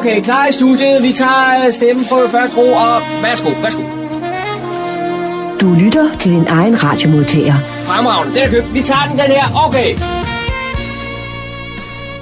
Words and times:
Okay, 0.00 0.22
klar 0.22 0.46
i 0.46 0.52
studiet. 0.52 1.02
Vi 1.02 1.12
tager 1.12 1.66
øh, 1.66 1.72
stemmen 1.72 2.04
på 2.10 2.28
første 2.30 2.56
ro, 2.56 2.72
og 2.72 3.02
værsgo, 3.22 3.50
værsgo. 3.62 3.82
Du 5.60 5.74
lytter 5.74 6.18
til 6.18 6.30
din 6.32 6.46
egen 6.46 6.84
radiomodtager. 6.84 7.54
Fremragende, 7.66 8.34
den 8.34 8.42
er 8.42 8.50
købt. 8.50 8.74
Vi 8.74 8.82
tager 8.82 9.06
den, 9.08 9.18
den 9.18 9.26
her. 9.26 9.66
Okay. 9.66 9.90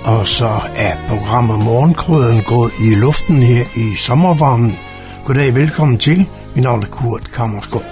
Og 0.05 0.27
så 0.27 0.50
er 0.77 0.97
programmet 1.08 1.58
Morgenkrøden 1.58 2.42
gået 2.42 2.72
i 2.91 2.94
luften 2.94 3.42
her 3.42 3.64
i 3.77 3.97
sommervarmen. 3.97 4.78
Goddag, 5.25 5.55
velkommen 5.55 5.98
til. 5.98 6.27
Mit 6.55 6.64
navn 6.64 6.83
er 6.83 6.86
Kurt 6.86 7.33
Kammersgaard. 7.33 7.84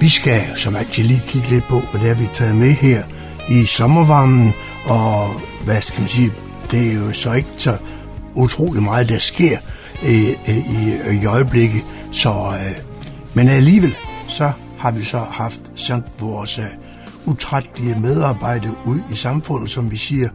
Vi 0.00 0.08
skal 0.08 0.42
som 0.56 0.76
altid 0.76 1.04
lige 1.04 1.22
kigge 1.26 1.48
lidt 1.48 1.64
på, 1.68 1.80
hvad 1.90 2.00
det 2.00 2.10
er, 2.10 2.14
vi 2.14 2.24
har 2.24 2.32
taget 2.32 2.56
med 2.56 2.72
her 2.72 3.02
i 3.50 3.66
sommervarmen. 3.66 4.54
Og 4.86 5.28
hvad 5.64 5.80
skal 5.80 6.00
man 6.00 6.08
sige, 6.08 6.32
det 6.70 6.88
er 6.88 6.94
jo 6.94 7.12
så 7.12 7.32
ikke 7.32 7.48
så 7.58 7.76
utrolig 8.40 8.82
meget, 8.82 9.08
der 9.08 9.18
sker 9.18 9.58
øh, 10.02 10.28
øh, 10.48 10.56
i, 10.56 10.92
i, 11.10 11.20
i 11.22 11.26
øjeblikket. 11.26 11.84
Så, 12.12 12.30
øh, 12.30 12.84
men 13.34 13.48
alligevel, 13.48 13.96
så 14.28 14.52
har 14.78 14.90
vi 14.90 15.04
så 15.04 15.18
haft 15.18 15.60
sendt 15.74 16.06
vores 16.18 16.58
øh, 16.58 16.64
utrættelige 17.24 18.00
medarbejdere 18.00 18.74
ud 18.86 19.00
i 19.12 19.14
samfundet, 19.14 19.70
som 19.70 19.90
vi 19.90 19.96
siger, 19.96 20.28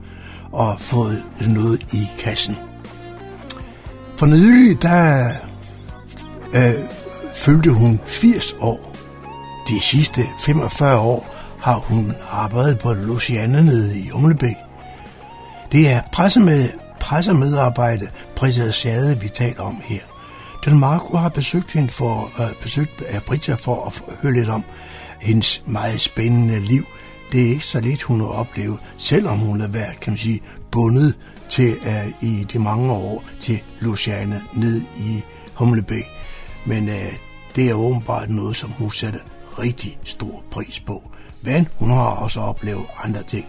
og 0.51 0.77
fået 0.79 1.23
noget 1.47 1.93
i 1.93 2.07
kassen. 2.19 2.55
For 4.17 4.25
nylig, 4.25 4.81
der 4.81 5.29
øh, 6.55 6.73
følte 7.35 7.71
hun 7.71 7.99
80 8.05 8.55
år. 8.59 8.95
De 9.69 9.79
sidste 9.79 10.21
45 10.39 10.99
år 10.99 11.35
har 11.61 11.75
hun 11.75 12.13
arbejdet 12.31 12.79
på 12.79 12.93
Luciana 12.93 13.61
nede 13.61 13.99
i 13.99 14.11
Umlebæk. 14.11 14.55
Det 15.71 15.89
er 15.89 16.01
pressemed, 16.11 16.69
pressemedarbejde, 17.05 18.07
Britta 18.35 18.71
Sade, 18.71 19.19
vi 19.19 19.27
taler 19.29 19.61
om 19.61 19.81
her. 19.83 20.01
Den 20.65 20.79
Marco 20.79 21.17
har 21.17 21.29
besøgt 21.29 21.71
hende 21.71 21.89
for, 21.89 22.31
øh, 22.39 22.61
besøgt 22.61 23.01
øh, 23.01 23.15
af 23.15 23.23
Britta 23.23 23.53
for 23.53 23.85
at 23.85 24.17
høre 24.21 24.33
lidt 24.33 24.49
om 24.49 24.63
hendes 25.21 25.63
meget 25.67 26.01
spændende 26.01 26.59
liv. 26.59 26.85
Det 27.31 27.41
er 27.41 27.49
ikke 27.49 27.65
så 27.65 27.79
lidt, 27.79 28.01
hun 28.01 28.19
har 28.19 28.27
oplevet, 28.27 28.79
selvom 28.97 29.37
hun 29.37 29.61
har 29.61 29.67
været, 29.67 29.99
kan 29.99 30.11
man 30.11 30.17
sige, 30.17 30.41
bundet 30.71 31.17
til 31.49 31.75
øh, 31.85 32.29
i 32.29 32.43
de 32.43 32.59
mange 32.59 32.91
år 32.91 33.23
til 33.39 33.63
Luciana 33.79 34.41
ned 34.53 34.81
i 34.97 35.23
Humlebæk. 35.53 36.05
Men 36.65 36.89
øh, 36.89 37.13
det 37.55 37.69
er 37.69 37.73
åbenbart 37.73 38.29
noget, 38.29 38.55
som 38.55 38.69
hun 38.69 38.91
sætter 38.91 39.19
rigtig 39.59 39.99
stor 40.03 40.43
pris 40.51 40.79
på. 40.79 41.11
Men 41.41 41.67
hun 41.75 41.89
har 41.89 42.09
også 42.09 42.39
oplevet 42.39 42.85
andre 43.03 43.23
ting. 43.23 43.45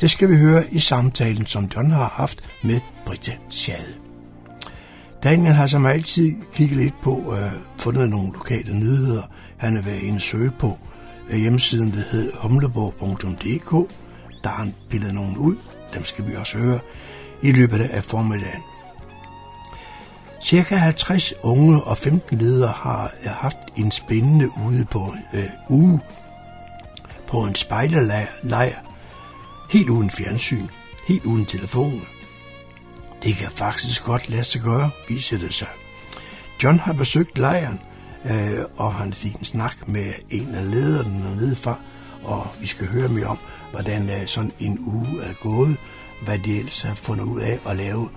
Det 0.00 0.10
skal 0.10 0.30
vi 0.30 0.36
høre 0.36 0.64
i 0.70 0.78
samtalen, 0.78 1.46
som 1.46 1.70
John 1.76 1.90
har 1.90 2.08
haft 2.08 2.48
med 2.62 2.80
Britta 3.06 3.32
Schade. 3.50 3.94
Daniel 5.22 5.54
har 5.54 5.66
som 5.66 5.86
altid 5.86 6.32
kigget 6.52 6.76
lidt 6.76 6.94
på, 7.02 7.34
øh, 7.36 7.52
fundet 7.78 8.10
nogle 8.10 8.32
lokale 8.32 8.74
nyheder. 8.74 9.22
Han 9.56 9.76
er 9.76 9.82
været 9.82 10.02
inde 10.02 10.20
søge 10.20 10.50
på 10.58 10.78
øh, 11.30 11.38
hjemmesiden, 11.38 11.90
der 11.90 12.02
hedder 12.10 12.36
humleborg.dk. 12.36 13.90
Der 14.44 14.48
har 14.48 14.56
han 14.56 14.74
pillet 14.90 15.14
nogen 15.14 15.36
ud. 15.36 15.56
Dem 15.94 16.04
skal 16.04 16.26
vi 16.26 16.34
også 16.34 16.58
høre 16.58 16.78
i 17.42 17.52
løbet 17.52 17.80
af 17.80 18.04
formiddagen. 18.04 18.62
Cirka 20.42 20.74
50 20.74 21.32
unge 21.42 21.82
og 21.82 21.98
15 21.98 22.38
ledere 22.38 22.72
har 22.76 23.12
øh, 23.24 23.30
haft 23.30 23.58
en 23.76 23.90
spændende 23.90 24.48
ude 24.66 24.84
på 24.84 25.14
øh, 25.34 25.44
uge 25.68 26.00
på 27.28 27.44
en 27.44 27.54
spejderlejr, 27.54 28.89
helt 29.70 29.90
uden 29.90 30.10
fjernsyn, 30.10 30.66
helt 31.08 31.24
uden 31.24 31.46
telefoner. 31.46 32.04
Det 33.22 33.34
kan 33.34 33.50
faktisk 33.50 34.04
godt 34.04 34.28
lade 34.28 34.44
sig 34.44 34.60
gøre, 34.60 34.90
viser 35.08 35.38
det 35.38 35.54
sig. 35.54 35.68
John 36.62 36.78
har 36.78 36.92
besøgt 36.92 37.38
lejren, 37.38 37.80
øh, 38.24 38.64
og 38.76 38.94
han 38.94 39.12
fik 39.12 39.34
en 39.34 39.44
snak 39.44 39.88
med 39.88 40.12
en 40.30 40.54
af 40.54 40.70
lederne 40.70 41.24
dernede 41.24 41.56
fra, 41.56 41.76
og 42.22 42.46
vi 42.60 42.66
skal 42.66 42.86
høre 42.86 43.08
mere 43.08 43.26
om, 43.26 43.38
hvordan 43.70 44.10
øh, 44.10 44.26
sådan 44.26 44.52
en 44.58 44.78
uge 44.78 45.22
er 45.22 45.34
gået, 45.42 45.76
hvad 46.24 46.38
de 46.38 46.58
ellers 46.58 46.82
har 46.82 46.94
fundet 46.94 47.24
ud 47.24 47.40
af 47.40 47.58
at 47.66 47.76
lave. 47.76 48.08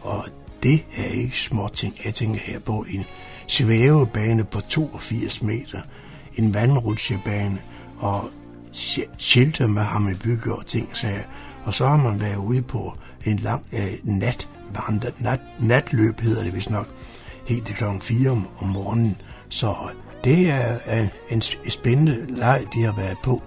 Og 0.00 0.26
det 0.62 0.84
er 0.96 1.04
ikke 1.04 1.38
små 1.38 1.68
ting. 1.68 1.94
Jeg 2.04 2.14
tænker 2.14 2.40
her 2.40 2.58
på 2.58 2.84
en 2.88 3.04
svævebane 3.46 4.44
på 4.44 4.60
82 4.60 5.42
meter, 5.42 5.80
en 6.36 6.54
vandrutsjebane 6.54 7.58
og 7.98 8.30
shelter 9.18 9.66
med 9.66 9.82
ham 9.82 10.08
i 10.08 10.14
bygge 10.14 10.54
og 10.54 10.66
ting. 10.66 10.88
Så, 10.92 11.08
og 11.64 11.74
så 11.74 11.86
har 11.86 11.96
man 11.96 12.20
været 12.20 12.36
ude 12.36 12.62
på 12.62 12.94
en 13.24 13.38
lang 13.38 13.64
øh, 13.72 13.92
nat, 14.04 14.48
nat, 15.18 15.40
natløb, 15.60 16.20
hedder 16.20 16.44
det 16.44 16.54
vist 16.54 16.70
nok, 16.70 16.86
helt 17.46 17.66
til 17.66 17.76
klokken 17.76 18.00
4 18.00 18.30
om, 18.30 18.48
om 18.58 18.68
morgenen. 18.68 19.16
Så 19.48 19.74
det 20.24 20.50
er 20.50 20.74
øh, 20.74 21.08
en, 21.30 21.42
en 21.64 21.70
spændende 21.70 22.26
leg, 22.28 22.64
de 22.74 22.84
har 22.84 22.92
været 22.96 23.18
på. 23.22 23.42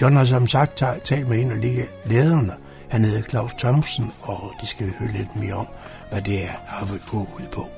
John 0.00 0.16
har 0.16 0.24
som 0.24 0.46
sagt 0.46 0.82
talt 1.04 1.28
med 1.28 1.38
en 1.38 1.50
af 1.50 1.88
lederne. 2.06 2.52
Han 2.88 3.04
hedder 3.04 3.22
Claus 3.22 3.52
Thomsen, 3.58 4.12
og 4.22 4.52
det 4.60 4.68
skal 4.68 4.86
vi 4.86 4.92
høre 4.98 5.12
lidt 5.12 5.36
mere 5.36 5.54
om, 5.54 5.66
hvad 6.10 6.22
det 6.22 6.44
er, 6.44 6.52
har 6.66 6.86
vi 6.86 6.98
gå 7.10 7.18
ud 7.18 7.46
på. 7.52 7.68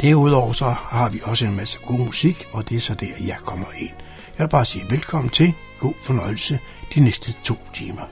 Derudover 0.00 0.52
så 0.52 0.64
har 0.64 1.08
vi 1.10 1.20
også 1.24 1.46
en 1.46 1.56
masse 1.56 1.78
god 1.86 1.98
musik, 1.98 2.46
og 2.52 2.68
det 2.68 2.76
er 2.76 2.80
så 2.80 2.94
der, 2.94 3.06
jeg 3.26 3.36
kommer 3.36 3.66
ind. 3.78 3.94
Jeg 4.38 4.44
vil 4.44 4.50
bare 4.50 4.64
sige 4.64 4.84
velkommen 4.90 5.30
til. 5.30 5.52
God 5.78 5.94
fornøjelse 6.02 6.58
de 6.94 7.00
næste 7.00 7.32
to 7.44 7.54
timer. 7.74 8.02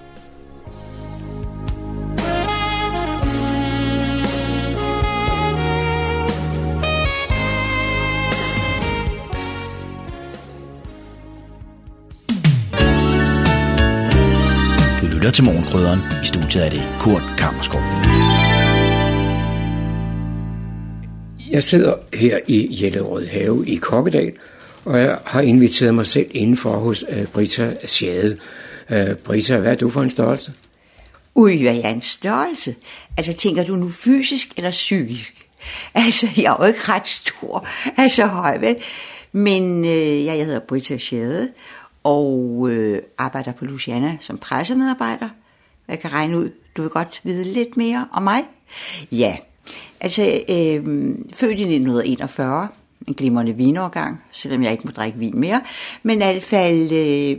Du 15.01 15.07
lytter 15.07 15.31
til 15.31 15.45
Morgenkrydderen. 15.45 16.01
I 16.23 16.27
studiet 16.27 16.67
er 16.67 16.71
det 16.71 16.83
Kurt 17.01 17.23
Kammerskov. 17.39 17.81
Jeg 21.51 21.63
sidder 21.63 21.95
her 22.15 22.39
i 22.49 22.83
Jellerød 22.83 23.27
Have 23.27 23.67
i 23.67 23.77
Kokkedal, 23.77 24.33
og 24.85 24.99
jeg 24.99 25.19
har 25.27 25.41
inviteret 25.41 25.95
mig 25.95 26.07
selv 26.07 26.27
indenfor 26.31 26.71
hos 26.71 27.05
øh, 27.09 27.27
Brita 27.27 27.75
Sjade. 27.87 28.39
Øh, 28.91 29.17
Brita, 29.17 29.59
hvad 29.59 29.71
er 29.71 29.75
du 29.77 29.91
for 29.91 30.01
en 30.01 30.11
størrelse? 30.11 30.53
Ui, 31.35 31.63
hvad 31.63 31.77
er 31.77 31.91
en 31.91 32.01
størrelse? 32.01 32.75
Altså, 33.17 33.33
tænker 33.33 33.65
du 33.65 33.77
nu 33.77 33.89
fysisk 33.89 34.49
eller 34.57 34.71
psykisk? 34.71 35.35
Altså, 35.95 36.29
jeg 36.37 36.45
er 36.45 36.57
jo 36.61 36.65
ikke 36.65 36.81
ret 36.89 37.07
stor, 37.07 37.69
altså 37.97 38.27
høj, 38.27 38.59
vel? 38.59 38.77
Men 39.33 39.85
øh, 39.85 40.25
ja, 40.25 40.35
jeg 40.37 40.45
hedder 40.47 40.61
Brita 40.61 40.99
Sjade, 40.99 41.49
og 42.05 42.67
øh, 42.71 43.03
arbejder 43.19 43.53
på 43.53 43.65
Luciana 43.65 44.17
som 44.21 44.39
pressemedarbejder. 44.39 45.29
Jeg 45.89 45.99
kan 45.99 46.13
regne 46.13 46.39
ud, 46.39 46.51
du 46.77 46.83
vil 46.83 46.91
godt 46.91 47.21
vide 47.25 47.45
lidt 47.45 47.77
mere 47.77 48.09
om 48.13 48.23
mig. 48.23 48.43
Ja, 49.13 49.37
altså 50.01 50.23
øh, 50.49 50.85
født 51.33 51.59
i 51.59 51.63
1941, 51.63 52.69
en 53.09 53.15
glimrende 53.15 53.53
vinårgang, 53.53 54.23
selvom 54.33 54.63
jeg 54.63 54.73
ikke 54.73 54.85
må 54.85 54.91
drikke 54.91 55.19
vin 55.19 55.41
mere. 55.41 55.63
Men 56.03 56.19
i 56.19 56.25
hvert 56.25 56.43
fald, 56.43 56.93
øh, 56.93 57.39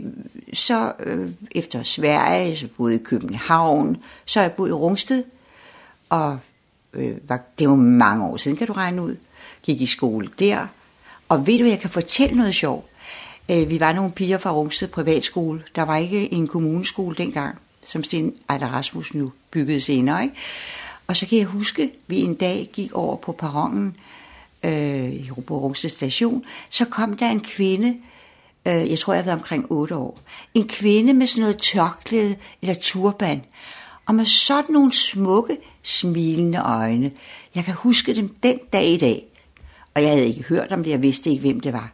så 0.52 0.92
øh, 1.00 1.28
efter 1.50 1.82
Sverige, 1.82 2.56
så 2.56 2.68
boede 2.76 2.94
i 2.94 2.98
København, 2.98 3.96
så 4.24 4.40
jeg 4.40 4.52
boet 4.52 4.68
i 4.68 4.72
Rungsted, 4.72 5.24
og 6.08 6.38
øh, 6.94 7.16
var, 7.28 7.40
det 7.58 7.68
var 7.68 7.74
mange 7.74 8.24
år 8.24 8.36
siden, 8.36 8.56
kan 8.56 8.66
du 8.66 8.72
regne 8.72 9.02
ud. 9.02 9.16
Gik 9.62 9.80
i 9.80 9.86
skole 9.86 10.28
der, 10.38 10.66
og 11.28 11.46
ved 11.46 11.58
du, 11.58 11.64
jeg 11.64 11.80
kan 11.80 11.90
fortælle 11.90 12.36
noget 12.36 12.54
sjovt. 12.54 12.86
Øh, 13.50 13.70
vi 13.70 13.80
var 13.80 13.92
nogle 13.92 14.12
piger 14.12 14.38
fra 14.38 14.52
Rungsted 14.52 14.88
privatskole. 14.88 15.62
Der 15.76 15.82
var 15.82 15.96
ikke 15.96 16.32
en 16.32 16.48
kommuneskole 16.48 17.16
dengang, 17.16 17.58
som 17.86 18.04
Sten 18.04 18.34
Ejder 18.50 18.66
Rasmus 18.66 19.14
nu 19.14 19.32
byggede 19.50 19.80
senere. 19.80 20.22
Ikke? 20.22 20.34
Og 21.06 21.16
så 21.16 21.26
kan 21.26 21.38
jeg 21.38 21.46
huske, 21.46 21.82
at 21.82 21.90
vi 22.06 22.20
en 22.20 22.34
dag 22.34 22.70
gik 22.72 22.92
over 22.92 23.16
på 23.16 23.32
perronen 23.32 23.86
øh, 23.86 24.23
Øh, 24.64 25.12
i 25.12 25.30
Rungsted 25.30 25.90
station. 25.90 26.44
Så 26.70 26.84
kom 26.84 27.16
der 27.16 27.30
en 27.30 27.40
kvinde, 27.40 27.96
øh, 28.66 28.90
jeg 28.90 28.98
tror 28.98 29.14
jeg 29.14 29.26
var 29.26 29.32
omkring 29.32 29.66
8 29.70 29.96
år. 29.96 30.18
En 30.54 30.68
kvinde 30.68 31.14
med 31.14 31.26
sådan 31.26 31.40
noget 31.40 31.58
tørklæde 31.58 32.36
eller 32.62 32.74
turban. 32.74 33.42
Og 34.06 34.14
med 34.14 34.26
sådan 34.26 34.72
nogle 34.72 34.92
smukke, 34.92 35.58
smilende 35.82 36.58
øjne. 36.58 37.10
Jeg 37.54 37.64
kan 37.64 37.74
huske 37.74 38.14
dem 38.14 38.28
den 38.28 38.58
dag 38.72 38.86
i 38.86 38.96
dag. 38.96 39.24
Og 39.94 40.02
jeg 40.02 40.10
havde 40.10 40.26
ikke 40.26 40.42
hørt 40.42 40.72
om 40.72 40.84
det, 40.84 40.90
jeg 40.90 41.02
vidste 41.02 41.30
ikke, 41.30 41.40
hvem 41.40 41.60
det 41.60 41.72
var 41.72 41.92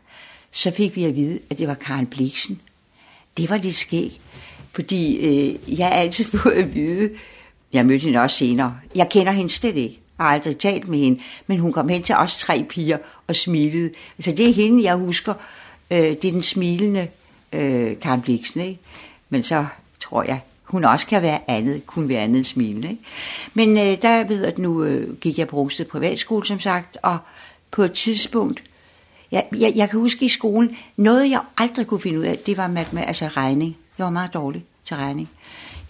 så 0.51 0.71
fik 0.71 0.97
vi 0.97 1.05
at 1.05 1.17
vide, 1.17 1.39
at 1.51 1.59
det 1.59 1.69
var 1.69 1.75
Karen 1.75 2.07
Bliksen. 2.07 2.61
Det 3.37 3.51
var 3.51 3.57
lidt 3.57 3.77
skægt, 3.77 4.21
fordi 4.73 5.17
øh, 5.17 5.79
jeg 5.79 5.87
har 5.87 5.95
altid 5.95 6.25
fået 6.25 6.53
at 6.53 6.75
vide, 6.75 7.11
jeg 7.73 7.87
mødte 7.87 8.05
hende 8.05 8.19
også 8.19 8.37
senere, 8.37 8.79
jeg 8.95 9.09
kender 9.09 9.33
hende 9.33 9.51
slet 9.51 9.77
ikke, 9.77 10.01
har 10.21 10.29
aldrig 10.29 10.59
talt 10.59 10.89
med 10.89 10.99
hende, 10.99 11.21
men 11.47 11.59
hun 11.59 11.73
kom 11.73 11.89
hen 11.89 12.03
til 12.03 12.15
os 12.15 12.39
tre 12.39 12.65
piger 12.69 12.99
og 13.27 13.37
smilede. 13.37 13.91
Altså 14.19 14.31
det 14.31 14.49
er 14.49 14.55
hende, 14.55 14.85
jeg 14.85 14.97
husker, 14.97 15.35
øh, 15.91 15.99
det 15.99 16.25
er 16.25 16.33
den 16.33 16.43
smilende 16.43 17.09
øh, 17.53 18.01
Karen 18.01 18.23
Bliksen, 18.23 18.61
ikke? 18.61 18.79
Men 19.29 19.43
så 19.43 19.67
tror 20.01 20.23
jeg, 20.23 20.41
hun 20.65 20.85
også 20.85 21.07
kan 21.07 21.23
være 21.23 21.41
andet, 21.49 21.87
kunne 21.87 22.09
være 22.09 22.21
andet 22.21 22.37
end 22.37 22.45
smilende. 22.45 22.91
Ikke? 22.91 23.03
Men 23.55 23.79
øh, 23.79 24.03
der 24.03 24.25
ved 24.25 24.45
at 24.45 24.59
nu 24.59 24.85
øh, 24.85 25.17
gik 25.17 25.39
jeg 25.39 25.49
på 25.49 25.57
Rungsted 25.57 25.85
Privatskole, 25.85 26.47
som 26.47 26.61
sagt, 26.61 26.99
og 27.03 27.19
på 27.71 27.83
et 27.83 27.93
tidspunkt, 27.93 28.63
jeg, 29.31 29.45
jeg, 29.59 29.73
jeg 29.77 29.91
kan 29.91 30.01
huske 30.01 30.25
i 30.25 30.29
skolen, 30.29 30.77
noget 30.97 31.31
jeg 31.31 31.41
aldrig 31.59 31.87
kunne 31.87 32.01
finde 32.01 32.19
ud 32.19 32.25
af, 32.25 32.39
det 32.39 32.57
var 32.57 32.69
matematik, 32.69 33.09
altså 33.09 33.27
regning. 33.27 33.77
Jeg 33.99 34.05
var 34.05 34.11
meget 34.11 34.35
dårlig 34.35 34.65
til 34.85 34.97
regning. 34.97 35.29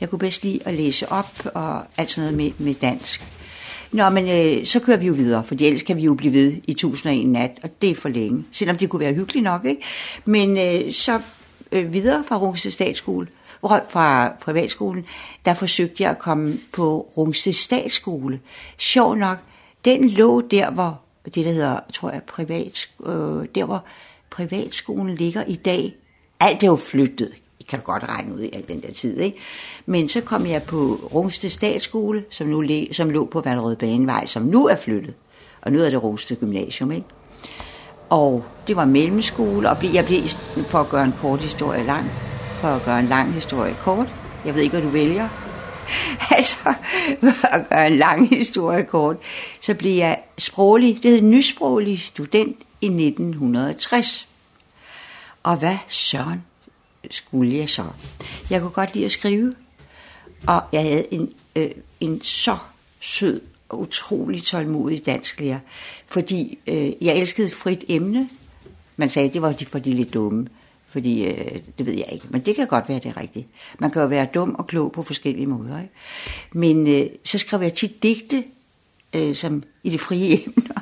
Jeg 0.00 0.10
kunne 0.10 0.18
bedst 0.18 0.44
lide 0.44 0.60
at 0.64 0.74
læse 0.74 1.12
op 1.12 1.46
og 1.54 1.82
alt 1.96 2.10
sådan 2.10 2.34
noget 2.34 2.36
med, 2.36 2.66
med 2.66 2.74
dansk. 2.74 3.39
Nå, 3.92 4.10
men 4.10 4.24
øh, 4.28 4.66
så 4.66 4.80
kører 4.80 4.96
vi 4.96 5.06
jo 5.06 5.12
videre, 5.12 5.44
for 5.44 5.54
ellers 5.60 5.82
kan 5.82 5.96
vi 5.96 6.02
jo 6.02 6.14
blive 6.14 6.32
ved 6.32 6.52
i 6.64 6.70
1001 6.70 7.26
nat, 7.26 7.58
og 7.62 7.70
det 7.82 7.90
er 7.90 7.94
for 7.94 8.08
længe. 8.08 8.44
Selvom 8.52 8.76
det 8.76 8.88
kunne 8.88 9.00
være 9.00 9.14
hyggeligt 9.14 9.44
nok, 9.44 9.64
ikke? 9.64 9.82
Men 10.24 10.58
øh, 10.58 10.92
så 10.92 11.20
øh, 11.72 11.92
videre 11.92 12.24
fra 12.28 12.36
Rungsted 12.36 12.70
Statsskole, 12.70 13.26
hvor 13.60 13.80
fra 13.88 14.32
privatskolen, 14.40 15.04
der 15.44 15.54
forsøgte 15.54 16.02
jeg 16.02 16.10
at 16.10 16.18
komme 16.18 16.58
på 16.72 17.12
Rungsted 17.16 17.52
Statsskole. 17.52 18.40
Sjov 18.78 19.14
nok, 19.14 19.38
den 19.84 20.10
lå 20.10 20.40
der, 20.40 20.70
hvor 20.70 21.00
det 21.24 21.34
der 21.34 21.52
hedder, 21.52 21.80
tror 21.92 22.10
jeg, 22.10 22.22
privat, 22.22 22.88
øh, 23.06 23.46
der 23.54 23.64
hvor 23.64 23.84
privatskolen 24.30 25.16
ligger 25.16 25.44
i 25.44 25.54
dag. 25.54 25.94
Alt 26.40 26.62
er 26.62 26.66
jo 26.66 26.76
flyttet, 26.76 27.32
kan 27.70 27.78
du 27.78 27.84
godt 27.84 28.04
regne 28.08 28.34
ud 28.34 28.40
i 28.40 28.50
al 28.52 28.64
den 28.68 28.82
der 28.82 28.92
tid, 28.92 29.20
ikke? 29.20 29.38
Men 29.86 30.08
så 30.08 30.20
kom 30.20 30.46
jeg 30.46 30.62
på 30.62 31.00
Rungsted 31.14 31.50
Statsskole, 31.50 32.24
som, 32.30 32.46
nu, 32.46 32.64
som 32.92 33.10
lå 33.10 33.24
på 33.24 33.40
Valrød 33.40 33.76
Banevej, 33.76 34.26
som 34.26 34.42
nu 34.42 34.66
er 34.66 34.76
flyttet. 34.76 35.14
Og 35.62 35.72
nu 35.72 35.80
er 35.80 35.90
det 35.90 36.02
Rungsted 36.02 36.36
Gymnasium, 36.36 36.92
ikke? 36.92 37.06
Og 38.10 38.44
det 38.66 38.76
var 38.76 38.84
mellemskole, 38.84 39.70
og 39.70 39.94
jeg 39.94 40.04
blev, 40.04 40.20
for 40.66 40.78
at 40.78 40.88
gøre 40.88 41.04
en 41.04 41.14
kort 41.20 41.40
historie 41.40 41.84
lang, 41.84 42.10
for 42.54 42.68
at 42.68 42.82
gøre 42.84 43.00
en 43.00 43.06
lang 43.06 43.32
historie 43.32 43.76
kort, 43.82 44.14
jeg 44.44 44.54
ved 44.54 44.62
ikke, 44.62 44.72
hvad 44.72 44.82
du 44.82 44.88
vælger, 44.88 45.28
altså, 46.36 46.74
for 47.20 47.46
at 47.46 47.68
gøre 47.68 47.86
en 47.86 47.96
lang 47.96 48.28
historie 48.28 48.84
kort, 48.84 49.16
så 49.60 49.74
blev 49.74 49.92
jeg 49.92 50.18
sproglig, 50.38 51.02
det 51.02 51.10
hed 51.10 51.20
nysproglig 51.22 52.00
student 52.00 52.56
i 52.80 52.86
1960. 52.86 54.26
Og 55.42 55.56
hvad 55.56 55.76
søren 55.88 56.42
skulle 57.10 57.56
jeg 57.56 57.68
så? 57.68 57.84
Jeg 58.50 58.60
kunne 58.60 58.70
godt 58.70 58.94
lide 58.94 59.04
at 59.04 59.12
skrive, 59.12 59.54
og 60.46 60.62
jeg 60.72 60.82
havde 60.82 61.14
en, 61.14 61.32
øh, 61.56 61.70
en 62.00 62.22
så 62.22 62.56
sød 63.00 63.40
og 63.68 63.80
utrolig 63.80 64.42
tålmodig 64.42 65.06
dansklærer, 65.06 65.58
fordi 66.06 66.58
øh, 66.66 66.92
jeg 67.00 67.16
elskede 67.16 67.50
frit 67.50 67.84
emne. 67.88 68.28
Man 68.96 69.08
sagde, 69.08 69.28
det 69.28 69.42
var 69.42 69.54
for 69.66 69.78
de 69.78 69.92
lidt 69.92 70.14
dumme, 70.14 70.48
fordi 70.88 71.24
øh, 71.24 71.56
det 71.78 71.86
ved 71.86 71.92
jeg 71.92 72.08
ikke, 72.12 72.26
men 72.30 72.40
det 72.40 72.56
kan 72.56 72.66
godt 72.66 72.88
være, 72.88 72.98
det 72.98 73.06
er 73.06 73.20
rigtigt. 73.20 73.46
Man 73.78 73.90
kan 73.90 74.02
jo 74.02 74.08
være 74.08 74.26
dum 74.34 74.54
og 74.54 74.66
klog 74.66 74.92
på 74.92 75.02
forskellige 75.02 75.46
måder. 75.46 75.80
Ikke? 75.80 75.94
Men 76.52 76.86
øh, 76.86 77.06
så 77.24 77.38
skrev 77.38 77.62
jeg 77.62 77.72
tit 77.72 78.02
digte, 78.02 78.44
øh, 79.14 79.34
som 79.34 79.62
i 79.82 79.90
det 79.90 80.00
frie 80.00 80.38
emner. 80.46 80.80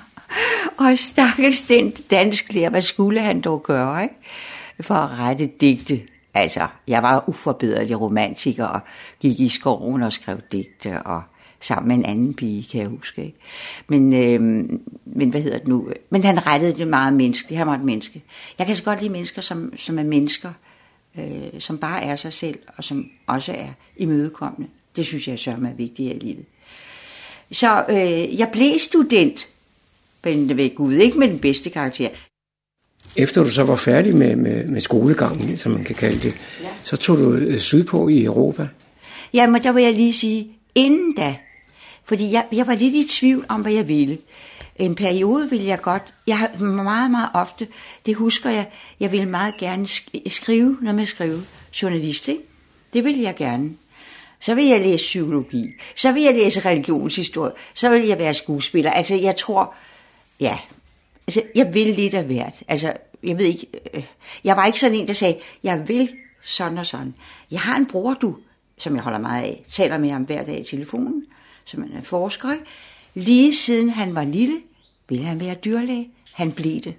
og 0.77 0.99
stakkels 0.99 1.61
den 1.61 1.91
dansklærer, 1.91 2.71
hvad 2.71 2.83
skulle 2.83 3.21
han 3.21 3.41
dog 3.41 3.63
gøre, 3.63 4.03
ikke? 4.03 4.15
For 4.81 4.95
at 4.95 5.19
rette 5.19 5.51
digte? 5.61 6.03
Altså, 6.35 6.67
jeg 6.87 7.03
var 7.03 7.29
uforbederlig 7.29 8.01
romantiker 8.01 8.65
og 8.65 8.81
gik 9.21 9.41
i 9.41 9.49
skoven 9.49 10.03
og 10.03 10.13
skrev 10.13 10.41
digte 10.53 11.03
og 11.03 11.23
sammen 11.61 11.89
med 11.89 11.97
en 11.97 12.05
anden 12.05 12.35
pige, 12.35 12.67
kan 12.71 12.81
jeg 12.81 12.89
huske. 12.89 13.25
Ikke? 13.25 13.39
Men, 13.87 14.13
øh, 14.13 14.41
men 15.05 15.31
hvad 15.31 15.41
hedder 15.41 15.59
det 15.59 15.69
nu? 15.69 15.93
Men 16.11 16.25
han 16.25 16.47
rettede 16.47 16.79
det 16.79 16.89
meget 16.89 17.13
menneskeligt. 17.13 17.59
Han 17.59 17.67
var 17.67 17.75
et 17.75 17.85
menneske. 17.85 18.23
Jeg 18.59 18.67
kan 18.67 18.77
så 18.77 18.83
godt 18.83 19.01
lide 19.01 19.13
mennesker, 19.13 19.43
som, 19.43 19.77
som 19.77 19.99
er 19.99 20.03
mennesker, 20.03 20.53
øh, 21.19 21.61
som 21.61 21.79
bare 21.79 22.03
er 22.03 22.17
sig 22.17 22.33
selv, 22.33 22.59
og 22.77 22.85
som 22.85 23.11
også 23.27 23.53
er 23.53 23.69
imødekommende. 23.97 24.69
Det 24.97 25.07
synes 25.07 25.29
jeg 25.29 25.39
sørger 25.39 25.69
er 25.69 25.75
vigtigt 25.75 26.15
i 26.15 26.19
livet. 26.27 26.45
Så 27.53 27.85
øh, 27.89 28.39
jeg 28.39 28.49
blev 28.53 28.79
student, 28.79 29.49
men 30.25 30.57
ved 30.57 30.75
Gud, 30.75 30.95
ikke 30.95 31.19
med 31.19 31.29
den 31.29 31.39
bedste 31.39 31.71
karakter. 31.71 32.09
Efter 33.17 33.45
du 33.45 33.51
så 33.51 33.63
var 33.63 33.77
færdig 33.77 34.17
med, 34.17 34.37
med, 34.37 34.65
med 34.65 34.81
skolegangen, 34.81 35.57
som 35.57 35.73
man 35.73 35.85
kan 35.85 35.95
kalde 35.95 36.21
det, 36.21 36.37
ja. 36.63 36.69
så 36.85 36.97
tog 36.97 37.19
du 37.19 37.33
øh, 37.33 37.59
sydpå 37.59 38.09
i 38.09 38.25
Europa. 38.25 38.69
Ja, 39.35 39.47
men 39.47 39.63
der 39.63 39.73
vil 39.73 39.85
jeg 39.85 39.95
lige 39.95 40.13
sige, 40.13 40.51
inden 40.75 41.15
da, 41.15 41.37
fordi 42.05 42.33
jeg, 42.33 42.45
jeg 42.53 42.67
var 42.67 42.75
lidt 42.75 42.95
i 42.95 43.09
tvivl 43.09 43.45
om, 43.49 43.63
hvad 43.63 43.73
jeg 43.73 43.89
ville. 43.89 44.19
En 44.77 44.95
periode 44.95 45.51
ville 45.51 45.67
jeg 45.67 45.81
godt, 45.81 46.03
jeg 46.27 46.39
har 46.39 46.65
meget, 46.65 47.11
meget 47.11 47.29
ofte, 47.35 47.67
det 48.07 48.15
husker 48.15 48.51
jeg, 48.51 48.67
jeg 49.01 49.13
ville 49.13 49.27
meget 49.27 49.57
gerne 49.57 49.87
skrive, 50.29 50.77
når 50.83 50.93
man 50.93 51.07
skrive 51.07 51.41
journalist, 51.83 52.29
ikke? 52.29 52.43
Det 52.93 53.05
ville 53.05 53.23
jeg 53.23 53.35
gerne. 53.37 53.71
Så 54.41 54.55
vil 54.55 54.67
jeg 54.67 54.81
læse 54.81 55.05
psykologi, 55.05 55.69
så 55.97 56.13
vil 56.13 56.23
jeg 56.23 56.35
læse 56.35 56.61
religionshistorie, 56.61 57.53
så 57.75 57.89
vil 57.89 58.07
jeg 58.07 58.19
være 58.19 58.35
skuespiller. 58.35 58.91
Altså, 58.91 59.15
jeg 59.15 59.37
tror, 59.37 59.75
ja, 60.41 60.59
altså, 61.29 61.43
jeg 61.55 61.75
vil 61.75 61.87
lidt 61.87 62.15
af 62.15 62.25
hvert. 62.25 62.63
Altså, 62.69 62.93
jeg 63.23 63.39
ved 63.39 63.47
ikke, 63.47 63.67
øh, 63.95 64.05
jeg 64.45 64.57
var 64.57 64.67
ikke 64.67 64.81
sådan 64.81 64.97
en, 64.97 65.07
der 65.07 65.13
sagde, 65.13 65.39
jeg 65.63 65.89
vil 65.89 66.09
sådan 66.43 66.79
og 66.79 66.87
sådan. 66.87 67.15
Jeg 67.51 67.61
har 67.61 67.77
en 67.77 67.87
bror, 67.87 68.15
du, 68.15 68.37
som 68.79 68.95
jeg 68.95 69.03
holder 69.03 69.19
meget 69.19 69.43
af, 69.43 69.65
taler 69.69 69.99
med 69.99 70.11
ham 70.11 70.23
hver 70.23 70.45
dag 70.45 70.61
i 70.61 70.65
telefonen 70.65 71.25
som 71.69 71.83
han 71.83 71.93
er 71.93 72.03
forsker. 72.03 72.57
Lige 73.15 73.55
siden 73.55 73.91
han 73.91 74.15
var 74.15 74.25
lille, 74.25 74.61
ville 75.09 75.25
han 75.25 75.41
være 75.41 75.55
dyrlæge. 75.55 76.11
Han 76.33 76.53
blev 76.53 76.81
det. 76.81 76.95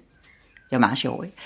Det 0.70 0.76
var 0.76 0.78
meget 0.78 0.98
sjovt, 0.98 1.24
ikke? 1.24 1.36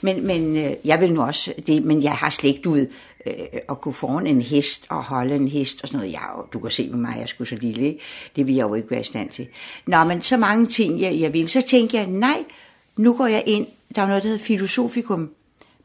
Men, 0.00 0.26
men 0.26 0.56
øh, 0.56 0.72
jeg 0.84 1.00
vil 1.00 1.12
nu 1.12 1.22
også 1.22 1.54
det, 1.66 1.84
men 1.84 2.02
jeg 2.02 2.12
har 2.12 2.30
slet 2.30 2.56
ikke, 2.56 2.68
ud 2.68 2.86
øh, 3.26 3.34
at 3.68 3.80
gå 3.80 3.92
foran 3.92 4.26
en 4.26 4.42
hest 4.42 4.86
og 4.88 5.04
holde 5.04 5.34
en 5.34 5.48
hest 5.48 5.82
og 5.82 5.88
sådan 5.88 5.98
noget. 5.98 6.12
Jeg, 6.12 6.30
du 6.52 6.58
kan 6.58 6.70
se 6.70 6.88
med 6.88 6.98
mig, 6.98 7.16
jeg 7.18 7.28
skulle 7.28 7.48
så 7.48 7.56
lille, 7.56 7.86
ikke? 7.86 8.00
Det 8.36 8.46
vil 8.46 8.54
jeg 8.54 8.62
jo 8.62 8.74
ikke 8.74 8.90
være 8.90 9.00
i 9.00 9.04
stand 9.04 9.30
til. 9.30 9.46
Nå, 9.86 10.04
men 10.04 10.22
så 10.22 10.36
mange 10.36 10.66
ting, 10.66 11.00
jeg, 11.00 11.20
jeg 11.20 11.32
vil. 11.32 11.48
Så 11.48 11.62
tænkte 11.62 11.96
jeg, 11.96 12.06
nej, 12.06 12.44
nu 12.96 13.16
går 13.16 13.26
jeg 13.26 13.42
ind. 13.46 13.66
Der 13.94 14.02
er 14.02 14.06
noget, 14.06 14.22
der 14.22 14.28
hedder 14.28 14.44
filosofikum 14.44 15.30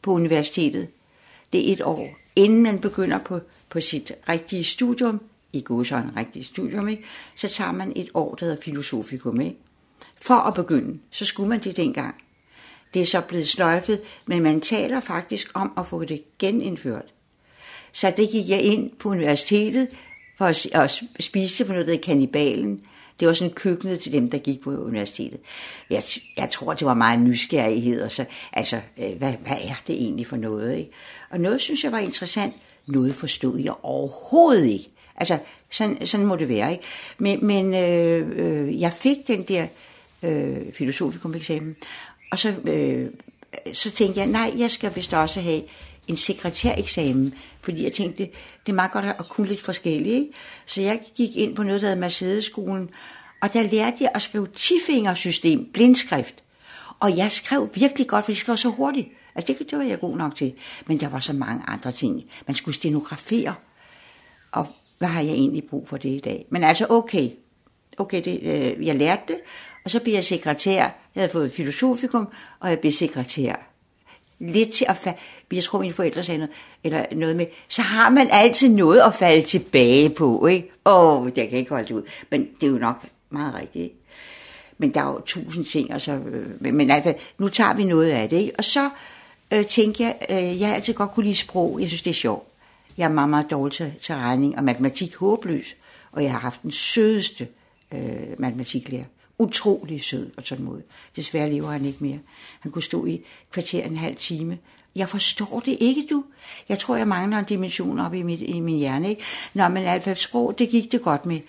på 0.02 0.12
universitetet. 0.12 0.88
Det 1.54 1.70
er 1.70 1.74
et 1.74 1.82
år, 1.82 2.10
inden 2.36 2.64
man 2.64 2.80
begynder 2.80 3.18
på, 3.18 3.40
på 3.70 3.82
sit 3.82 4.12
rigtige 4.30 4.64
studium 4.64 5.22
i 5.54 5.62
går 5.62 5.84
så 5.84 5.96
en 5.96 6.18
rigtig 6.18 6.46
studium, 6.46 6.88
ikke? 6.88 7.04
så 7.36 7.48
tager 7.48 7.72
man 7.72 7.94
et 7.96 8.10
år, 8.14 8.36
der 8.36 8.46
hedder 8.46 8.62
filosofikum. 8.62 9.42
Ikke? 9.42 9.56
For 10.22 10.34
at 10.34 10.54
begynde, 10.54 11.00
så 11.12 11.26
skulle 11.26 11.50
man 11.50 11.60
det 11.60 11.78
dengang. 11.78 12.16
Det 12.94 13.02
er 13.02 13.06
så 13.06 13.22
blevet 13.22 13.48
sløjfet, 13.48 14.02
men 14.26 14.44
man 14.44 14.62
taler 14.62 15.00
faktisk 15.00 15.52
om 15.54 15.72
at 15.78 15.88
få 15.88 16.04
det 16.04 16.24
genindført. 16.40 17.06
Så 17.94 18.14
det 18.18 18.30
gik 18.30 18.50
jeg 18.50 18.62
ind 18.62 18.92
på 19.00 19.10
universitetet 19.10 19.88
for 20.38 20.46
at, 20.80 21.04
spise 21.20 21.66
på 21.66 21.72
noget, 21.72 21.88
der 21.88 21.98
kanibalen. 21.98 22.82
Det 23.20 23.28
var 23.28 23.34
sådan 23.34 23.54
køkkenet 23.54 24.00
til 24.00 24.12
dem, 24.12 24.30
der 24.30 24.38
gik 24.38 24.62
på 24.62 24.70
universitetet. 24.70 25.40
Jeg, 25.90 26.04
jeg 26.38 26.50
tror, 26.50 26.74
det 26.74 26.88
var 26.88 26.94
meget 26.94 27.20
nysgerrighed. 27.20 28.02
Og 28.02 28.12
så, 28.12 28.26
altså, 28.54 28.82
øh, 28.98 29.18
hvad, 29.18 29.34
hvad 29.34 29.58
er 29.64 29.82
det 29.88 29.96
egentlig 29.96 30.28
for 30.28 30.38
noget? 30.38 30.78
Ikke? 30.78 30.92
Og 31.30 31.40
noget 31.40 31.62
synes 31.62 31.84
jeg 31.84 31.92
var 31.92 32.00
interessant. 32.00 32.54
Noget 32.86 33.16
forstod 33.16 33.60
jeg 33.60 33.74
overhovedet 33.84 34.66
ikke. 34.66 34.90
Altså, 35.16 35.38
sådan, 35.70 36.06
sådan 36.06 36.26
må 36.26 36.36
det 36.36 36.50
være, 36.50 36.72
ikke? 36.72 36.84
Men, 37.18 37.46
men 37.46 37.74
øh, 37.74 38.32
øh, 38.36 38.82
jeg 38.82 38.94
fik 38.94 39.18
den 39.28 39.44
der 39.44 39.68
øh, 40.24 40.74
filosofikum-eksamen, 40.74 41.76
og 42.32 42.40
så, 42.40 42.56
øh, 42.66 43.10
så 43.74 43.92
tænkte 43.92 44.20
jeg, 44.20 44.28
nej, 44.28 44.54
jeg 44.58 44.72
skal 44.72 44.96
vist 44.96 45.14
også 45.14 45.42
have 45.42 45.62
en 46.08 46.18
sekretæreksamen, 46.18 47.34
fordi 47.62 47.84
jeg 47.84 47.94
tænkte, 47.94 48.24
det 48.66 48.72
er 48.72 48.76
meget 48.76 48.92
godt 48.92 49.06
at 49.06 49.30
kunne 49.30 49.48
lidt 49.48 49.62
forskelligt. 49.62 50.16
Ikke? 50.16 50.32
Så 50.66 50.82
jeg 50.82 51.02
gik 51.16 51.36
ind 51.36 51.56
på 51.56 51.64
noget, 51.64 51.82
der 51.82 51.88
hedder 51.88 52.02
Mercedes-skolen, 52.02 52.90
og 53.42 53.54
der 53.54 53.64
lærte 53.64 53.98
jeg 54.00 54.12
at 54.16 54.22
skrive 54.22 54.48
tifingersystem, 54.56 55.66
blindskrift. 55.74 56.36
Og 57.00 57.18
jeg 57.18 57.32
skrev 57.32 57.70
virkelig 57.76 58.08
godt, 58.08 58.26
for 58.26 58.32
jeg 58.32 58.38
skrev 58.38 58.58
så 58.58 58.70
hurtigt. 58.70 59.08
Altså 59.36 59.54
det, 59.54 59.72
det 59.72 59.78
var 59.78 59.84
jeg 59.84 60.00
god 60.00 60.18
nok 60.18 60.36
til. 60.36 60.54
Men 60.88 61.00
der 61.00 61.10
var 61.10 61.20
så 61.20 61.34
mange 61.34 61.64
andre 61.68 61.92
ting. 61.92 62.24
Man 62.48 62.56
skulle 62.56 62.76
stenografere. 62.76 63.56
Og 64.52 64.68
hvad 64.98 65.10
har 65.10 65.22
jeg 65.22 65.34
egentlig 65.34 65.64
brug 65.64 65.88
for 65.88 65.98
det 65.98 66.10
i 66.10 66.20
dag? 66.20 66.46
Men 66.50 66.64
altså, 66.64 66.86
okay, 66.90 67.30
okay 68.00 68.22
det, 68.26 68.40
øh, 68.44 68.88
jeg 68.88 68.96
lærte 68.96 69.22
det, 69.28 69.38
og 69.86 69.92
så 69.92 70.00
blev 70.00 70.14
jeg 70.14 70.24
sekretær. 70.24 70.82
Jeg 71.16 71.22
havde 71.22 71.30
fået 71.30 71.52
filosofikum, 71.52 72.28
og 72.60 72.70
jeg 72.70 72.80
blev 72.80 72.92
sekretær. 72.92 73.56
Lidt 74.40 74.72
til 74.74 74.86
at 74.90 74.98
falde, 74.98 75.18
jeg 75.52 75.64
tror 75.64 75.80
mine 75.80 75.94
forældre 75.94 76.24
sagde 76.24 76.38
noget, 76.38 76.52
eller 76.84 77.06
noget 77.16 77.36
med, 77.36 77.46
så 77.68 77.82
har 77.82 78.10
man 78.10 78.28
altid 78.32 78.70
noget 78.70 79.02
at 79.02 79.14
falde 79.14 79.42
tilbage 79.42 80.10
på, 80.10 80.48
ikke? 80.48 80.72
Åh, 80.86 81.22
oh, 81.22 81.32
jeg 81.36 81.50
kan 81.50 81.58
ikke 81.58 81.70
holde 81.70 81.88
det 81.88 81.94
ud. 81.94 82.04
Men 82.32 82.48
det 82.62 82.68
er 82.68 82.72
jo 82.72 82.78
nok 82.78 83.06
meget 83.30 83.56
rigtigt, 83.56 83.84
ikke? 83.84 83.96
Men 84.78 84.94
der 84.94 85.02
er 85.02 85.08
jo 85.08 85.22
tusind 85.26 85.66
ting, 85.66 85.94
og 85.94 86.02
så, 86.02 86.12
øh, 86.12 86.62
men, 86.62 86.76
men 86.76 86.92
altså, 86.92 87.14
nu 87.38 87.48
tager 87.48 87.74
vi 87.74 87.84
noget 87.84 88.10
af 88.10 88.30
det, 88.30 88.38
ikke? 88.38 88.52
Og 88.58 88.64
så 88.64 88.90
øh, 89.54 89.66
tænker 89.66 90.06
jeg, 90.06 90.16
øh, 90.30 90.60
jeg 90.60 90.68
har 90.68 90.76
altid 90.76 90.94
godt 90.94 91.12
kunne 91.12 91.24
lide 91.24 91.36
sprog, 91.36 91.78
jeg 91.82 91.88
synes 91.88 92.02
det 92.02 92.10
er 92.10 92.14
sjovt. 92.14 92.48
Jeg 92.98 93.06
er 93.06 93.10
meget, 93.10 93.30
meget 93.30 93.52
dårlig 93.52 93.74
til, 93.74 93.94
til 94.02 94.16
regning 94.16 94.58
og 94.58 94.64
matematik 94.64 95.16
håbløs. 95.16 95.76
Og 96.12 96.24
jeg 96.24 96.32
har 96.32 96.40
haft 96.40 96.62
den 96.64 96.72
sødeste 96.72 97.44
øh, 97.44 97.59
Øh, 97.94 98.40
matematiklærer. 98.40 99.06
Utrolig 99.38 100.04
sød 100.04 100.32
og 100.38 100.44
tålmodig. 100.44 100.84
Desværre 101.16 101.50
lever 101.50 101.72
han 101.72 101.86
ikke 101.86 102.04
mere. 102.04 102.20
Han 102.60 102.72
kunne 102.72 102.84
stå 102.84 103.06
i 103.06 103.22
kvarter 103.52 103.84
en 103.84 103.98
halv 103.98 104.16
time 104.16 104.58
Jeg 104.96 105.10
forstår 105.10 105.62
det 105.66 105.78
ikke, 105.80 106.08
du. 106.10 106.24
Jeg 106.70 106.80
tror, 106.80 106.96
jeg 106.96 107.08
mangler 107.08 107.38
en 107.40 107.46
dimension 107.46 108.00
op 108.00 108.14
i, 108.14 108.22
mit, 108.22 108.42
i 108.42 108.60
min 108.60 108.78
hjerne. 108.78 109.10
Ikke? 109.10 109.24
Nå, 109.54 109.68
men 109.68 109.78
i 109.78 109.86
hvert 109.86 110.04
fald 110.04 110.16
sprog, 110.16 110.60
det 110.60 110.70
gik 110.70 110.92
det 110.92 111.02
godt 111.02 111.26
med. 111.26 111.40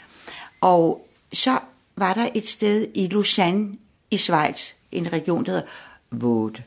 Og 0.61 1.09
så 1.33 1.59
var 1.97 2.15
der 2.15 2.29
et 2.35 2.49
sted 2.49 2.87
i 2.95 3.07
Lausanne 3.07 3.77
i 4.11 4.17
Schweiz, 4.17 4.71
en 4.93 5.13
region, 5.13 5.45
der 5.45 5.51
hedder 5.51 5.67
Vaud. 6.11 6.63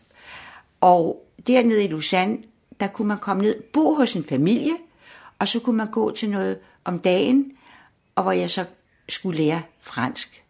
Og 0.81 1.25
dernede 1.47 1.83
i 1.83 1.87
Lausanne, 1.87 2.37
der 2.79 2.87
kunne 2.87 3.07
man 3.07 3.17
komme 3.17 3.43
ned, 3.43 3.61
bo 3.61 3.93
hos 3.93 4.13
en 4.13 4.23
familie, 4.23 4.73
og 5.39 5.47
så 5.47 5.59
kunne 5.59 5.77
man 5.77 5.91
gå 5.91 6.11
til 6.11 6.29
noget 6.29 6.57
om 6.85 6.99
dagen, 6.99 7.51
og 8.15 8.23
hvor 8.23 8.31
jeg 8.31 8.51
så 8.51 8.65
skulle 9.09 9.37
lære 9.37 9.61
fransk. 9.81 10.43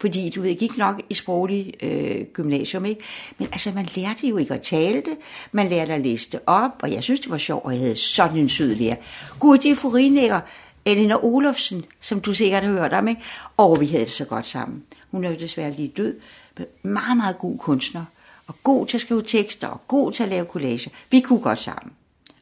Fordi 0.00 0.30
du 0.30 0.40
ved, 0.40 0.48
jeg 0.48 0.58
gik 0.58 0.78
nok 0.78 1.02
i 1.10 1.14
sproglig 1.14 1.74
øh, 1.82 2.24
gymnasium, 2.32 2.84
ikke? 2.84 3.00
Men 3.38 3.48
altså, 3.52 3.72
man 3.74 3.88
lærte 3.94 4.28
jo 4.28 4.36
ikke 4.36 4.54
at 4.54 4.62
tale 4.62 4.96
det. 4.96 5.16
Man 5.52 5.68
lærte 5.68 5.94
at 5.94 6.00
læse 6.00 6.30
det 6.30 6.40
op, 6.46 6.70
og 6.82 6.92
jeg 6.92 7.02
synes, 7.02 7.20
det 7.20 7.30
var 7.30 7.38
sjovt, 7.38 7.64
og 7.64 7.72
jeg 7.72 7.80
havde 7.80 7.96
sådan 7.96 8.36
en 8.36 8.48
sød 8.48 8.74
lærer. 8.74 8.96
Gud, 9.38 9.58
det 9.58 9.70
er 9.70 9.76
Furinækker, 9.76 10.40
Elina 10.84 11.16
Olofsen, 11.22 11.84
som 12.00 12.20
du 12.20 12.34
sikkert 12.34 12.62
har 12.62 12.72
hørt 12.72 12.92
om, 12.92 13.08
ikke? 13.08 13.22
Og 13.56 13.80
vi 13.80 13.86
havde 13.86 14.04
det 14.04 14.12
så 14.12 14.24
godt 14.24 14.46
sammen. 14.46 14.82
Hun 15.10 15.24
er 15.24 15.30
jo 15.30 15.36
desværre 15.36 15.72
lige 15.72 15.92
død. 15.96 16.14
Meget, 16.82 17.16
meget 17.16 17.38
god 17.38 17.58
kunstner. 17.58 18.04
Og 18.46 18.54
god 18.62 18.86
til 18.86 18.96
at 18.96 19.00
skrive 19.00 19.22
tekster, 19.22 19.68
og 19.68 19.80
god 19.88 20.12
til 20.12 20.22
at 20.22 20.28
lave 20.28 20.44
collager. 20.44 20.90
Vi 21.10 21.20
kunne 21.20 21.40
godt 21.40 21.60
sammen. 21.60 21.92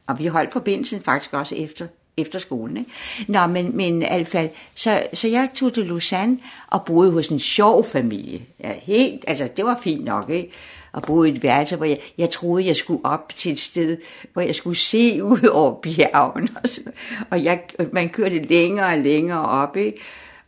Og 0.06 0.18
vi 0.18 0.26
holdt 0.26 0.52
forbindelsen 0.52 1.02
faktisk 1.02 1.32
også 1.32 1.54
efter 1.54 1.86
efter 2.16 2.38
skolen. 2.38 2.76
Ikke? 2.76 2.90
Nå, 3.28 3.46
men, 3.46 3.76
men 3.76 4.02
i 4.02 4.04
hvert 4.04 4.26
fald, 4.26 4.48
så, 4.74 5.02
så 5.12 5.28
jeg 5.28 5.48
tog 5.54 5.74
til 5.74 5.86
Lausanne 5.86 6.38
og 6.70 6.84
boede 6.84 7.12
hos 7.12 7.28
en 7.28 7.40
sjov 7.40 7.84
familie. 7.84 8.40
Ja, 8.60 8.72
helt, 8.82 9.24
altså, 9.26 9.48
det 9.56 9.64
var 9.64 9.80
fint 9.82 10.04
nok, 10.04 10.30
ikke? 10.30 10.50
Og 10.92 11.02
boede 11.02 11.28
i 11.28 11.32
et 11.32 11.42
værelse, 11.42 11.76
hvor 11.76 11.86
jeg, 11.86 11.98
jeg 12.18 12.30
troede, 12.30 12.66
jeg 12.66 12.76
skulle 12.76 13.04
op 13.04 13.32
til 13.36 13.52
et 13.52 13.58
sted, 13.58 13.96
hvor 14.32 14.42
jeg 14.42 14.54
skulle 14.54 14.76
se 14.76 15.22
ud 15.32 15.48
over 15.52 15.74
bjergen. 15.74 16.48
Og, 16.62 16.68
så, 16.68 16.80
og 17.30 17.44
jeg, 17.44 17.62
man 17.92 18.08
kørte 18.08 18.38
længere 18.38 18.86
og 18.86 18.98
længere 18.98 19.48
op, 19.48 19.76
ikke? 19.76 19.98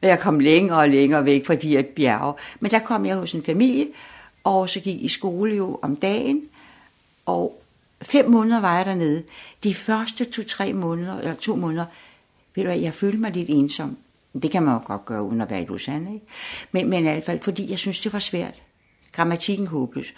Og 0.02 0.08
jeg 0.08 0.20
kom 0.20 0.40
længere 0.40 0.78
og 0.78 0.88
længere 0.88 1.24
væk 1.24 1.46
fra 1.46 1.54
de 1.54 1.68
her 1.68 1.82
bjerge. 1.82 2.34
Men 2.60 2.70
der 2.70 2.78
kom 2.78 3.06
jeg 3.06 3.16
hos 3.16 3.32
en 3.32 3.42
familie, 3.42 3.86
og 4.44 4.68
så 4.68 4.80
gik 4.80 5.02
i 5.02 5.08
skole 5.08 5.56
jo 5.56 5.78
om 5.82 5.96
dagen, 5.96 6.42
og 7.26 7.62
Fem 8.02 8.30
måneder 8.30 8.60
var 8.60 8.76
jeg 8.76 8.86
dernede. 8.86 9.22
De 9.64 9.74
første 9.74 10.24
to-tre 10.24 10.72
måneder, 10.72 11.18
eller 11.18 11.34
to 11.34 11.56
måneder, 11.56 11.84
ved 12.54 12.64
du 12.64 12.70
hvad, 12.70 12.80
jeg 12.80 12.94
følte 12.94 13.18
mig 13.18 13.32
lidt 13.32 13.50
ensom. 13.50 13.96
Det 14.42 14.50
kan 14.50 14.62
man 14.62 14.74
jo 14.74 14.80
godt 14.84 15.04
gøre, 15.04 15.22
uden 15.22 15.40
at 15.40 15.50
være 15.50 15.62
i 15.62 15.64
Lausanne, 15.64 16.14
ikke? 16.14 16.26
Men, 16.72 16.90
men 16.90 16.98
i 16.98 17.02
hvert 17.02 17.24
fald, 17.24 17.40
fordi 17.40 17.70
jeg 17.70 17.78
synes, 17.78 18.00
det 18.00 18.12
var 18.12 18.18
svært. 18.18 18.54
Grammatikken 19.12 19.66
håbløs. 19.66 20.14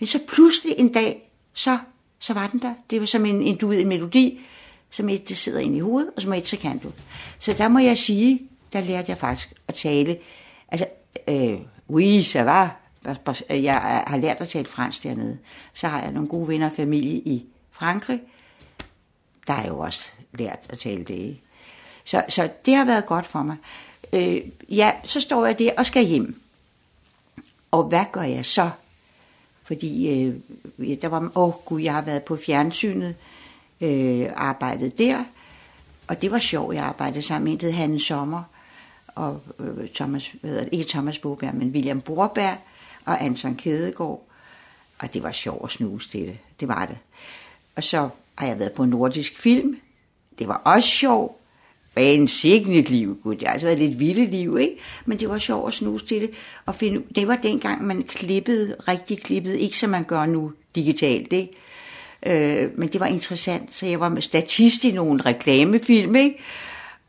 Men 0.00 0.06
så 0.06 0.18
pludselig 0.28 0.74
en 0.78 0.92
dag, 0.92 1.30
så, 1.52 1.78
så 2.18 2.32
var 2.32 2.46
den 2.46 2.62
der. 2.62 2.74
Det 2.90 3.00
var 3.00 3.06
som 3.06 3.26
en, 3.26 3.42
en, 3.42 3.56
du 3.56 3.66
ved, 3.66 3.80
en 3.80 3.88
melodi, 3.88 4.40
som 4.90 5.08
et 5.08 5.28
det 5.28 5.36
sidder 5.36 5.60
ind 5.60 5.76
i 5.76 5.80
hovedet, 5.80 6.10
og 6.16 6.22
som 6.22 6.32
et, 6.32 6.46
så 6.46 6.56
kan 6.56 6.78
du. 6.78 6.92
Så 7.38 7.52
der 7.58 7.68
må 7.68 7.78
jeg 7.78 7.98
sige, 7.98 8.40
der 8.72 8.80
lærte 8.80 9.10
jeg 9.10 9.18
faktisk 9.18 9.52
at 9.68 9.74
tale. 9.74 10.18
Altså, 10.68 10.86
øh, 11.28 11.58
oui, 11.90 12.20
ça 12.20 12.42
va, 12.42 12.68
Øh, 13.50 13.64
jeg 13.64 14.04
har 14.06 14.16
lært 14.16 14.40
at 14.40 14.48
tale 14.48 14.66
fransk 14.66 15.02
dernede. 15.02 15.38
Så 15.74 15.88
har 15.88 16.02
jeg 16.02 16.12
nogle 16.12 16.28
gode 16.28 16.48
venner 16.48 16.66
og 16.66 16.72
familie 16.76 17.14
i 17.14 17.46
Frankrig. 17.70 18.20
Der 19.46 19.52
har 19.52 19.62
jeg 19.62 19.70
jo 19.70 19.78
også 19.78 20.10
lært 20.32 20.58
at 20.68 20.78
tale 20.78 21.04
det. 21.04 21.14
Ikke? 21.14 21.40
Så, 22.04 22.24
så 22.28 22.48
det 22.66 22.74
har 22.74 22.84
været 22.84 23.06
godt 23.06 23.26
for 23.26 23.42
mig. 23.42 23.56
Øh, 24.12 24.40
ja, 24.68 24.92
så 25.04 25.20
står 25.20 25.46
jeg 25.46 25.58
der 25.58 25.70
og 25.76 25.86
skal 25.86 26.04
hjem. 26.04 26.40
Og 27.70 27.84
hvad 27.84 28.04
gør 28.12 28.22
jeg 28.22 28.46
så? 28.46 28.70
Fordi 29.62 30.08
øh, 30.08 30.34
der 31.02 31.08
var, 31.08 31.20
åh 31.20 31.30
oh, 31.34 31.52
gud, 31.64 31.80
jeg 31.80 31.94
har 31.94 32.02
været 32.02 32.22
på 32.22 32.36
fjernsynet, 32.36 33.14
øh, 33.80 34.28
arbejdet 34.36 34.98
der, 34.98 35.24
og 36.06 36.22
det 36.22 36.30
var 36.30 36.38
sjovt, 36.38 36.74
jeg 36.74 36.84
arbejdede 36.84 37.22
sammen 37.22 37.44
med 37.44 37.52
en, 37.52 37.60
der 37.60 37.72
Hanne 37.72 38.00
Sommer, 38.00 38.42
og 39.06 39.40
øh, 39.58 39.88
Thomas, 39.88 40.32
hvad 40.40 40.50
hedder 40.50 40.64
det, 40.64 40.72
ikke 40.72 40.88
Thomas 40.88 41.18
Boberg, 41.18 41.54
men 41.54 41.70
William 41.70 42.00
Borberg, 42.00 42.58
og 43.06 43.24
Anton 43.24 43.54
Kedegaard. 43.54 44.28
Og 44.98 45.14
det 45.14 45.22
var 45.22 45.32
sjovt 45.32 45.64
at 45.64 45.70
snuse 45.70 46.08
til 46.08 46.20
det. 46.20 46.38
Det 46.60 46.68
var 46.68 46.86
det. 46.86 46.98
Og 47.76 47.84
så 47.84 48.08
har 48.38 48.46
jeg 48.46 48.58
været 48.58 48.72
på 48.72 48.84
nordisk 48.84 49.38
film. 49.38 49.80
Det 50.38 50.48
var 50.48 50.62
også 50.64 50.88
sjovt. 50.88 51.36
en 51.96 52.28
signet 52.28 52.90
liv, 52.90 53.20
gud. 53.22 53.36
Det 53.36 53.46
har 53.46 53.52
altså 53.52 53.66
været 53.66 53.78
lidt 53.78 53.98
vilde 53.98 54.26
liv, 54.26 54.58
ikke? 54.58 54.76
Men 55.04 55.20
det 55.20 55.28
var 55.28 55.38
sjovt 55.38 55.68
at 55.68 55.74
snuse 55.74 56.06
til 56.06 56.20
det. 56.20 56.30
Og 56.66 56.74
finde, 56.74 57.02
det 57.14 57.28
var 57.28 57.36
dengang, 57.36 57.84
man 57.84 58.02
klippede, 58.02 58.76
rigtig 58.88 59.22
klippede, 59.22 59.60
ikke 59.60 59.78
som 59.78 59.90
man 59.90 60.04
gør 60.04 60.26
nu 60.26 60.52
digitalt, 60.74 61.32
ikke? 61.32 61.52
Øh, 62.26 62.78
men 62.78 62.88
det 62.88 63.00
var 63.00 63.06
interessant, 63.06 63.74
så 63.74 63.86
jeg 63.86 64.00
var 64.00 64.08
med 64.08 64.22
statist 64.22 64.84
i 64.84 64.92
nogle 64.92 65.22
reklamefilm, 65.22 66.16
ikke? 66.16 66.38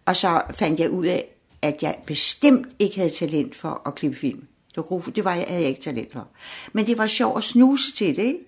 Og 0.06 0.16
så 0.16 0.42
fandt 0.54 0.80
jeg 0.80 0.90
ud 0.90 1.06
af, 1.06 1.26
at 1.62 1.84
jeg 1.84 1.96
bestemt 2.06 2.68
ikke 2.80 2.96
havde 2.96 3.10
talent 3.10 3.56
for 3.56 3.82
at 3.86 3.96
klippe 3.96 4.18
film. 4.18 4.48
Det, 4.78 5.16
det 5.16 5.26
var 5.26 5.36
jeg, 5.36 5.46
havde 5.48 5.62
jeg 5.62 5.70
ikke 5.70 5.82
talent 5.82 6.14
for. 6.14 6.28
Men 6.74 6.88
det 6.88 6.98
var 6.98 7.08
sjovt 7.08 7.38
at 7.38 7.44
snuse 7.44 7.92
til 7.92 8.16
det, 8.16 8.24
ikke? 8.24 8.40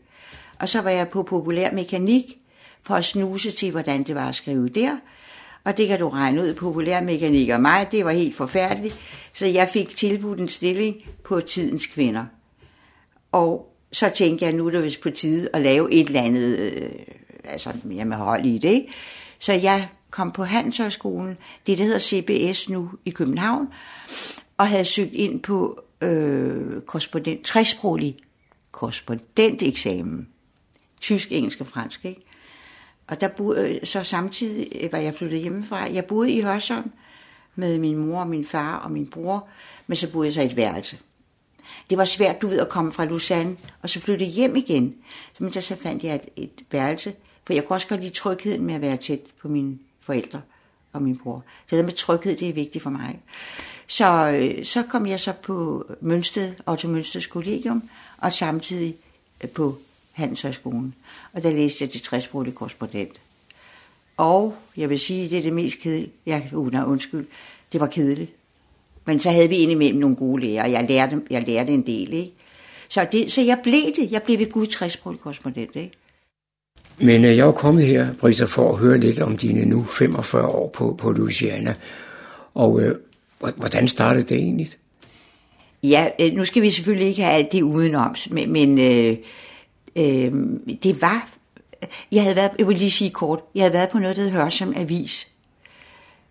Og 0.59 0.69
så 0.69 0.81
var 0.81 0.89
jeg 0.89 1.09
på 1.09 1.23
populær 1.23 1.71
mekanik 1.71 2.23
for 2.83 2.95
at 2.95 3.05
snuse 3.05 3.51
til, 3.51 3.71
hvordan 3.71 4.03
det 4.03 4.15
var 4.15 4.29
at 4.29 4.35
skrive 4.35 4.69
der. 4.69 4.97
Og 5.63 5.77
det 5.77 5.87
kan 5.87 5.99
du 5.99 6.09
regne 6.09 6.41
ud, 6.41 6.53
populær 6.53 7.01
mekanik 7.01 7.49
og 7.49 7.61
mig, 7.61 7.87
det 7.91 8.05
var 8.05 8.11
helt 8.11 8.35
forfærdeligt. 8.35 8.99
Så 9.33 9.45
jeg 9.45 9.69
fik 9.69 9.95
tilbudt 9.95 10.39
en 10.39 10.49
stilling 10.49 10.95
på 11.23 11.41
tidens 11.41 11.85
kvinder. 11.85 12.25
Og 13.31 13.75
så 13.91 14.09
tænkte 14.15 14.45
jeg, 14.45 14.53
nu 14.53 14.67
er 14.67 14.71
det 14.71 14.83
vist 14.83 15.01
på 15.01 15.09
tide 15.09 15.49
at 15.53 15.61
lave 15.61 15.93
et 15.93 16.07
eller 16.07 16.21
andet, 16.21 16.57
øh, 16.57 16.91
altså 17.43 17.69
mere 17.83 18.05
med 18.05 18.17
hold 18.17 18.45
i 18.45 18.57
det, 18.57 18.69
ikke? 18.69 18.93
Så 19.39 19.53
jeg 19.53 19.87
kom 20.09 20.31
på 20.31 20.43
Handelshøjskolen, 20.43 21.37
det 21.67 21.77
der 21.77 21.83
hedder 21.83 21.99
CBS 21.99 22.69
nu 22.69 22.89
i 23.05 23.09
København, 23.09 23.67
og 24.57 24.67
havde 24.67 24.85
søgt 24.85 25.13
ind 25.13 25.39
på 25.39 25.83
øh, 26.01 26.81
korrespondent, 26.81 27.45
træsproglig 27.45 28.17
korrespondenteksamen. 28.71 30.27
Tysk, 31.01 31.31
engelsk 31.31 31.61
og 31.61 31.67
fransk, 31.67 32.05
ikke? 32.05 32.21
Og 33.07 33.21
der 33.21 33.27
boede, 33.27 33.75
øh, 33.75 33.85
så 33.85 34.03
samtidig 34.03 34.67
øh, 34.81 34.91
var 34.91 34.99
jeg 34.99 35.13
flyttet 35.13 35.39
hjemmefra. 35.39 35.77
Jeg 35.93 36.05
boede 36.05 36.31
i 36.31 36.41
Hørsholm 36.41 36.91
med 37.55 37.77
min 37.77 37.97
mor 37.97 38.19
og 38.19 38.27
min 38.27 38.45
far 38.45 38.77
og 38.77 38.91
min 38.91 39.07
bror, 39.07 39.47
men 39.87 39.95
så 39.95 40.11
boede 40.11 40.27
jeg 40.27 40.33
så 40.33 40.41
i 40.41 40.45
et 40.45 40.55
værelse. 40.55 40.97
Det 41.89 41.97
var 41.97 42.05
svært, 42.05 42.41
du 42.41 42.47
ved, 42.47 42.59
at 42.59 42.69
komme 42.69 42.91
fra 42.91 43.05
Lausanne 43.05 43.57
og 43.81 43.89
så 43.89 43.99
flytte 43.99 44.25
hjem 44.25 44.55
igen. 44.55 44.95
Men 45.39 45.53
så, 45.53 45.61
så 45.61 45.75
fandt 45.75 46.03
jeg 46.03 46.15
et, 46.15 46.29
et 46.35 46.65
værelse, 46.71 47.13
for 47.45 47.53
jeg 47.53 47.65
kunne 47.65 47.75
også 47.75 47.87
godt 47.87 48.01
lide 48.01 48.13
trygheden 48.13 48.65
med 48.65 48.75
at 48.75 48.81
være 48.81 48.97
tæt 48.97 49.19
på 49.41 49.47
mine 49.47 49.79
forældre 49.99 50.41
og 50.93 51.01
min 51.01 51.17
bror. 51.17 51.43
Det 51.69 51.85
med 51.85 51.93
tryghed, 51.93 52.35
det 52.35 52.49
er 52.49 52.53
vigtigt 52.53 52.83
for 52.83 52.89
mig. 52.89 53.19
Så, 53.89 54.29
øh, 54.29 54.65
så 54.65 54.83
kom 54.83 55.07
jeg 55.07 55.19
så 55.19 55.33
på 55.41 55.85
Mønsted, 56.01 56.53
Otto 56.65 56.87
Mønsteds 56.87 57.27
Kollegium, 57.27 57.89
og 58.17 58.33
samtidig 58.33 58.95
øh, 59.43 59.49
på 59.49 59.77
Handelshøjskolen. 60.11 60.95
Og 61.33 61.43
der 61.43 61.51
læste 61.51 61.83
jeg 61.83 61.89
til 61.89 62.01
60 62.01 62.27
korrespondent. 62.55 63.19
Og 64.17 64.55
jeg 64.77 64.89
vil 64.89 64.99
sige, 64.99 65.29
det 65.29 65.37
er 65.37 65.41
det 65.41 65.53
mest 65.53 65.79
kedelige. 65.79 66.11
Jeg, 66.25 66.49
uh, 66.53 66.71
nej, 66.71 66.83
undskyld. 66.83 67.25
Det 67.73 67.81
var 67.81 67.87
kedeligt. 67.87 68.31
Men 69.05 69.19
så 69.19 69.31
havde 69.31 69.49
vi 69.49 69.55
indimellem 69.55 69.99
nogle 69.99 70.15
gode 70.15 70.41
lærere, 70.41 70.65
og 70.65 70.71
jeg 70.71 70.85
lærte, 70.89 71.21
jeg 71.29 71.43
lærte 71.47 71.73
en 71.73 71.85
del, 71.85 72.13
ikke? 72.13 72.33
Så, 72.89 73.07
det, 73.11 73.31
så 73.31 73.41
jeg 73.41 73.59
blev 73.63 73.85
det. 73.95 74.11
Jeg 74.11 74.23
blev 74.23 74.39
ved 74.39 74.51
Gud 74.51 74.67
60 74.67 74.95
korrespondent, 74.95 75.75
ikke? 75.75 75.91
Men 76.97 77.25
øh, 77.25 77.37
jeg 77.37 77.47
er 77.47 77.51
kommet 77.51 77.85
her, 77.85 78.13
Brisa, 78.13 78.45
for 78.45 78.71
at 78.71 78.77
høre 78.77 78.97
lidt 78.97 79.19
om 79.19 79.37
dine 79.37 79.65
nu 79.65 79.83
45 79.83 80.47
år 80.47 80.69
på, 80.69 80.95
på 80.97 81.11
Louisiana. 81.11 81.75
Og 82.53 82.81
øh, 82.81 82.95
hvordan 83.39 83.87
startede 83.87 84.23
det 84.23 84.37
egentlig? 84.37 84.67
Ja, 85.83 86.09
øh, 86.19 86.33
nu 86.33 86.45
skal 86.45 86.61
vi 86.61 86.69
selvfølgelig 86.69 87.07
ikke 87.07 87.21
have 87.21 87.33
alt 87.33 87.51
det 87.51 87.61
udenom, 87.61 88.15
men, 88.29 88.51
men 88.51 88.79
øh, 88.79 89.17
øh, 89.95 90.33
det 90.83 91.01
var... 91.01 91.29
Jeg 92.11 92.23
havde 92.23 92.35
været, 92.35 92.51
jeg 92.59 92.67
vil 92.67 92.77
lige 92.77 92.91
sige 92.91 93.09
kort, 93.09 93.39
jeg 93.55 93.63
havde 93.63 93.73
været 93.73 93.89
på 93.89 93.99
noget, 93.99 94.15
der 94.15 94.23
hedder 94.23 94.43
Hørsom 94.43 94.73
Avis, 94.75 95.27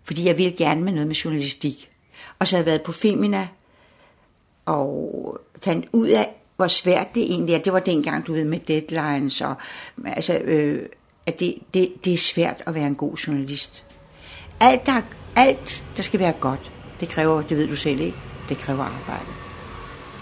fordi 0.03 0.25
jeg 0.25 0.37
ville 0.37 0.51
gerne 0.51 0.81
med 0.81 0.91
noget 0.91 1.07
med 1.07 1.15
journalistik. 1.15 1.89
Og 2.39 2.47
så 2.47 2.55
havde 2.55 2.65
jeg 2.65 2.71
været 2.71 2.81
på 2.81 2.91
Femina, 2.91 3.47
og 4.65 5.39
fandt 5.63 5.85
ud 5.93 6.07
af, 6.07 6.29
hvor 6.55 6.67
svært 6.67 7.15
det 7.15 7.23
egentlig 7.23 7.55
er. 7.55 7.59
Det 7.59 7.73
var 7.73 7.79
dengang, 7.79 8.27
du 8.27 8.33
ved, 8.33 8.45
med 8.45 8.59
deadlines, 8.59 9.41
og 9.41 9.55
altså, 10.05 10.37
øh, 10.37 10.85
at 11.25 11.39
det, 11.39 11.55
det, 11.73 12.05
det 12.05 12.13
er 12.13 12.17
svært 12.17 12.63
at 12.65 12.75
være 12.75 12.87
en 12.87 12.95
god 12.95 13.15
journalist. 13.15 13.83
Alt 14.59 14.85
der, 14.85 15.01
alt, 15.35 15.85
der 15.97 16.03
skal 16.03 16.19
være 16.19 16.33
godt, 16.39 16.71
det 16.99 17.09
kræver, 17.09 17.41
det 17.41 17.57
ved 17.57 17.67
du 17.67 17.75
selv 17.75 17.99
ikke, 17.99 18.17
det 18.49 18.57
kræver 18.57 18.83
arbejde. 18.83 19.29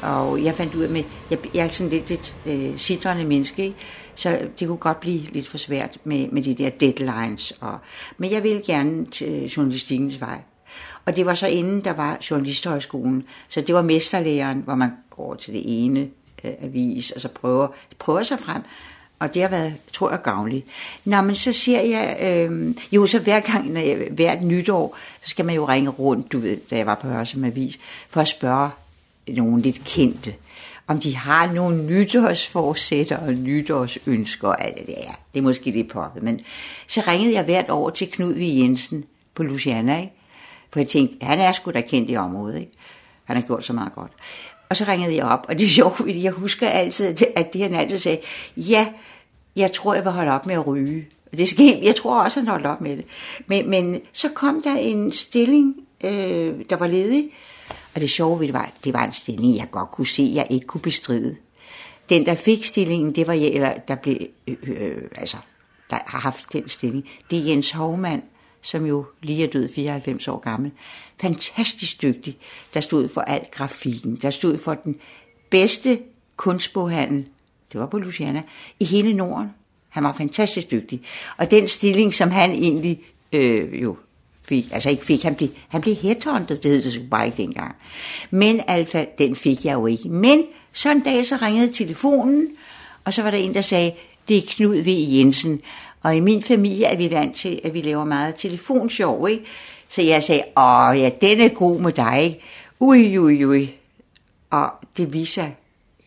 Og 0.01 0.43
jeg 0.43 0.55
fandt 0.55 0.75
ud 0.75 0.83
af, 0.83 0.99
at 0.99 1.05
jeg, 1.29 1.39
jeg 1.53 1.65
er 1.65 1.69
sådan 1.69 1.91
lidt 1.91 2.11
et 2.11 2.35
øh, 2.45 2.77
citrende 2.77 3.25
menneske, 3.25 3.63
ikke? 3.63 3.77
så 4.15 4.39
det 4.59 4.67
kunne 4.67 4.77
godt 4.77 4.99
blive 4.99 5.21
lidt 5.21 5.47
for 5.47 5.57
svært 5.57 5.97
med, 6.03 6.27
med 6.31 6.43
de 6.43 6.53
der 6.53 6.69
deadlines. 6.69 7.53
Og, 7.59 7.77
men 8.17 8.31
jeg 8.31 8.43
ville 8.43 8.61
gerne 8.65 9.05
til 9.05 9.27
øh, 9.27 9.43
journalistikkens 9.43 10.21
vej. 10.21 10.41
Og 11.05 11.15
det 11.15 11.25
var 11.25 11.33
så 11.33 11.47
inden 11.47 11.83
der 11.83 11.93
var 11.93 12.17
journalisthøjskolen, 12.29 13.23
så 13.47 13.61
det 13.61 13.75
var 13.75 13.81
mesterlæren, 13.81 14.61
hvor 14.61 14.75
man 14.75 14.91
går 15.09 15.35
til 15.35 15.53
det 15.53 15.61
ene 15.65 16.09
øh, 16.43 16.51
avis, 16.61 17.11
og 17.11 17.21
så 17.21 17.27
prøver, 17.27 17.67
prøver 17.99 18.23
sig 18.23 18.39
frem 18.39 18.61
og 19.19 19.33
det 19.33 19.41
har 19.41 19.49
været, 19.49 19.73
tror 19.93 20.09
jeg, 20.09 20.21
gavnligt. 20.21 20.67
Nå, 21.05 21.21
men 21.21 21.35
så 21.35 21.53
ser 21.53 21.81
jeg, 21.81 22.17
øh, 22.21 22.75
jo, 22.91 23.07
så 23.07 23.19
hver 23.19 23.39
gang, 23.39 23.71
når 23.71 23.81
jeg, 23.81 24.07
hvert 24.11 24.41
nytår, 24.41 24.97
så 25.23 25.29
skal 25.29 25.45
man 25.45 25.55
jo 25.55 25.65
ringe 25.65 25.89
rundt, 25.89 26.31
du 26.31 26.39
ved, 26.39 26.57
da 26.69 26.77
jeg 26.77 26.85
var 26.85 26.95
på 26.95 27.07
Hørsum 27.07 27.43
Avis, 27.43 27.79
for 28.09 28.21
at 28.21 28.27
spørge 28.27 28.69
nogle 29.27 29.61
lidt 29.61 29.83
kendte, 29.85 30.33
om 30.87 30.99
de 30.99 31.15
har 31.15 31.53
nogle 31.53 31.85
nytårsforsætter 31.85 33.17
og 33.17 33.33
nytårsønsker. 33.33 34.49
Altså, 34.49 34.83
det 34.87 34.95
det 35.33 35.39
er 35.39 35.43
måske 35.43 35.71
lidt 35.71 35.89
poppet, 35.89 36.23
men 36.23 36.39
så 36.87 37.03
ringede 37.07 37.33
jeg 37.33 37.43
hvert 37.43 37.69
år 37.69 37.89
til 37.89 38.11
Knud 38.11 38.33
V. 38.33 38.41
Jensen 38.41 39.05
på 39.35 39.43
Luciana, 39.43 39.99
ikke? 39.99 40.13
For 40.73 40.79
jeg 40.79 40.87
tænkte, 40.87 41.25
han 41.25 41.39
er 41.39 41.51
sgu 41.51 41.71
da 41.71 41.81
kendt 41.81 42.09
i 42.09 42.15
området, 42.15 42.59
ikke? 42.59 42.71
Han 43.23 43.35
har 43.35 43.43
gjort 43.43 43.65
så 43.65 43.73
meget 43.73 43.93
godt. 43.93 44.11
Og 44.69 44.77
så 44.77 44.85
ringede 44.87 45.15
jeg 45.15 45.25
op, 45.25 45.45
og 45.49 45.59
det 45.59 45.65
er 45.65 45.69
sjovt, 45.69 45.97
fordi 45.97 46.23
jeg 46.23 46.31
husker 46.31 46.69
altid, 46.69 47.15
at 47.35 47.53
det 47.53 47.61
han 47.61 47.73
altid 47.73 47.97
sagde, 47.97 48.19
ja, 48.57 48.87
jeg 49.55 49.71
tror, 49.71 49.93
jeg 49.93 50.03
vil 50.03 50.11
holde 50.11 50.31
op 50.31 50.45
med 50.45 50.55
at 50.55 50.67
ryge. 50.67 51.07
Og 51.31 51.37
det 51.37 51.47
skete, 51.47 51.79
jeg 51.83 51.95
tror 51.95 52.23
også, 52.23 52.39
han 52.39 52.47
holdt 52.47 52.65
op 52.65 52.81
med 52.81 52.97
det. 52.97 53.05
Men, 53.47 53.69
men 53.69 54.01
så 54.13 54.29
kom 54.29 54.61
der 54.61 54.75
en 54.75 55.11
stilling, 55.11 55.75
øh, 56.03 56.55
der 56.69 56.75
var 56.75 56.87
ledig, 56.87 57.29
og 57.95 58.01
det 58.01 58.09
sjove 58.09 58.39
ved 58.39 58.47
det 58.47 58.53
var, 58.53 58.71
det 58.83 58.93
var 58.93 59.05
en 59.05 59.13
stilling, 59.13 59.57
jeg 59.57 59.67
godt 59.71 59.91
kunne 59.91 60.07
se, 60.07 60.31
jeg 60.33 60.47
ikke 60.49 60.67
kunne 60.67 60.81
bestride. 60.81 61.35
Den, 62.09 62.25
der 62.25 62.35
fik 62.35 62.65
stillingen, 62.65 63.15
det 63.15 63.27
var 63.27 63.33
jeg, 63.33 63.47
eller 63.47 63.73
der 63.87 63.95
blev, 63.95 64.17
øh, 64.47 64.55
øh, 64.63 65.01
altså, 65.15 65.37
der 65.89 65.97
har 66.05 66.19
haft 66.19 66.53
den 66.53 66.69
stilling, 66.69 67.09
det 67.31 67.39
er 67.39 67.43
Jens 67.43 67.71
Hovmand, 67.71 68.21
som 68.61 68.85
jo 68.85 69.05
lige 69.21 69.43
er 69.43 69.47
død 69.47 69.69
94 69.73 70.27
år 70.27 70.39
gammel. 70.39 70.71
Fantastisk 71.21 72.01
dygtig, 72.01 72.37
der 72.73 72.81
stod 72.81 73.09
for 73.09 73.21
al 73.21 73.45
grafikken, 73.51 74.15
der 74.15 74.29
stod 74.29 74.57
for 74.57 74.73
den 74.73 74.95
bedste 75.49 75.99
kunstboghandel, 76.35 77.25
det 77.73 77.79
var 77.79 77.85
på 77.85 77.99
Luciana, 77.99 78.43
i 78.79 78.85
hele 78.85 79.13
Norden. 79.13 79.49
Han 79.89 80.03
var 80.03 80.13
fantastisk 80.13 80.71
dygtig. 80.71 81.01
Og 81.37 81.51
den 81.51 81.67
stilling, 81.67 82.13
som 82.13 82.31
han 82.31 82.51
egentlig 82.51 83.01
øh, 83.33 83.81
jo 83.83 83.97
fik, 84.47 84.65
altså 84.71 84.89
ikke 84.89 85.05
fik, 85.05 85.23
han 85.23 85.35
blev, 85.35 85.49
han 85.67 85.81
blev 85.81 85.95
headhunted, 85.95 86.57
det 86.57 86.71
hed 86.71 86.83
det 86.83 86.93
så 86.93 86.99
bare 87.11 87.25
ikke 87.25 87.37
dengang. 87.37 87.75
Men 88.31 88.61
alfa, 88.67 89.05
den 89.17 89.35
fik 89.35 89.65
jeg 89.65 89.73
jo 89.73 89.85
ikke. 89.85 90.09
Men 90.09 90.43
så 90.73 90.91
en 90.91 90.99
dag, 90.99 91.25
så 91.25 91.37
ringede 91.41 91.71
telefonen, 91.71 92.47
og 93.03 93.13
så 93.13 93.21
var 93.21 93.31
der 93.31 93.37
en, 93.37 93.53
der 93.53 93.61
sagde, 93.61 93.91
det 94.27 94.37
er 94.37 94.41
Knud 94.47 94.75
V. 94.75 94.87
Jensen, 94.87 95.61
og 96.01 96.15
i 96.15 96.19
min 96.19 96.43
familie 96.43 96.85
er 96.85 96.97
vi 96.97 97.11
vant 97.11 97.35
til, 97.35 97.59
at 97.63 97.73
vi 97.73 97.81
laver 97.81 98.05
meget 98.05 98.35
telefonsjov, 98.35 99.29
ikke? 99.29 99.43
Så 99.87 100.01
jeg 100.01 100.23
sagde, 100.23 100.43
åh 100.57 100.99
ja, 100.99 101.09
den 101.21 101.41
er 101.41 101.49
god 101.49 101.79
med 101.79 101.91
dig, 101.91 102.23
ikke? 102.23 102.41
Ui, 102.79 103.17
ui, 103.17 103.45
ui. 103.45 103.75
Og 104.49 104.69
det 104.97 105.13
viser, 105.13 105.49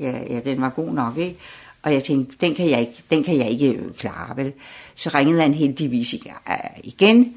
ja, 0.01 0.19
ja, 0.31 0.41
den 0.41 0.61
var 0.61 0.71
god 0.71 0.93
nok, 0.93 1.17
ikke? 1.19 1.37
Og 1.83 1.93
jeg 1.93 2.05
tænkte, 2.05 2.37
den 2.41 2.55
kan 2.55 2.71
jeg 2.71 2.81
ikke, 2.81 3.03
den 3.11 3.23
kan 3.25 3.37
jeg 3.37 3.51
ikke 3.51 3.73
øh, 3.73 3.95
klare, 3.95 4.37
vel? 4.37 4.53
Så 4.95 5.11
ringede 5.15 5.43
han 5.43 5.55
heldigvis 5.55 6.15
øh, 6.15 6.51
igen, 6.85 7.35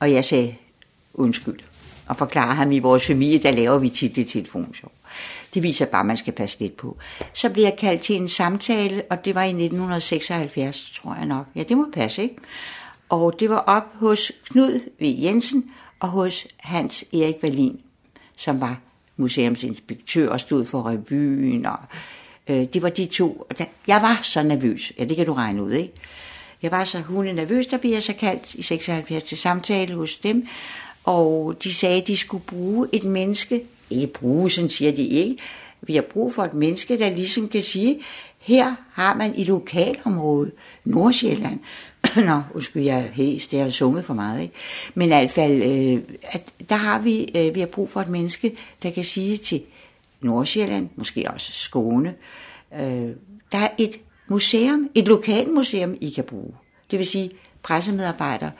og 0.00 0.12
jeg 0.12 0.24
sagde, 0.24 0.54
undskyld. 1.14 1.60
Og 2.06 2.16
forklarede 2.16 2.54
ham, 2.54 2.72
i 2.72 2.78
vores 2.78 3.06
familie, 3.06 3.38
der 3.38 3.50
laver 3.50 3.78
vi 3.78 3.88
tit 3.88 4.16
det 4.16 4.28
telefonsjov. 4.28 4.92
Det 5.54 5.62
viser 5.62 5.86
bare, 5.86 6.00
at 6.00 6.06
man 6.06 6.16
skal 6.16 6.32
passe 6.32 6.60
lidt 6.60 6.76
på. 6.76 6.96
Så 7.32 7.50
blev 7.50 7.64
jeg 7.64 7.76
kaldt 7.78 8.02
til 8.02 8.16
en 8.16 8.28
samtale, 8.28 9.02
og 9.10 9.24
det 9.24 9.34
var 9.34 9.42
i 9.42 9.48
1976, 9.48 10.92
tror 10.96 11.14
jeg 11.14 11.26
nok. 11.26 11.46
Ja, 11.56 11.62
det 11.62 11.76
må 11.76 11.86
passe, 11.92 12.22
ikke? 12.22 12.36
Og 13.08 13.40
det 13.40 13.50
var 13.50 13.58
op 13.58 13.84
hos 13.94 14.32
Knud 14.50 14.80
V. 15.00 15.22
Jensen 15.22 15.70
og 16.00 16.08
hos 16.08 16.46
Hans 16.56 17.04
Erik 17.12 17.42
Valin, 17.42 17.80
som 18.36 18.60
var 18.60 18.80
museumsinspektør 19.16 20.28
og 20.28 20.40
stod 20.40 20.64
for 20.64 20.86
revyen. 20.86 21.66
Og, 21.66 21.78
øh, 22.48 22.66
det 22.72 22.82
var 22.82 22.88
de 22.88 23.06
to. 23.06 23.46
Og 23.50 23.66
Jeg 23.86 24.02
var 24.02 24.18
så 24.22 24.42
nervøs. 24.42 24.92
Ja, 24.98 25.04
det 25.04 25.16
kan 25.16 25.26
du 25.26 25.32
regne 25.32 25.62
ud, 25.62 25.72
ikke? 25.72 25.92
Jeg 26.62 26.70
var 26.70 26.84
så 26.84 27.00
hunde 27.00 27.32
nervøs, 27.32 27.66
der 27.66 27.76
blev 27.76 27.92
jeg 27.92 28.02
så 28.02 28.12
kaldt 28.12 28.54
i 28.54 28.62
76 28.62 29.24
til 29.24 29.38
samtale 29.38 29.94
hos 29.94 30.16
dem. 30.16 30.46
Og 31.04 31.56
de 31.64 31.74
sagde, 31.74 32.00
at 32.00 32.06
de 32.06 32.16
skulle 32.16 32.44
bruge 32.44 32.88
et 32.92 33.04
menneske, 33.04 33.62
ikke 33.90 34.06
bruge, 34.06 34.50
sådan 34.50 34.70
siger 34.70 34.92
de 34.92 35.02
ikke. 35.02 35.36
Vi 35.82 35.94
har 35.94 36.02
brug 36.02 36.34
for 36.34 36.44
et 36.44 36.54
menneske, 36.54 36.98
der 36.98 37.10
ligesom 37.10 37.48
kan 37.48 37.62
sige, 37.62 38.00
her 38.38 38.74
har 38.92 39.14
man 39.14 39.34
i 39.34 39.44
lokalområdet, 39.44 40.52
Nordsjælland, 40.84 41.60
Nå, 42.26 42.42
undskyld, 42.54 42.82
jeg 42.82 42.98
er 42.98 43.12
hæs, 43.12 43.46
det 43.48 43.60
har 43.60 43.68
sunget 43.68 44.04
for 44.04 44.14
meget, 44.14 44.42
ikke? 44.42 44.54
Men 44.94 45.04
i 45.04 45.08
hvert 45.08 45.30
fald, 45.30 45.62
øh, 45.62 46.02
at 46.22 46.52
der 46.68 46.76
har 46.76 46.98
vi, 46.98 47.32
øh, 47.34 47.54
vi 47.54 47.60
har 47.60 47.66
brug 47.66 47.90
for 47.90 48.00
et 48.00 48.08
menneske, 48.08 48.56
der 48.82 48.90
kan 48.90 49.04
sige 49.04 49.36
til 49.36 49.62
Nordsjælland, 50.20 50.88
måske 50.96 51.30
også 51.30 51.52
Skåne, 51.52 52.14
øh, 52.74 53.10
der 53.52 53.58
er 53.58 53.68
et 53.78 54.00
museum, 54.28 54.90
et 54.94 55.04
lokalmuseum, 55.04 55.96
I 56.00 56.10
kan 56.10 56.24
bruge. 56.24 56.52
Det 56.90 56.98
vil 56.98 57.06
sige 57.06 57.30
pressemedarbejdere, 57.62 58.50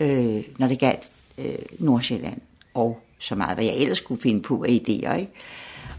øh, 0.00 0.42
når 0.58 0.68
det 0.68 0.78
galt 0.78 1.08
øh, 1.38 1.54
Nordsjælland 1.78 2.40
og 2.74 3.00
så 3.24 3.34
meget, 3.34 3.56
hvad 3.56 3.64
jeg 3.64 3.76
ellers 3.76 3.98
skulle 3.98 4.20
finde 4.20 4.42
på 4.42 4.64
af 4.64 4.68
idéer. 4.68 5.14
Ikke? 5.14 5.32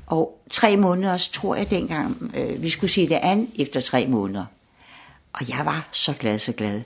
Og 0.07 0.41
tre 0.51 0.77
måneder, 0.77 1.29
tror 1.33 1.55
jeg 1.55 1.69
dengang, 1.69 2.31
øh, 2.35 2.63
vi 2.63 2.69
skulle 2.69 2.91
se 2.91 3.09
det 3.09 3.19
an 3.21 3.47
efter 3.59 3.81
tre 3.81 4.07
måneder. 4.07 4.45
Og 5.33 5.49
jeg 5.49 5.65
var 5.65 5.89
så 5.91 6.13
glad, 6.19 6.39
så 6.39 6.51
glad. 6.51 6.81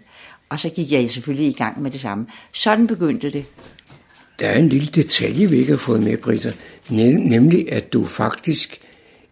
Og 0.50 0.60
så 0.60 0.70
gik 0.70 0.92
jeg 0.92 1.12
selvfølgelig 1.12 1.48
i 1.48 1.54
gang 1.54 1.82
med 1.82 1.92
det 1.92 2.02
samme. 2.02 2.28
Sådan 2.54 2.88
begyndte 2.88 3.30
det. 3.30 3.46
Der 4.40 4.48
er 4.48 4.60
en 4.60 4.70
lille 4.70 4.88
detalje, 4.88 5.50
vi 5.50 5.58
ikke 5.58 5.72
har 5.72 5.78
fået 5.78 6.04
med, 6.04 6.18
Britta. 6.18 6.52
Nemlig, 6.90 7.72
at 7.72 7.94
du 7.94 8.06
faktisk 8.06 8.80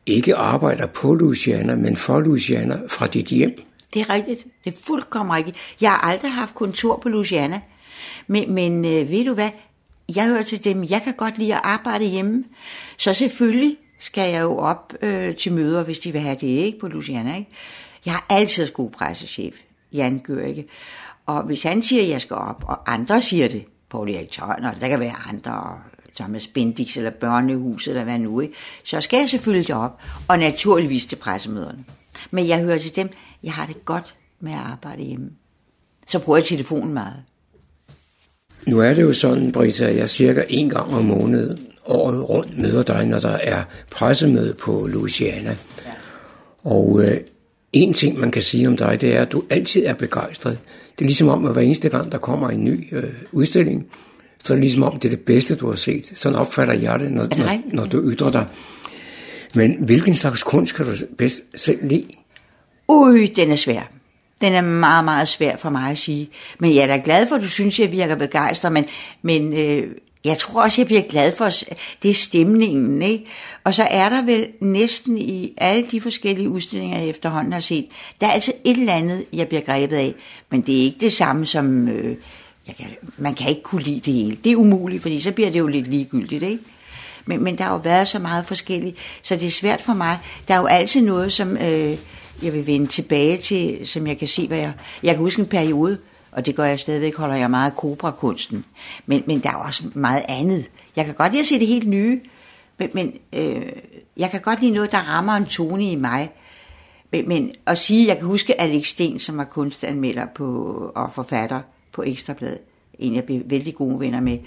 ikke 0.05 0.35
arbejder 0.35 0.85
på 0.85 1.13
Louisiana, 1.13 1.75
men 1.75 1.95
for 1.95 2.19
Louisiana 2.19 2.79
fra 2.89 3.07
dit 3.07 3.25
hjem. 3.25 3.63
Det 3.93 4.01
er 4.01 4.09
rigtigt. 4.09 4.47
Det 4.65 4.73
er 4.73 4.77
fuldkommen 4.83 5.35
rigtigt. 5.35 5.57
Jeg 5.81 5.91
har 5.91 5.97
aldrig 5.97 6.31
haft 6.31 6.55
kontor 6.55 6.99
på 7.03 7.09
Louisiana. 7.09 7.61
Men, 8.27 8.53
men 8.53 8.85
øh, 8.85 9.11
ved 9.11 9.25
du 9.25 9.33
hvad? 9.33 9.49
Jeg 10.15 10.27
hører 10.27 10.43
til 10.43 10.63
dem, 10.63 10.83
jeg 10.83 11.01
kan 11.01 11.13
godt 11.13 11.37
lide 11.37 11.55
at 11.55 11.61
arbejde 11.63 12.05
hjemme. 12.05 12.43
Så 12.97 13.13
selvfølgelig 13.13 13.77
skal 13.99 14.31
jeg 14.31 14.41
jo 14.41 14.57
op 14.57 14.93
øh, 15.01 15.35
til 15.35 15.53
møder, 15.53 15.83
hvis 15.83 15.99
de 15.99 16.11
vil 16.11 16.21
have 16.21 16.35
det, 16.35 16.47
ikke? 16.47 16.79
På 16.79 16.87
Luciana, 16.87 17.35
ikke? 17.35 17.51
Jeg 18.05 18.13
har 18.13 18.25
altid 18.29 18.71
god 18.71 18.91
pressechef, 18.91 19.55
Jan 19.93 20.19
Gørke. 20.19 20.65
Og 21.25 21.43
hvis 21.43 21.63
han 21.63 21.81
siger, 21.81 22.03
at 22.03 22.09
jeg 22.09 22.21
skal 22.21 22.35
op, 22.35 22.63
og 22.67 22.93
andre 22.93 23.21
siger 23.21 23.47
det, 23.47 23.65
Paul 23.89 24.09
Erik 24.09 24.31
Tørner, 24.31 24.73
der 24.73 24.87
kan 24.87 24.99
være 24.99 25.15
andre, 25.29 25.79
Thomas 26.15 26.47
Bendix 26.47 26.97
eller 26.97 27.11
Børnehus 27.11 27.87
eller 27.87 28.03
hvad 28.03 28.19
nu, 28.19 28.39
ikke? 28.39 28.53
så 28.83 29.01
skal 29.01 29.19
jeg 29.19 29.29
selvfølgelig 29.29 29.75
op, 29.75 30.01
og 30.27 30.39
naturligvis 30.39 31.05
til 31.05 31.15
pressemøderne. 31.15 31.85
Men 32.31 32.47
jeg 32.47 32.59
hører 32.61 32.77
til 32.77 32.95
dem, 32.95 33.09
jeg 33.43 33.53
har 33.53 33.65
det 33.65 33.85
godt 33.85 34.15
med 34.39 34.51
at 34.51 34.59
arbejde 34.59 35.03
hjemme. 35.03 35.31
Så 36.07 36.19
bruger 36.19 36.37
jeg 36.37 36.45
telefonen 36.45 36.93
meget. 36.93 37.23
Nu 38.67 38.79
er 38.79 38.93
det 38.93 39.01
jo 39.01 39.13
sådan, 39.13 39.51
Brita, 39.51 39.85
at 39.85 39.97
jeg 39.97 40.09
cirka 40.09 40.43
en 40.49 40.69
gang 40.69 40.93
om 40.93 41.05
måneden 41.05 41.57
året 41.85 42.29
rundt 42.29 42.61
møder 42.61 42.83
dig, 42.83 43.05
når 43.05 43.19
der 43.19 43.37
er 43.43 43.63
pressemøde 43.91 44.53
på 44.53 44.87
Louisiana. 44.87 45.49
Ja. 45.85 45.91
Og 46.63 47.01
øh, 47.03 47.17
en 47.73 47.93
ting, 47.93 48.19
man 48.19 48.31
kan 48.31 48.41
sige 48.41 48.67
om 48.67 48.77
dig, 48.77 49.01
det 49.01 49.15
er, 49.15 49.21
at 49.21 49.31
du 49.31 49.43
altid 49.49 49.85
er 49.85 49.93
begejstret. 49.93 50.59
Det 50.99 51.05
er 51.05 51.07
ligesom 51.07 51.27
om, 51.27 51.45
at 51.45 51.53
hver 51.53 51.61
eneste 51.61 51.89
gang, 51.89 52.11
der 52.11 52.17
kommer 52.17 52.49
en 52.49 52.63
ny 52.63 52.87
øh, 52.91 53.03
udstilling, 53.31 53.87
så 54.43 54.53
er 54.53 54.55
det 54.55 54.63
ligesom 54.63 54.83
om, 54.83 54.99
det 54.99 55.05
er 55.05 55.15
det 55.15 55.25
bedste, 55.25 55.55
du 55.55 55.69
har 55.69 55.75
set. 55.75 56.11
Sådan 56.13 56.39
opfatter 56.39 56.73
jeg 56.73 56.99
det, 56.99 57.11
når, 57.11 57.27
når, 57.37 57.61
når 57.73 57.85
du 57.85 58.11
ytrer 58.11 58.31
dig. 58.31 58.45
Men 59.55 59.75
hvilken 59.79 60.15
slags 60.15 60.43
kunst 60.43 60.75
kan 60.75 60.85
du 60.85 60.91
bedst 61.17 61.43
selv 61.55 61.87
lide? 61.87 62.05
Ui, 62.87 63.25
den 63.25 63.51
er 63.51 63.55
svær. 63.55 63.91
Den 64.41 64.53
er 64.53 64.61
meget, 64.61 65.05
meget 65.05 65.27
svær 65.27 65.57
for 65.57 65.69
mig 65.69 65.91
at 65.91 65.97
sige. 65.97 66.29
Men 66.59 66.75
jeg 66.75 66.83
er 66.83 66.87
da 66.87 67.01
glad 67.05 67.27
for, 67.27 67.35
at 67.35 67.41
du 67.41 67.49
synes, 67.49 67.79
jeg 67.79 67.91
virker 67.91 68.15
begejstret, 68.15 68.71
men, 68.71 68.85
men 69.21 69.53
øh, 69.53 69.87
jeg 70.25 70.37
tror 70.37 70.63
også, 70.63 70.81
jeg 70.81 70.87
bliver 70.87 71.01
glad 71.01 71.35
for, 71.35 71.49
det 72.03 72.09
er 72.09 72.13
stemningen, 72.13 73.01
ikke? 73.01 73.25
Og 73.63 73.73
så 73.73 73.83
er 73.83 74.09
der 74.09 74.21
vel 74.21 74.47
næsten 74.61 75.17
i 75.17 75.53
alle 75.57 75.85
de 75.91 76.01
forskellige 76.01 76.49
udstillinger, 76.49 76.97
jeg 76.97 77.07
efterhånden 77.07 77.53
har 77.53 77.59
set, 77.59 77.85
der 78.21 78.27
er 78.27 78.31
altså 78.31 78.51
et 78.63 78.77
eller 78.77 78.93
andet, 78.93 79.25
jeg 79.33 79.47
bliver 79.47 79.61
grebet 79.61 79.95
af, 79.95 80.13
men 80.49 80.61
det 80.61 80.77
er 80.77 80.81
ikke 80.81 80.97
det 81.01 81.13
samme 81.13 81.45
som, 81.45 81.87
øh, 81.87 82.15
jeg 82.67 82.75
kan, 82.75 82.85
man 83.17 83.35
kan 83.35 83.49
ikke 83.49 83.63
kunne 83.63 83.83
lide 83.83 83.99
det 83.99 84.13
hele. 84.13 84.37
Det 84.43 84.51
er 84.51 84.55
umuligt, 84.55 85.01
fordi 85.01 85.19
så 85.19 85.31
bliver 85.31 85.51
det 85.51 85.59
jo 85.59 85.67
lidt 85.67 85.87
ligegyldigt, 85.87 86.43
ikke? 86.43 86.63
Men, 87.25 87.43
men 87.43 87.57
der 87.57 87.63
har 87.63 87.71
jo 87.71 87.77
været 87.77 88.07
så 88.07 88.19
meget 88.19 88.45
forskelligt, 88.45 88.97
så 89.21 89.35
det 89.35 89.45
er 89.45 89.51
svært 89.51 89.81
for 89.81 89.93
mig. 89.93 90.17
Der 90.47 90.53
er 90.53 90.57
jo 90.59 90.65
altid 90.65 91.01
noget, 91.01 91.33
som 91.33 91.57
øh, 91.57 91.97
jeg 92.43 92.53
vil 92.53 92.67
vende 92.67 92.87
tilbage 92.87 93.37
til, 93.37 93.87
som 93.87 94.07
jeg 94.07 94.17
kan 94.17 94.27
se, 94.27 94.47
hvad 94.47 94.57
jeg... 94.57 94.73
Jeg 95.03 95.15
kan 95.15 95.23
huske 95.23 95.39
en 95.39 95.45
periode, 95.45 95.97
og 96.31 96.45
det 96.45 96.55
gør 96.55 96.63
jeg 96.63 96.79
stadigvæk, 96.79 97.15
holder 97.15 97.35
jeg 97.35 97.49
meget 97.49 97.71
af 97.71 97.77
kobrakunsten. 97.77 98.65
Men, 99.05 99.23
men 99.27 99.39
der 99.39 99.49
er 99.49 99.55
også 99.55 99.83
meget 99.93 100.23
andet. 100.29 100.69
Jeg 100.95 101.05
kan 101.05 101.13
godt 101.13 101.31
lide 101.31 101.39
at 101.39 101.47
se 101.47 101.59
det 101.59 101.67
helt 101.67 101.87
nye, 101.87 102.21
men, 102.77 102.89
men 102.93 103.13
øh, 103.33 103.71
jeg 104.17 104.31
kan 104.31 104.41
godt 104.41 104.61
lide 104.61 104.73
noget, 104.73 104.91
der 104.91 104.97
rammer 104.97 105.33
en 105.33 105.45
tone 105.45 105.91
i 105.91 105.95
mig. 105.95 106.29
Men, 107.11 107.27
men 107.27 107.51
at 107.65 107.77
sige, 107.77 108.07
jeg 108.07 108.17
kan 108.17 108.25
huske 108.25 108.61
Alex 108.61 108.87
Sten, 108.87 109.19
som 109.19 109.37
var 109.37 109.43
kunstanmelder 109.43 110.25
på, 110.35 110.73
og 110.95 111.13
forfatter 111.13 111.61
på 111.91 112.03
Ekstrabladet, 112.03 112.59
en 112.99 113.15
jeg 113.15 113.23
blev 113.23 113.41
vældig 113.45 113.75
gode 113.75 113.99
venner 113.99 114.19
med. 114.21 114.37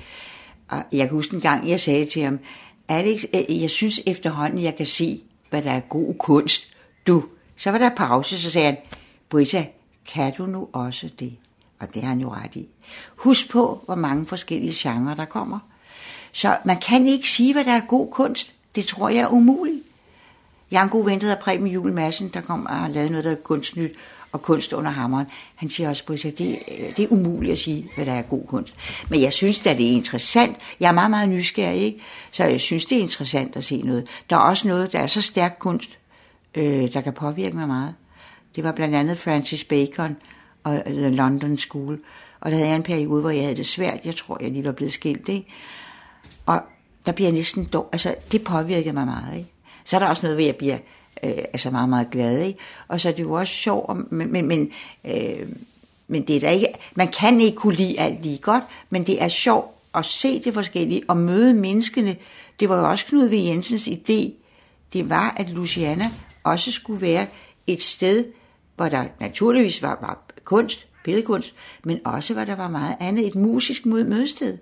Og 0.69 0.83
jeg 0.93 1.09
kan 1.09 1.17
huske 1.17 1.35
en 1.35 1.41
gang, 1.41 1.69
jeg 1.69 1.81
sagde 1.81 2.07
til 2.07 2.23
ham, 2.23 2.39
Alex, 2.89 3.25
øh, 3.35 3.63
jeg 3.63 3.71
synes 3.71 4.01
efterhånden, 4.07 4.63
jeg 4.63 4.77
kan 4.77 4.87
se, 4.87 5.21
hvad 5.51 5.63
der 5.63 5.71
er 5.71 5.81
god 5.81 6.15
kunst. 6.15 6.77
Du, 7.07 7.25
så 7.61 7.71
var 7.71 7.79
der 7.79 7.91
pause, 7.97 8.43
så 8.43 8.51
sagde 8.51 8.67
han, 8.67 8.77
Britta, 9.29 9.67
kan 10.13 10.33
du 10.39 10.47
nu 10.47 10.69
også 10.73 11.09
det? 11.19 11.37
Og 11.81 11.95
det 11.95 12.03
har 12.03 12.09
han 12.09 12.21
jo 12.21 12.33
ret 12.33 12.57
i. 12.57 12.69
Husk 13.17 13.51
på, 13.51 13.83
hvor 13.87 13.95
mange 13.95 14.27
forskellige 14.27 14.73
genrer 14.77 15.15
der 15.15 15.25
kommer. 15.25 15.59
Så 16.33 16.57
man 16.65 16.81
kan 16.81 17.09
ikke 17.09 17.29
sige, 17.29 17.53
hvad 17.53 17.65
der 17.65 17.73
er 17.73 17.81
god 17.81 18.11
kunst. 18.11 18.53
Det 18.75 18.87
tror 18.87 19.09
jeg 19.09 19.21
er 19.21 19.29
umuligt. 19.29 19.83
Jeg 20.71 20.81
har 20.81 20.85
en 20.85 20.91
god 20.91 21.05
ven, 21.05 21.21
der 21.21 21.27
hedder 21.27 21.41
Preben 21.41 21.67
Jule 21.67 21.95
Madsen, 21.95 22.29
der 22.29 22.41
kom 22.41 22.67
og 22.67 22.77
har 22.77 22.89
lavet 22.89 23.11
noget, 23.11 23.25
der 23.25 23.31
er 23.31 23.35
kunstnyt 23.35 23.93
og 24.33 24.43
kunst 24.43 24.73
under 24.73 24.91
hammeren. 24.91 25.27
Han 25.57 25.71
siger 25.71 25.89
også, 25.89 26.05
at 26.09 26.39
det, 26.39 26.59
det 26.97 27.05
er 27.05 27.09
umuligt 27.13 27.53
at 27.53 27.59
sige, 27.59 27.91
hvad 27.95 28.07
der 28.07 28.13
er 28.13 28.23
god 28.23 28.47
kunst. 28.47 28.75
Men 29.09 29.23
jeg 29.23 29.33
synes 29.33 29.67
at 29.67 29.79
det 29.79 29.87
er 29.87 29.93
interessant. 29.93 30.57
Jeg 30.81 30.89
er 30.89 30.93
meget, 30.93 31.11
meget 31.11 31.29
nysgerrig, 31.29 31.83
ikke? 31.83 32.01
så 32.31 32.45
jeg 32.45 32.61
synes, 32.61 32.85
det 32.85 32.99
er 32.99 33.03
interessant 33.03 33.57
at 33.57 33.65
se 33.65 33.83
noget. 33.83 34.07
Der 34.31 34.37
er 34.37 34.41
også 34.41 34.69
noget, 34.69 34.93
der 34.93 34.99
er 34.99 35.07
så 35.07 35.23
stærk 35.23 35.57
kunst, 35.59 35.99
øh, 36.55 36.93
der 36.93 37.01
kan 37.01 37.13
påvirke 37.13 37.57
mig 37.57 37.67
meget. 37.69 37.95
Det 38.57 38.65
var 38.65 38.73
blandt 38.73 38.95
andet 38.95 39.19
Francis 39.19 39.65
Bacon 39.65 40.17
og 40.65 40.83
The 40.87 41.11
London 41.11 41.57
School. 41.57 42.01
Og 42.41 42.51
der 42.51 42.57
havde 42.57 42.69
jeg 42.69 42.77
en 42.77 42.83
periode, 42.83 43.21
hvor 43.21 43.31
jeg 43.31 43.43
havde 43.43 43.57
det 43.57 43.67
svært. 43.67 44.01
Jeg 44.05 44.17
tror, 44.17 44.39
jeg 44.41 44.51
lige 44.51 44.65
var 44.65 44.73
blevet 44.73 44.93
skilt. 44.93 45.29
Ikke? 45.29 45.47
Og 46.47 46.63
der 47.07 47.13
bliver 47.13 47.29
jeg 47.29 47.35
næsten 47.35 47.65
dog, 47.65 47.89
altså 47.93 48.15
det 48.33 48.45
påvirker 48.45 48.93
mig 48.93 49.07
meget. 49.07 49.37
Ikke? 49.37 49.51
Så 49.85 49.97
er 49.97 50.01
der 50.01 50.07
også 50.07 50.23
noget 50.23 50.37
hvor 50.37 50.45
jeg 50.45 50.57
bliver 50.57 50.79
øh, 51.23 51.31
altså 51.53 51.71
meget, 51.71 51.89
meget 51.89 52.11
glad. 52.11 52.41
Ikke? 52.41 52.59
Og 52.89 53.01
så 53.01 53.09
er 53.09 53.13
det 53.13 53.23
jo 53.23 53.33
også 53.33 53.55
sjovt, 53.55 54.13
men, 54.13 54.33
men, 54.33 54.49
men, 54.49 54.71
øh, 55.05 55.49
men 56.09 56.23
det 56.27 56.37
er 56.37 56.41
da 56.41 56.51
ikke, 56.51 56.67
man 56.95 57.09
kan 57.09 57.41
ikke 57.41 57.57
kunne 57.57 57.75
lide 57.75 58.01
alt 58.01 58.23
lige 58.23 58.39
godt, 58.39 58.65
men 58.91 59.07
det 59.07 59.23
er 59.23 59.29
sjovt 59.29 59.71
at 59.95 60.05
se 60.05 60.43
det 60.43 60.55
forskellige 60.55 61.03
og 61.09 61.17
møde 61.17 61.55
menneskene. 61.55 62.17
Det 62.61 62.69
var 62.69 62.77
jo 62.77 62.91
også 62.91 63.07
Knud 63.07 63.29
V. 63.29 63.33
Jensens 63.33 63.89
idé. 63.89 64.31
Det 64.93 65.11
var, 65.11 65.35
at 65.37 65.51
Luciana 65.51 66.11
også 66.45 66.73
skulle 66.73 67.01
være 67.01 67.27
et 67.67 67.83
sted, 67.83 68.25
hvor 68.77 68.89
der 68.89 69.05
naturligvis 69.21 69.83
var, 69.83 69.99
var 70.01 70.23
kunst, 70.45 70.87
billedkunst, 71.05 71.55
men 71.85 72.01
også 72.05 72.35
hvor 72.35 72.45
der 72.45 72.57
var 72.57 72.69
meget 72.69 72.97
andet, 73.01 73.27
et 73.27 73.35
musisk 73.35 73.87
mødested 73.87 74.59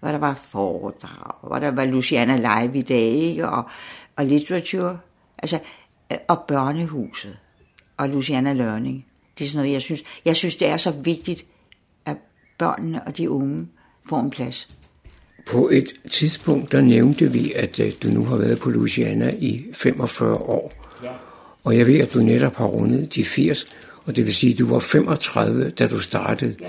hvor 0.00 0.08
der 0.08 0.18
var 0.18 0.34
foredrag, 0.44 1.48
hvor 1.48 1.58
der 1.58 1.70
var 1.70 1.84
Luciana 1.84 2.36
Live 2.36 2.78
i 2.78 2.82
dag, 2.82 3.08
ikke? 3.08 3.48
Og, 3.48 3.64
og 4.16 4.26
litteratur, 4.26 5.00
altså, 5.38 5.58
øh, 6.12 6.18
og 6.28 6.44
børnehuset, 6.48 7.38
og 7.96 8.08
Luciana 8.08 8.52
Learning. 8.52 9.06
Det 9.38 9.44
er 9.44 9.48
sådan 9.48 9.58
noget, 9.58 9.72
jeg 9.72 9.82
synes, 9.82 10.04
jeg 10.24 10.36
synes, 10.36 10.56
det 10.56 10.68
er 10.68 10.76
så 10.76 10.90
vigtigt, 10.90 11.46
at 12.06 12.16
børnene 12.58 13.06
og 13.06 13.16
de 13.16 13.30
unge 13.30 13.68
får 14.08 14.20
en 14.20 14.30
plads. 14.30 14.68
På 15.46 15.68
et 15.68 15.92
tidspunkt, 16.10 16.72
der 16.72 16.80
nævnte 16.80 17.32
vi, 17.32 17.52
at 17.52 17.80
øh, 17.80 17.92
du 18.02 18.08
nu 18.08 18.24
har 18.24 18.36
været 18.36 18.60
på 18.60 18.70
Luciana 18.70 19.34
i 19.38 19.64
45 19.74 20.34
år. 20.36 20.87
Og 21.68 21.78
jeg 21.78 21.86
ved, 21.86 22.00
at 22.00 22.14
du 22.14 22.18
netop 22.18 22.56
har 22.56 22.66
rundet 22.66 23.14
de 23.14 23.24
80, 23.24 23.66
og 24.06 24.16
det 24.16 24.24
vil 24.24 24.34
sige, 24.34 24.52
at 24.52 24.58
du 24.58 24.66
var 24.66 24.78
35, 24.78 25.70
da 25.70 25.88
du 25.88 25.98
startede. 25.98 26.56
Ja. 26.60 26.66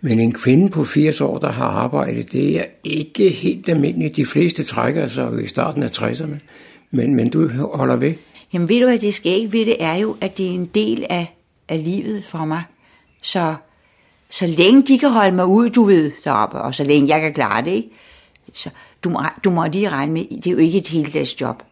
Men 0.00 0.20
en 0.20 0.32
kvinde 0.32 0.68
på 0.68 0.84
80 0.84 1.20
år, 1.20 1.38
der 1.38 1.52
har 1.52 1.66
arbejdet, 1.66 2.32
det 2.32 2.56
er 2.58 2.64
ikke 2.84 3.30
helt 3.30 3.68
almindeligt. 3.68 4.16
De 4.16 4.26
fleste 4.26 4.64
trækker 4.64 5.06
sig 5.06 5.42
i 5.44 5.46
starten 5.46 5.82
af 5.82 5.88
60'erne. 5.88 6.34
Men, 6.90 7.14
men 7.14 7.30
du 7.30 7.48
holder 7.74 7.96
ved. 7.96 8.14
Jamen 8.52 8.68
ved 8.68 8.80
du 8.80 8.86
hvad, 8.86 8.98
det 8.98 9.14
skal 9.14 9.32
ikke 9.32 9.52
ved 9.52 9.66
det 9.66 9.76
er 9.80 9.94
jo, 9.94 10.16
at 10.20 10.38
det 10.38 10.46
er 10.46 10.50
en 10.50 10.66
del 10.66 11.06
af, 11.10 11.36
af 11.68 11.84
livet 11.84 12.24
for 12.24 12.44
mig. 12.44 12.62
Så, 13.22 13.54
så 14.30 14.46
længe 14.46 14.82
de 14.82 14.98
kan 14.98 15.10
holde 15.10 15.36
mig 15.36 15.46
ud, 15.46 15.70
du 15.70 15.84
ved, 15.84 16.12
deroppe, 16.24 16.58
og 16.58 16.74
så 16.74 16.84
længe 16.84 17.08
jeg 17.08 17.20
kan 17.20 17.34
klare 17.34 17.64
det, 17.64 17.70
ikke? 17.70 17.90
Så 18.54 18.70
du 19.04 19.08
må, 19.08 19.20
du 19.44 19.50
må 19.50 19.66
lige 19.66 19.88
regne 19.88 20.12
med, 20.12 20.24
det 20.30 20.46
er 20.46 20.50
jo 20.50 20.58
ikke 20.58 20.78
et 20.78 20.88
heldags 20.88 21.40
job. 21.40 21.62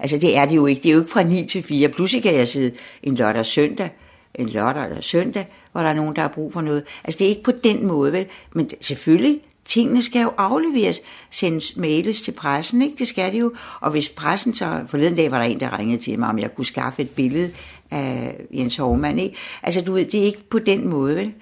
Altså 0.00 0.18
det 0.18 0.36
er 0.36 0.44
det 0.44 0.56
jo 0.56 0.66
ikke. 0.66 0.82
Det 0.82 0.88
er 0.88 0.92
jo 0.92 1.00
ikke 1.00 1.12
fra 1.12 1.22
9 1.22 1.46
til 1.46 1.62
4. 1.62 1.88
Pludselig 1.88 2.22
kan 2.22 2.34
jeg 2.34 2.48
sidde 2.48 2.72
en 3.02 3.14
lørdag 3.14 3.40
og 3.40 3.46
søndag, 3.46 3.90
en 4.34 4.48
lørdag 4.48 4.84
eller 4.84 5.00
søndag, 5.00 5.46
hvor 5.72 5.80
der 5.80 5.88
er 5.88 5.94
nogen, 5.94 6.16
der 6.16 6.22
har 6.22 6.28
brug 6.28 6.52
for 6.52 6.60
noget. 6.60 6.82
Altså 7.04 7.18
det 7.18 7.24
er 7.24 7.28
ikke 7.28 7.42
på 7.42 7.52
den 7.64 7.86
måde, 7.86 8.12
vel? 8.12 8.26
Men 8.52 8.70
selvfølgelig, 8.80 9.40
tingene 9.64 10.02
skal 10.02 10.22
jo 10.22 10.32
afleveres, 10.38 11.00
sendes 11.30 11.76
mails 11.76 12.20
til 12.20 12.32
pressen, 12.32 12.82
ikke? 12.82 12.96
Det 12.98 13.08
skal 13.08 13.32
det 13.32 13.40
jo. 13.40 13.52
Og 13.80 13.90
hvis 13.90 14.08
pressen 14.08 14.54
så, 14.54 14.80
forleden 14.88 15.16
dag 15.16 15.30
var 15.30 15.38
der 15.38 15.44
en, 15.44 15.60
der 15.60 15.78
ringede 15.78 16.02
til 16.02 16.18
mig, 16.18 16.28
om 16.28 16.38
jeg 16.38 16.54
kunne 16.54 16.66
skaffe 16.66 17.02
et 17.02 17.10
billede 17.10 17.50
af 17.90 18.36
Jens 18.54 18.76
Hormann, 18.76 19.18
ikke? 19.18 19.36
Altså 19.62 19.80
du 19.80 19.92
ved, 19.92 20.04
det 20.04 20.20
er 20.20 20.24
ikke 20.24 20.48
på 20.50 20.58
den 20.58 20.88
måde, 20.88 21.16
vel? 21.16 21.32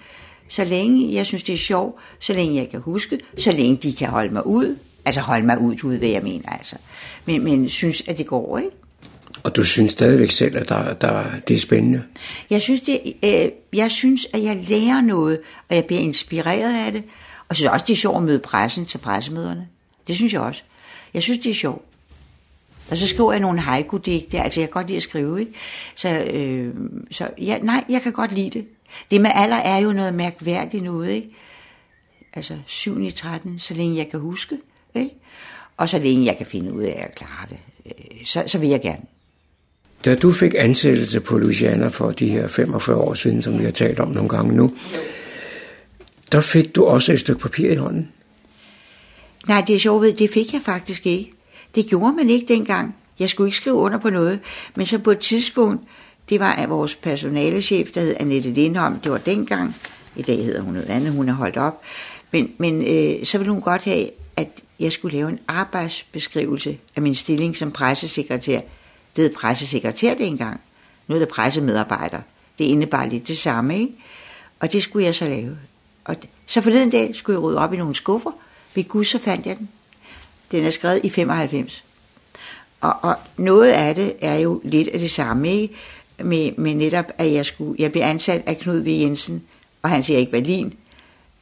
Så 0.49 0.65
længe 0.65 1.15
jeg 1.15 1.27
synes, 1.27 1.43
det 1.43 1.53
er 1.53 1.57
sjovt, 1.57 2.01
så 2.19 2.33
længe 2.33 2.57
jeg 2.57 2.69
kan 2.69 2.81
huske, 2.81 3.19
så 3.39 3.53
længe 3.53 3.77
de 3.77 3.93
kan 3.93 4.09
holde 4.09 4.33
mig 4.33 4.47
ud, 4.47 4.77
altså 5.09 5.21
holde 5.21 5.47
mig 5.47 5.59
ud, 5.59 5.89
ved, 5.89 5.99
hvad 5.99 6.09
jeg 6.09 6.23
mener, 6.23 6.49
altså. 6.49 6.77
Men, 7.25 7.45
men 7.45 7.69
synes, 7.69 8.03
at 8.09 8.19
det 8.19 8.27
går, 8.27 8.59
ikke? 8.59 8.71
Og 9.43 9.57
du 9.57 9.65
synes 9.65 9.93
stadigvæk 9.93 10.31
selv, 10.31 10.57
at 10.57 10.69
der, 10.69 10.95
der, 10.95 11.25
det 11.49 11.57
er 11.57 11.61
spændende? 11.61 12.03
Jeg 12.51 12.63
synes, 12.63 12.81
det, 12.81 13.01
øh, 13.25 13.49
jeg 13.73 13.91
synes, 13.91 14.27
at 14.33 14.43
jeg 14.43 14.65
lærer 14.69 15.01
noget, 15.01 15.41
og 15.69 15.77
jeg 15.77 15.85
bliver 15.85 16.01
inspireret 16.01 16.87
af 16.87 16.93
det. 16.93 17.03
Og 17.39 17.47
jeg 17.49 17.57
synes 17.57 17.71
også, 17.71 17.85
det 17.89 17.93
er 17.93 17.97
sjovt 17.97 18.17
at 18.17 18.23
møde 18.23 18.39
pressen 18.39 18.87
til 18.87 18.99
pressemøderne. 18.99 19.69
Det 20.07 20.17
synes 20.17 20.33
jeg 20.33 20.41
også. 20.41 20.63
Jeg 21.15 21.23
synes, 21.23 21.39
det 21.39 21.51
er 21.51 21.55
sjovt. 21.55 21.85
Og 22.91 22.97
så 22.97 23.07
skriver 23.07 23.33
jeg 23.33 23.41
nogle 23.41 23.61
haiku-digte, 23.61 24.41
altså 24.41 24.61
jeg 24.61 24.69
kan 24.69 24.73
godt 24.73 24.87
lide 24.87 24.97
at 24.97 25.03
skrive, 25.03 25.41
ikke? 25.41 25.53
Så, 25.95 26.09
øh, 26.09 26.75
så 27.11 27.31
ja, 27.39 27.59
nej, 27.63 27.85
jeg 27.89 28.03
kan 28.03 28.13
godt 28.13 28.33
lide 28.33 28.51
det. 28.51 28.67
Det 29.11 29.21
med 29.21 29.31
alder 29.35 29.57
er 29.57 29.79
jo 29.79 29.93
noget 29.93 30.15
mærkværdigt 30.15 30.85
noget, 30.85 31.11
ikke? 31.11 31.29
Altså 32.33 32.59
7 32.67 33.01
i 33.01 33.11
13, 33.11 33.59
så 33.59 33.75
længe 33.75 33.97
jeg 33.97 34.09
kan 34.09 34.21
huske, 34.21 34.59
ikke? 34.99 35.15
Og 35.77 35.89
så 35.89 35.99
længe 35.99 36.27
jeg 36.27 36.37
kan 36.37 36.47
finde 36.47 36.73
ud 36.73 36.83
af 36.83 37.07
at 37.09 37.15
klare 37.15 37.47
det, 37.49 37.59
øh, 37.87 38.27
så, 38.27 38.43
så 38.47 38.59
vil 38.59 38.69
jeg 38.69 38.81
gerne. 38.81 39.03
Da 40.05 40.15
du 40.15 40.33
fik 40.33 40.55
ansættelse 40.59 41.21
på 41.21 41.39
Louisiana 41.39 41.89
for 41.89 42.11
de 42.11 42.29
her 42.29 42.49
45 42.49 42.97
år 42.97 43.15
siden, 43.15 43.43
som 43.43 43.59
vi 43.59 43.65
har 43.65 43.71
talt 43.71 44.01
om 44.01 44.09
nogle 44.09 44.29
gange 44.29 44.57
nu, 44.57 44.71
der 46.33 46.41
fik 46.41 46.77
du 46.77 46.85
også 46.85 47.13
et 47.13 47.21
stykke 47.21 47.41
papir 47.41 47.71
i 47.71 47.75
hånden. 47.75 48.09
Nej, 49.49 49.65
det 49.67 49.75
er 49.75 49.79
sjovt, 49.79 50.19
det 50.19 50.31
fik 50.31 50.53
jeg 50.53 50.63
faktisk 50.63 51.07
ikke. 51.07 51.31
Det 51.75 51.87
gjorde 51.87 52.17
man 52.17 52.31
ikke 52.31 52.55
dengang. 52.55 52.97
Jeg 53.19 53.31
skulle 53.31 53.49
ikke 53.49 53.57
skrive 53.57 53.77
under 53.77 53.99
på 53.99 54.11
noget, 54.11 54.41
men 54.77 54.87
så 54.87 54.99
på 54.99 55.11
et 55.11 55.19
tidspunkt, 55.19 55.83
det 56.29 56.41
var 56.41 56.53
af 56.53 56.71
vores 56.71 56.95
personalechef, 56.95 57.91
der 57.91 58.01
hed 58.01 58.17
Annette 58.21 58.51
Lindholm, 58.51 59.01
det 59.01 59.13
var 59.13 59.19
dengang, 59.19 59.77
i 60.17 60.23
dag 60.23 60.45
hedder 60.45 60.61
hun 60.61 60.73
noget 60.73 60.89
andet, 60.89 61.13
hun 61.13 61.29
er 61.29 61.33
holdt 61.33 61.57
op, 61.57 61.83
men, 62.31 62.51
men 62.59 62.83
øh, 62.83 63.25
så 63.25 63.39
ville 63.39 63.53
hun 63.53 63.63
godt 63.63 63.85
have, 63.85 64.09
at 64.39 64.63
jeg 64.81 64.93
skulle 64.93 65.17
lave 65.17 65.29
en 65.29 65.39
arbejdsbeskrivelse 65.49 66.79
af 66.97 67.03
min 67.03 67.15
stilling 67.15 67.57
som 67.57 67.73
pressesekretær 67.73 68.61
det 69.17 69.25
hed 69.25 69.35
pressesekretær 69.35 70.15
dengang. 70.15 70.61
Nu 71.09 71.15
er 71.15 71.19
det 71.19 71.29
pressemedarbejder. 71.29 72.21
Det 72.59 72.65
indebar 72.65 73.07
lidt 73.07 73.29
det 73.29 73.39
samme, 73.39 73.79
ikke? 73.79 73.93
Og 74.61 74.73
det 74.73 74.83
skulle 74.83 75.07
jeg 75.07 75.15
så 75.15 75.29
lave. 75.29 75.59
Og 76.05 76.17
så 76.47 76.61
forleden 76.61 76.91
dag 76.91 77.17
skulle 77.17 77.37
jeg 77.37 77.43
rydde 77.43 77.59
op 77.59 77.75
i 77.75 77.77
nogle 77.77 77.95
skuffer. 77.95 78.31
Ved 78.75 78.85
Gud, 78.89 79.05
så 79.05 79.19
fandt 79.19 79.47
jeg 79.47 79.59
den. 79.59 79.69
Den 80.53 80.65
er 80.65 80.71
skrevet 80.71 81.01
i 81.05 81.11
95. 81.11 81.85
Og, 82.81 82.95
og 83.03 83.15
noget 83.37 83.71
af 83.71 83.95
det 83.95 84.13
er 84.21 84.35
jo 84.35 84.61
lidt 84.65 84.89
af 84.89 84.99
det 84.99 85.11
samme, 85.11 85.49
ikke? 85.49 85.75
Med, 86.19 86.53
med 86.57 86.75
netop, 86.75 87.05
at 87.19 87.33
jeg, 87.33 87.47
skulle, 87.47 87.83
jeg 87.83 87.93
blev 87.93 88.03
ansat 88.03 88.43
af 88.47 88.59
Knud 88.59 88.81
V. 88.81 88.87
Jensen, 88.87 89.43
og 89.83 89.91
han 89.91 90.03
siger 90.03 90.19
ikke 90.19 90.33
Berlin, 90.33 90.75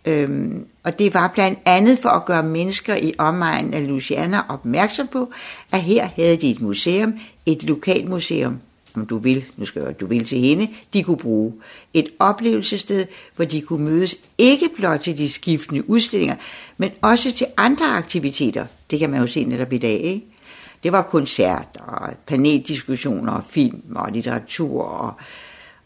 Øhm, 0.06 0.66
og 0.82 0.98
det 0.98 1.14
var 1.14 1.28
blandt 1.34 1.58
andet 1.64 1.98
for 1.98 2.08
at 2.08 2.24
gøre 2.24 2.42
mennesker 2.42 2.96
i 2.96 3.14
omegnen 3.18 3.74
af 3.74 3.88
Louisiana 3.88 4.40
opmærksom 4.48 5.06
på, 5.06 5.32
at 5.72 5.82
her 5.82 6.08
havde 6.16 6.36
de 6.36 6.50
et 6.50 6.60
museum, 6.60 7.14
et 7.46 7.62
lokalmuseum, 7.62 8.58
om 8.94 9.06
du 9.06 9.18
vil, 9.18 9.44
nu 9.56 9.64
skal 9.64 9.82
jeg, 9.82 10.00
du 10.00 10.06
vil 10.06 10.24
til 10.24 10.38
hende, 10.38 10.68
de 10.92 11.02
kunne 11.02 11.16
bruge. 11.16 11.52
Et 11.94 12.08
oplevelsessted, 12.18 13.06
hvor 13.36 13.44
de 13.44 13.60
kunne 13.60 13.84
mødes 13.84 14.16
ikke 14.38 14.68
blot 14.76 15.00
til 15.00 15.18
de 15.18 15.30
skiftende 15.30 15.90
udstillinger, 15.90 16.36
men 16.76 16.90
også 17.02 17.32
til 17.32 17.46
andre 17.56 17.86
aktiviteter. 17.86 18.66
Det 18.90 18.98
kan 18.98 19.10
man 19.10 19.20
jo 19.20 19.26
se 19.26 19.44
netop 19.44 19.72
i 19.72 19.78
dag, 19.78 20.00
ikke? 20.00 20.24
Det 20.82 20.92
var 20.92 21.02
koncerter, 21.02 21.80
og 21.80 22.14
paneldiskussioner, 22.26 23.32
og 23.32 23.44
film 23.44 23.82
og 23.94 24.12
litteratur, 24.12 24.82
og, 24.82 25.12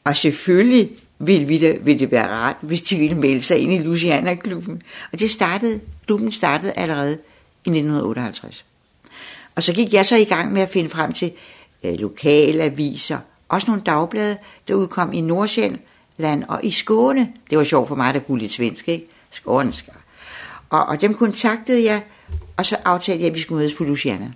og 0.04 0.16
selvfølgelig 0.16 0.90
ville, 1.22 1.46
vi 1.46 1.58
det, 1.58 1.86
ville 1.86 1.98
det 1.98 2.10
være 2.10 2.28
rart, 2.28 2.56
hvis 2.60 2.80
de 2.80 2.96
ville 2.96 3.16
melde 3.16 3.42
sig 3.42 3.58
ind 3.58 3.72
i 3.72 3.78
Luciana-klubben. 3.78 4.82
Og 5.12 5.20
det 5.20 5.30
startede, 5.30 5.80
klubben 6.06 6.32
startede 6.32 6.72
allerede 6.72 7.12
i 7.64 7.70
1958. 7.70 8.64
Og 9.54 9.62
så 9.62 9.72
gik 9.72 9.92
jeg 9.92 10.06
så 10.06 10.16
i 10.16 10.24
gang 10.24 10.52
med 10.52 10.62
at 10.62 10.68
finde 10.68 10.90
frem 10.90 11.12
til 11.12 11.32
øh, 11.84 11.94
lokale 11.94 12.62
aviser, 12.62 13.18
også 13.48 13.66
nogle 13.66 13.82
dagblade, 13.82 14.36
der 14.68 14.74
udkom 14.74 15.12
i 15.12 15.20
Nordsjælland 15.20 16.44
og 16.48 16.60
i 16.64 16.70
Skåne. 16.70 17.32
Det 17.50 17.58
var 17.58 17.64
sjovt 17.64 17.88
for 17.88 17.94
mig, 17.94 18.14
der 18.14 18.20
kunne 18.20 18.40
lidt 18.40 18.52
svensk, 18.52 18.88
ikke? 18.88 19.06
Skånsk. 19.30 19.88
Og, 20.70 20.86
og 20.86 21.00
dem 21.00 21.14
kontaktede 21.14 21.84
jeg, 21.84 22.02
og 22.56 22.66
så 22.66 22.76
aftalte 22.84 23.22
jeg, 23.22 23.28
at 23.28 23.34
vi 23.34 23.40
skulle 23.40 23.58
mødes 23.58 23.74
på 23.74 23.84
Luciana. 23.84 24.32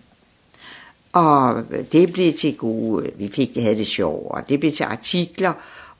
Og 1.12 1.64
det 1.92 2.12
blev 2.12 2.32
til 2.32 2.56
gode, 2.56 3.10
vi 3.16 3.30
fik 3.34 3.54
det, 3.54 3.62
havde 3.62 3.76
det 3.76 3.86
sjovt, 3.86 4.30
og 4.30 4.48
det 4.48 4.60
blev 4.60 4.72
til 4.72 4.84
artikler, 4.84 5.52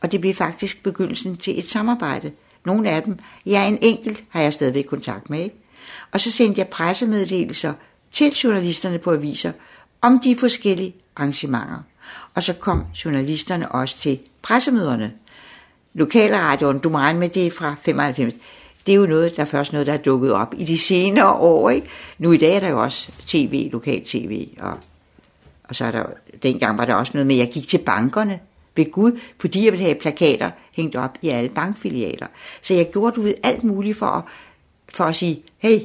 og 0.04 0.12
det 0.12 0.20
blev 0.20 0.34
faktisk 0.34 0.82
begyndelsen 0.82 1.36
til 1.36 1.58
et 1.58 1.70
samarbejde. 1.70 2.32
Nogle 2.64 2.90
af 2.90 3.02
dem, 3.02 3.18
ja 3.46 3.68
en 3.68 3.78
enkelt, 3.82 4.24
har 4.28 4.40
jeg 4.40 4.52
stadigvæk 4.52 4.84
kontakt 4.84 5.30
med. 5.30 5.40
Ikke? 5.40 5.56
Og 6.12 6.20
så 6.20 6.30
sendte 6.30 6.58
jeg 6.58 6.68
pressemeddelelser 6.68 7.72
til 8.12 8.32
journalisterne 8.32 8.98
på 8.98 9.12
aviser 9.12 9.52
om 10.02 10.18
de 10.18 10.36
forskellige 10.36 10.94
arrangementer. 11.16 11.82
Og 12.34 12.42
så 12.42 12.52
kom 12.52 12.84
journalisterne 13.04 13.72
også 13.72 13.98
til 13.98 14.18
pressemøderne. 14.42 15.12
lokalradioen, 15.94 16.78
du 16.78 16.88
må 16.88 16.98
regne 16.98 17.18
med, 17.18 17.28
det 17.28 17.52
fra 17.52 17.74
95. 17.82 18.34
Det 18.86 18.92
er 18.92 18.96
jo 18.96 19.06
noget, 19.06 19.36
der 19.36 19.42
er 19.42 19.46
først 19.46 19.72
noget, 19.72 19.86
der 19.86 19.92
er 19.92 19.96
dukket 19.96 20.32
op 20.32 20.54
i 20.58 20.64
de 20.64 20.78
senere 20.78 21.32
år. 21.32 21.70
Ikke? 21.70 21.88
Nu 22.18 22.32
i 22.32 22.36
dag 22.36 22.56
er 22.56 22.60
der 22.60 22.68
jo 22.68 22.82
også 22.82 23.12
tv, 23.26 23.68
lokal 23.72 24.04
tv, 24.04 24.48
og, 24.60 24.78
og 25.64 25.74
så 25.74 25.84
er 25.84 25.90
der, 25.90 26.04
dengang 26.42 26.78
var 26.78 26.84
der 26.84 26.94
også 26.94 27.12
noget 27.14 27.26
med, 27.26 27.34
at 27.34 27.46
jeg 27.46 27.52
gik 27.52 27.68
til 27.68 27.78
bankerne 27.78 28.40
ved 28.76 28.90
Gud, 28.90 29.20
fordi 29.40 29.64
jeg 29.64 29.72
ville 29.72 29.84
have 29.84 29.94
plakater 29.94 30.50
hængt 30.72 30.96
op 30.96 31.18
i 31.22 31.28
alle 31.28 31.48
bankfilialer. 31.48 32.26
Så 32.62 32.74
jeg 32.74 32.90
gjorde 32.92 33.18
ud 33.18 33.24
ved 33.24 33.34
alt 33.42 33.64
muligt 33.64 33.96
for 33.96 34.06
at, 34.06 34.22
for 34.88 35.04
at 35.04 35.16
sige, 35.16 35.42
hey, 35.58 35.80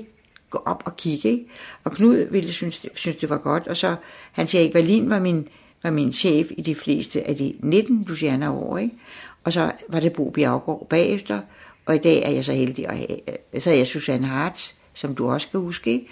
gå 0.50 0.62
op 0.66 0.84
og 0.86 0.98
kigge. 0.98 1.30
Ikke? 1.30 1.46
Og 1.84 1.92
Knud 1.92 2.32
ville 2.32 2.54
synes, 2.54 2.86
synes, 2.94 3.18
det 3.18 3.30
var 3.30 3.38
godt, 3.38 3.68
og 3.68 3.78
så 3.78 3.96
han 4.32 4.48
sagde, 4.48 4.68
at 4.68 4.74
Berlin 4.74 5.10
var 5.10 5.20
min, 5.20 5.48
var 5.84 5.92
min 5.92 6.14
chef 6.14 6.52
i 6.58 6.62
de 6.62 6.76
fleste 6.76 7.28
af 7.28 7.36
de 7.36 7.54
19 7.60 8.06
Luciana 8.08 8.52
år. 8.52 8.78
Ikke? 8.78 8.96
Og 9.44 9.54
så 9.54 9.72
var 9.90 10.00
det 10.00 10.14
Bo 10.14 10.30
Bjergård 10.30 10.88
bagefter, 10.90 11.42
og 11.86 11.96
i 11.96 11.98
dag 11.98 12.24
er 12.24 12.30
jeg 12.32 12.46
så 12.46 12.54
heldig 12.54 12.88
at 12.88 12.98
have, 12.98 13.30
øh, 13.54 13.62
så 13.62 13.70
er 13.70 13.74
jeg 13.74 13.88
Susanne 13.88 14.28
Hartz, 14.28 14.72
som 14.94 15.16
du 15.16 15.32
også 15.32 15.48
kan 15.52 15.60
huske, 15.60 15.92
ikke? 15.92 16.08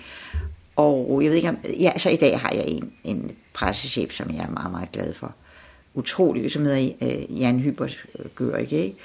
Og 0.76 1.24
jeg 1.24 1.30
ved 1.30 1.38
ikke 1.38 1.50
om, 1.50 1.58
ja, 1.80 1.92
så 1.98 2.10
i 2.10 2.16
dag 2.16 2.40
har 2.40 2.52
jeg 2.56 2.64
en, 2.68 2.92
en 3.04 3.32
pressechef, 3.54 4.12
som 4.12 4.32
jeg 4.32 4.44
er 4.44 4.50
meget, 4.50 4.72
meget 4.72 4.92
glad 4.92 5.14
for. 5.14 5.36
Utrolig, 5.98 6.52
som 6.52 6.66
hedder 6.66 6.92
øh, 7.02 7.40
Jan 7.42 7.60
Hybert 7.60 8.06
øh, 8.20 8.26
gør, 8.36 8.56
ikke? 8.56 8.96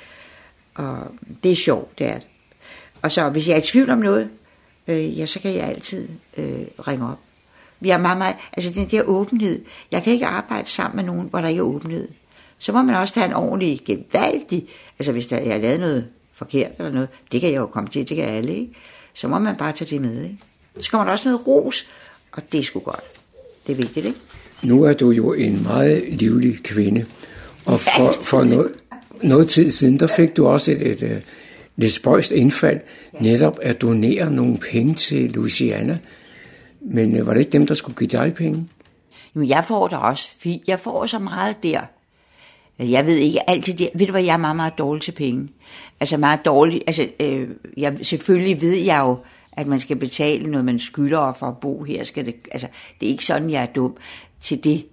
Og 0.74 0.98
det 1.42 1.52
er 1.52 1.56
sjovt, 1.56 1.98
det 1.98 2.06
er 2.06 2.14
det. 2.14 2.26
Og 3.02 3.12
så 3.12 3.28
hvis 3.28 3.48
jeg 3.48 3.54
er 3.54 3.58
i 3.58 3.62
tvivl 3.62 3.90
om 3.90 3.98
noget, 3.98 4.30
øh, 4.88 5.18
ja, 5.18 5.26
så 5.26 5.40
kan 5.40 5.54
jeg 5.54 5.62
altid 5.62 6.08
øh, 6.36 6.64
ringe 6.88 7.06
op. 7.06 7.18
Vi 7.80 7.88
har 7.88 7.98
meget, 7.98 8.18
meget, 8.18 8.36
altså 8.52 8.72
den 8.72 8.90
der 8.90 9.02
åbenhed. 9.02 9.64
Jeg 9.90 10.02
kan 10.02 10.12
ikke 10.12 10.26
arbejde 10.26 10.68
sammen 10.68 10.96
med 10.96 11.04
nogen, 11.04 11.28
hvor 11.28 11.40
der 11.40 11.48
ikke 11.48 11.58
er 11.58 11.62
åbenhed. 11.62 12.08
Så 12.58 12.72
må 12.72 12.82
man 12.82 12.94
også 12.94 13.20
have 13.20 13.26
en 13.26 13.34
ordentlig, 13.34 13.80
gevaldig, 13.84 14.68
altså 14.98 15.12
hvis 15.12 15.26
der, 15.26 15.38
jeg 15.38 15.52
har 15.52 15.58
lavet 15.58 15.80
noget 15.80 16.08
forkert 16.32 16.70
eller 16.78 16.92
noget, 16.92 17.08
det 17.32 17.40
kan 17.40 17.50
jeg 17.50 17.58
jo 17.58 17.66
komme 17.66 17.88
til, 17.88 18.08
det 18.08 18.16
kan 18.16 18.24
alle, 18.24 18.54
ikke? 18.54 18.72
Så 19.14 19.28
må 19.28 19.38
man 19.38 19.56
bare 19.56 19.72
tage 19.72 19.90
det 19.90 20.00
med, 20.00 20.22
ikke? 20.22 20.38
Så 20.80 20.90
kommer 20.90 21.04
der 21.04 21.12
også 21.12 21.28
noget 21.28 21.46
ros, 21.46 21.86
og 22.32 22.52
det 22.52 22.60
er 22.60 22.64
sgu 22.64 22.80
godt. 22.80 23.04
Det 23.66 23.72
er 23.72 23.76
vigtigt, 23.76 24.06
ikke? 24.06 24.18
Nu 24.62 24.82
er 24.82 24.92
du 24.92 25.10
jo 25.10 25.32
en 25.32 25.62
meget 25.62 26.04
livlig 26.08 26.62
kvinde, 26.62 27.04
og 27.66 27.80
for, 27.80 28.12
for 28.22 28.44
noget, 28.44 28.72
noget 29.22 29.48
tid 29.48 29.70
siden, 29.70 30.00
der 30.00 30.06
fik 30.06 30.36
du 30.36 30.46
også 30.46 30.70
et, 30.70 30.86
et, 30.86 31.02
et 31.02 31.22
lidt 31.76 31.92
spøjst 31.92 32.30
indfald, 32.30 32.80
netop 33.20 33.58
at 33.62 33.82
donere 33.82 34.30
nogle 34.30 34.58
penge 34.58 34.94
til 34.94 35.30
Louisiana. 35.30 35.98
Men 36.80 37.16
øh, 37.16 37.26
var 37.26 37.32
det 37.32 37.40
ikke 37.40 37.52
dem, 37.52 37.66
der 37.66 37.74
skulle 37.74 37.96
give 37.96 38.20
dig 38.22 38.34
penge? 38.34 38.68
Jo, 39.36 39.42
jeg 39.42 39.64
får 39.64 39.88
da 39.88 39.96
også. 39.96 40.28
Jeg 40.66 40.80
får 40.80 41.06
så 41.06 41.18
meget 41.18 41.62
der. 41.62 41.80
Jeg 42.78 43.06
ved 43.06 43.16
ikke 43.16 43.50
altid 43.50 43.74
det. 43.74 43.90
Ved 43.94 44.06
du 44.06 44.12
hvad, 44.12 44.22
jeg 44.22 44.32
er 44.32 44.36
meget, 44.36 44.56
meget 44.56 44.78
dårlig 44.78 45.02
til 45.02 45.12
penge. 45.12 45.48
Altså 46.00 46.16
meget 46.16 46.44
dårlig. 46.44 46.82
Altså, 46.86 47.08
øh, 47.20 47.48
jeg, 47.76 47.98
selvfølgelig 48.02 48.60
ved 48.60 48.76
jeg 48.76 49.00
jo, 49.00 49.18
at 49.52 49.66
man 49.66 49.80
skal 49.80 49.96
betale 49.96 50.50
noget, 50.50 50.64
man 50.64 50.78
skylder 50.78 51.32
for 51.38 51.46
at 51.46 51.58
bo 51.58 51.82
her. 51.82 52.04
Skal 52.04 52.26
det, 52.26 52.34
altså, 52.52 52.66
det 53.00 53.06
er 53.06 53.10
ikke 53.10 53.24
sådan, 53.24 53.50
jeg 53.50 53.62
er 53.62 53.66
dum 53.66 53.96
til 54.42 54.64
det. 54.64 54.86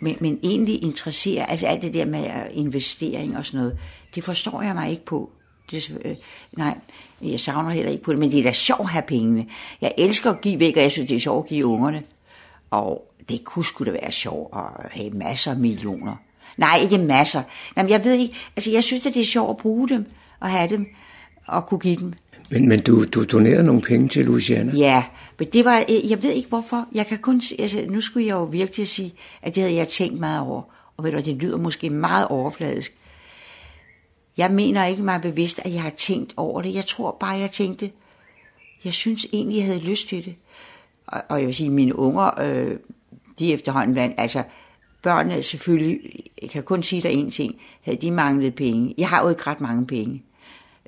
Men, 0.00 0.16
men 0.20 0.38
egentlig 0.42 0.82
interesserer, 0.82 1.46
altså 1.46 1.66
alt 1.66 1.82
det 1.82 1.94
der 1.94 2.04
med 2.04 2.30
investering 2.52 3.38
og 3.38 3.46
sådan 3.46 3.60
noget, 3.60 3.78
det 4.14 4.24
forstår 4.24 4.62
jeg 4.62 4.74
mig 4.74 4.90
ikke 4.90 5.04
på. 5.04 5.30
Det, 5.70 5.98
øh, 6.04 6.16
nej, 6.52 6.78
jeg 7.22 7.40
savner 7.40 7.70
heller 7.70 7.92
ikke 7.92 8.04
på 8.04 8.12
det, 8.12 8.18
men 8.18 8.30
det 8.30 8.38
er 8.38 8.42
da 8.42 8.52
sjovt 8.52 8.80
at 8.80 8.88
have 8.88 9.02
pengene. 9.02 9.46
Jeg 9.80 9.92
elsker 9.98 10.30
at 10.30 10.40
give 10.40 10.60
væk, 10.60 10.76
og 10.76 10.82
jeg 10.82 10.92
synes, 10.92 11.08
det 11.08 11.16
er 11.16 11.20
sjovt 11.20 11.44
at 11.44 11.48
give 11.48 11.66
ungerne. 11.66 12.02
Og 12.70 13.12
det 13.28 13.44
kunne 13.44 13.64
sgu 13.64 13.84
da 13.84 13.90
være 13.90 14.12
sjovt 14.12 14.54
at 14.56 14.90
have 14.90 15.10
masser 15.10 15.50
af 15.50 15.56
millioner. 15.56 16.16
Nej, 16.56 16.78
ikke 16.82 16.98
masser. 16.98 17.42
Jamen, 17.76 17.90
jeg 17.90 18.04
ved 18.04 18.12
ikke, 18.12 18.34
altså 18.56 18.70
jeg 18.70 18.84
synes, 18.84 19.06
at 19.06 19.14
det 19.14 19.22
er 19.22 19.26
sjovt 19.26 19.50
at 19.50 19.56
bruge 19.56 19.88
dem, 19.88 20.06
og 20.40 20.50
have 20.50 20.68
dem, 20.68 20.86
og 21.46 21.66
kunne 21.66 21.80
give 21.80 21.96
dem. 21.96 22.12
Men, 22.50 22.68
men 22.68 22.80
du, 22.80 23.04
du 23.04 23.24
donerede 23.24 23.64
nogle 23.64 23.82
penge 23.82 24.08
til 24.08 24.24
Louisiana? 24.24 24.72
Ja, 24.76 25.04
men 25.38 25.48
det 25.48 25.64
var, 25.64 25.78
øh, 25.78 26.10
jeg 26.10 26.22
ved 26.22 26.32
ikke 26.32 26.48
hvorfor. 26.48 26.88
Jeg 26.94 27.06
kan 27.06 27.18
kun, 27.18 27.42
altså, 27.58 27.84
nu 27.88 28.00
skulle 28.00 28.26
jeg 28.26 28.34
jo 28.34 28.44
virkelig 28.44 28.88
sige, 28.88 29.14
at 29.42 29.54
det 29.54 29.62
havde 29.62 29.74
jeg 29.74 29.88
tænkt 29.88 30.20
meget 30.20 30.40
over. 30.40 30.62
Og 30.96 31.04
ved 31.04 31.12
du, 31.12 31.18
det 31.18 31.36
lyder 31.36 31.56
måske 31.56 31.90
meget 31.90 32.28
overfladisk. 32.28 32.94
Jeg 34.36 34.50
mener 34.50 34.84
ikke 34.84 35.02
mig 35.02 35.20
bevidst, 35.20 35.60
at 35.64 35.74
jeg 35.74 35.82
har 35.82 35.90
tænkt 35.90 36.34
over 36.36 36.62
det. 36.62 36.74
Jeg 36.74 36.86
tror 36.86 37.16
bare, 37.20 37.36
jeg 37.36 37.50
tænkte, 37.50 37.90
jeg 38.84 38.92
synes 38.92 39.26
egentlig, 39.32 39.56
jeg 39.56 39.66
havde 39.66 39.80
lyst 39.80 40.08
til 40.08 40.24
det. 40.24 40.34
Og, 41.06 41.22
og 41.28 41.38
jeg 41.38 41.46
vil 41.46 41.54
sige, 41.54 41.70
mine 41.70 41.98
unger, 41.98 42.40
øh, 42.40 42.76
de 43.38 43.52
efterhånden 43.52 43.92
blandt, 43.92 44.14
altså 44.18 44.42
børnene 45.02 45.42
selvfølgelig, 45.42 46.00
jeg 46.42 46.50
kan 46.50 46.62
kun 46.62 46.82
sige 46.82 47.02
dig 47.02 47.10
en 47.10 47.30
ting, 47.30 47.54
havde 47.82 47.98
de 47.98 48.10
manglet 48.10 48.54
penge. 48.54 48.94
Jeg 48.98 49.08
har 49.08 49.22
jo 49.22 49.28
ikke 49.28 49.42
ret 49.46 49.60
mange 49.60 49.86
penge. 49.86 50.22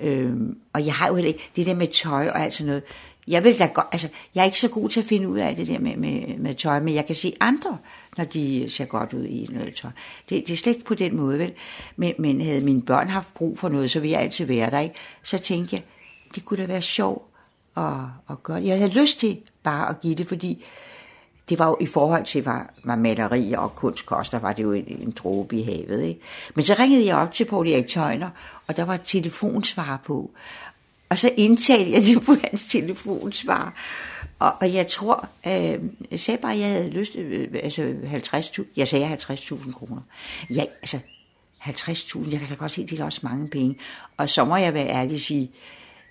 Øhm, 0.01 0.57
og 0.73 0.85
jeg 0.85 0.93
har 0.93 1.07
jo 1.07 1.15
ikke 1.15 1.49
det 1.55 1.65
der 1.65 1.75
med 1.75 1.87
tøj 1.87 2.27
og 2.27 2.41
alt 2.41 2.53
sådan 2.53 2.67
noget. 2.67 2.83
Jeg 3.27 3.43
vil 3.43 3.59
da 3.59 3.65
godt, 3.65 3.87
altså, 3.91 4.09
jeg 4.35 4.41
er 4.41 4.45
ikke 4.45 4.59
så 4.59 4.67
god 4.67 4.89
til 4.89 4.99
at 4.99 5.05
finde 5.05 5.29
ud 5.29 5.37
af 5.37 5.55
det 5.55 5.67
der 5.67 5.79
med, 5.79 5.97
med, 5.97 6.37
med 6.37 6.55
tøj, 6.55 6.79
men 6.79 6.93
jeg 6.93 7.05
kan 7.05 7.15
se 7.15 7.33
andre, 7.39 7.77
når 8.17 8.23
de 8.23 8.69
ser 8.69 8.85
godt 8.85 9.13
ud 9.13 9.25
i 9.25 9.47
noget 9.51 9.75
tøj. 9.75 9.91
Det, 10.29 10.47
det 10.47 10.53
er 10.53 10.57
slet 10.57 10.73
ikke 10.73 10.85
på 10.85 10.95
den 10.95 11.15
måde, 11.15 11.39
vel? 11.39 11.53
Men, 11.95 12.13
men 12.19 12.41
havde 12.41 12.61
mine 12.61 12.81
børn 12.81 13.07
haft 13.07 13.33
brug 13.33 13.57
for 13.57 13.69
noget, 13.69 13.91
så 13.91 13.99
ville 13.99 14.13
jeg 14.13 14.21
altid 14.21 14.45
være 14.45 14.71
der, 14.71 14.79
ikke? 14.79 14.95
Så 15.23 15.37
tænkte 15.37 15.75
jeg, 15.75 15.83
det 16.35 16.45
kunne 16.45 16.61
da 16.61 16.67
være 16.67 16.81
sjovt 16.81 17.23
at, 17.77 17.93
at 18.29 18.43
gøre 18.43 18.59
det. 18.59 18.67
Jeg 18.67 18.77
havde 18.77 18.99
lyst 18.99 19.19
til 19.19 19.37
bare 19.63 19.89
at 19.89 20.01
give 20.01 20.15
det, 20.15 20.27
fordi 20.27 20.65
det 21.51 21.59
var 21.59 21.67
jo 21.67 21.77
i 21.81 21.85
forhold 21.85 22.25
til, 22.25 22.41
hvad, 22.41 22.59
hvad 22.83 22.97
maleri 22.97 23.53
og 23.53 23.75
kunst 23.75 24.05
koster, 24.05 24.39
var 24.39 24.53
det 24.53 24.63
jo 24.63 24.71
en, 24.71 24.85
en 24.87 25.11
dråbe 25.11 25.55
i 25.55 25.63
havet. 25.63 26.03
Ikke? 26.03 26.19
Men 26.55 26.65
så 26.65 26.75
ringede 26.79 27.05
jeg 27.05 27.15
op 27.15 27.33
til 27.33 27.45
Paul 27.45 27.67
Erik 27.67 27.87
Tøjner, 27.87 28.29
og 28.67 28.77
der 28.77 28.83
var 28.83 28.95
et 28.95 29.01
telefonsvar 29.03 30.01
på. 30.05 30.31
Og 31.09 31.17
så 31.17 31.31
indtalte 31.37 31.91
jeg 31.91 32.01
det 32.01 32.25
på 32.25 32.35
hans 32.43 32.63
telefonsvar. 32.63 33.73
Og, 34.39 34.53
og 34.61 34.73
jeg 34.73 34.87
tror, 34.87 35.29
øh, 35.47 35.79
jeg 36.11 36.19
sagde 36.19 36.41
bare, 36.41 36.53
at 36.53 36.59
jeg 36.59 36.69
havde 36.69 36.89
lyst, 36.89 37.15
øh, 37.15 37.47
altså 37.63 37.93
50.000, 38.35 38.63
jeg 38.75 38.87
sagde 38.87 39.13
50.000 39.13 39.71
kroner. 39.71 40.01
Ja, 40.49 40.63
altså 40.81 40.99
50.000, 41.61 42.31
jeg 42.31 42.39
kan 42.39 42.49
da 42.49 42.55
godt 42.55 42.71
se, 42.71 42.87
det 42.87 42.99
er 42.99 43.05
også 43.05 43.19
mange 43.23 43.47
penge. 43.47 43.77
Og 44.17 44.29
så 44.29 44.45
må 44.45 44.55
jeg 44.55 44.73
være 44.73 44.87
ærlig 44.87 45.15
og 45.15 45.21
sige, 45.21 45.51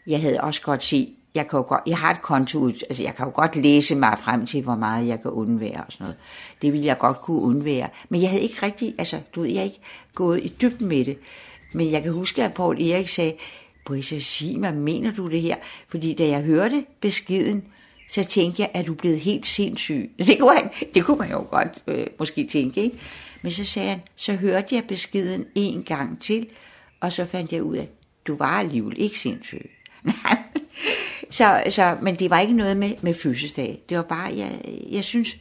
jeg 0.07 0.21
havde 0.21 0.41
også 0.41 0.63
godt 0.63 0.85
set, 0.85 1.15
jeg, 1.35 1.49
kan 1.49 1.57
jo 1.57 1.65
godt, 1.69 1.81
jeg 1.87 1.99
har 1.99 2.11
et 2.11 2.23
konto, 2.23 2.67
altså 2.67 3.03
jeg 3.03 3.15
kan 3.15 3.27
jo 3.27 3.33
godt 3.35 3.57
læse 3.57 3.95
mig 3.95 4.19
frem 4.19 4.47
til, 4.47 4.63
hvor 4.63 4.75
meget 4.75 5.09
jeg 5.09 5.23
kan 5.23 5.31
undvære 5.31 5.85
og 5.87 5.93
sådan 5.93 6.05
noget. 6.05 6.17
Det 6.63 6.73
ville 6.73 6.87
jeg 6.87 6.99
godt 6.99 7.21
kunne 7.21 7.41
undvære. 7.43 7.89
Men 8.09 8.23
jeg 8.23 8.31
havde 8.31 8.43
ikke 8.43 8.63
rigtig, 8.63 8.95
altså 8.99 9.21
du 9.35 9.41
ved, 9.41 9.51
jeg 9.51 9.65
ikke 9.65 9.81
gået 10.15 10.45
i 10.45 10.53
dybden 10.63 10.89
med 10.89 11.05
det. 11.05 11.19
Men 11.73 11.91
jeg 11.91 12.03
kan 12.03 12.13
huske, 12.13 12.45
at 12.45 12.55
Paul 12.55 12.83
Erik 12.83 13.09
sagde, 13.09 13.35
Brisa, 13.85 14.19
sig 14.19 14.59
mig, 14.59 14.75
mener 14.75 15.13
du 15.13 15.31
det 15.31 15.41
her? 15.41 15.57
Fordi 15.89 16.15
da 16.15 16.29
jeg 16.29 16.43
hørte 16.43 16.85
beskeden, 17.01 17.65
så 18.11 18.25
tænkte 18.25 18.63
jeg, 18.63 18.71
at 18.75 18.87
du 18.87 18.95
blevet 18.95 19.21
helt 19.21 19.47
sindssyg? 19.47 20.11
Det 20.19 20.39
kunne, 20.41 20.57
han, 20.57 20.71
det 20.95 21.05
kunne 21.05 21.19
man 21.19 21.31
jo 21.31 21.47
godt 21.51 21.83
øh, 21.87 22.07
måske 22.19 22.47
tænke, 22.47 22.83
ikke? 22.83 22.99
Men 23.43 23.53
så 23.53 23.65
sagde 23.65 23.89
han, 23.89 24.03
så 24.17 24.33
hørte 24.33 24.75
jeg 24.75 24.85
beskeden 24.85 25.47
en 25.55 25.83
gang 25.83 26.21
til, 26.21 26.47
og 27.01 27.13
så 27.13 27.25
fandt 27.25 27.53
jeg 27.53 27.63
ud 27.63 27.77
af, 27.77 27.83
at 27.83 27.89
du 28.27 28.37
var 28.37 28.59
alligevel 28.59 29.01
ikke 29.01 29.19
sindssyg. 29.19 29.71
så, 31.31 31.63
så, 31.69 31.97
men 32.03 32.15
det 32.15 32.31
var 32.31 32.41
ikke 32.41 32.55
noget 32.55 32.77
med, 32.77 32.91
med 33.03 33.15
fødselsdag. 33.15 33.83
Det 33.89 33.97
var 33.97 34.03
bare, 34.03 34.33
jeg, 34.37 34.61
jeg 34.91 35.05
synes, 35.05 35.37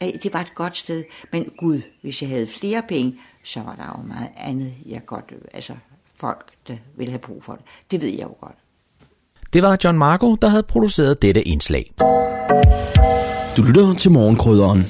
at 0.00 0.12
det 0.22 0.34
var 0.34 0.40
et 0.40 0.54
godt 0.54 0.76
sted. 0.76 1.04
Men 1.32 1.50
gud, 1.58 1.80
hvis 2.02 2.22
jeg 2.22 2.30
havde 2.30 2.46
flere 2.46 2.82
penge, 2.88 3.14
så 3.44 3.60
var 3.60 3.74
der 3.74 3.98
jo 3.98 4.06
meget 4.06 4.28
andet, 4.36 4.72
jeg 4.86 5.06
godt, 5.06 5.32
altså 5.54 5.72
folk, 6.16 6.46
der 6.68 6.76
ville 6.96 7.10
have 7.10 7.18
brug 7.18 7.44
for 7.44 7.52
det. 7.52 7.62
Det 7.90 8.00
ved 8.00 8.08
jeg 8.08 8.22
jo 8.22 8.34
godt. 8.40 8.56
Det 9.52 9.62
var 9.62 9.78
John 9.84 9.98
Marco, 9.98 10.34
der 10.34 10.48
havde 10.48 10.62
produceret 10.62 11.22
dette 11.22 11.42
indslag. 11.42 11.92
Du 13.56 13.62
lytter 13.62 13.94
til 13.98 14.10
morgenkrydderen. 14.10 14.82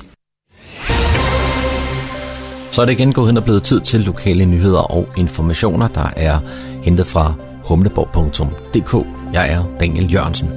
Så 2.73 2.83
er 2.83 2.85
det 2.87 2.93
igen 2.93 3.13
gået 3.13 3.27
hen 3.27 3.37
og 3.37 3.45
blevet 3.45 3.63
tid 3.63 3.81
til 3.81 4.01
lokale 4.01 4.45
nyheder 4.45 4.81
og 4.81 5.09
informationer, 5.17 5.89
der 5.89 6.09
er 6.17 6.39
hentet 6.83 7.07
fra 7.07 7.35
humleborg.dk. 7.65 9.24
Jeg 9.35 9.53
er 9.53 9.65
Daniel 9.81 10.13
Jørgensen. 10.13 10.51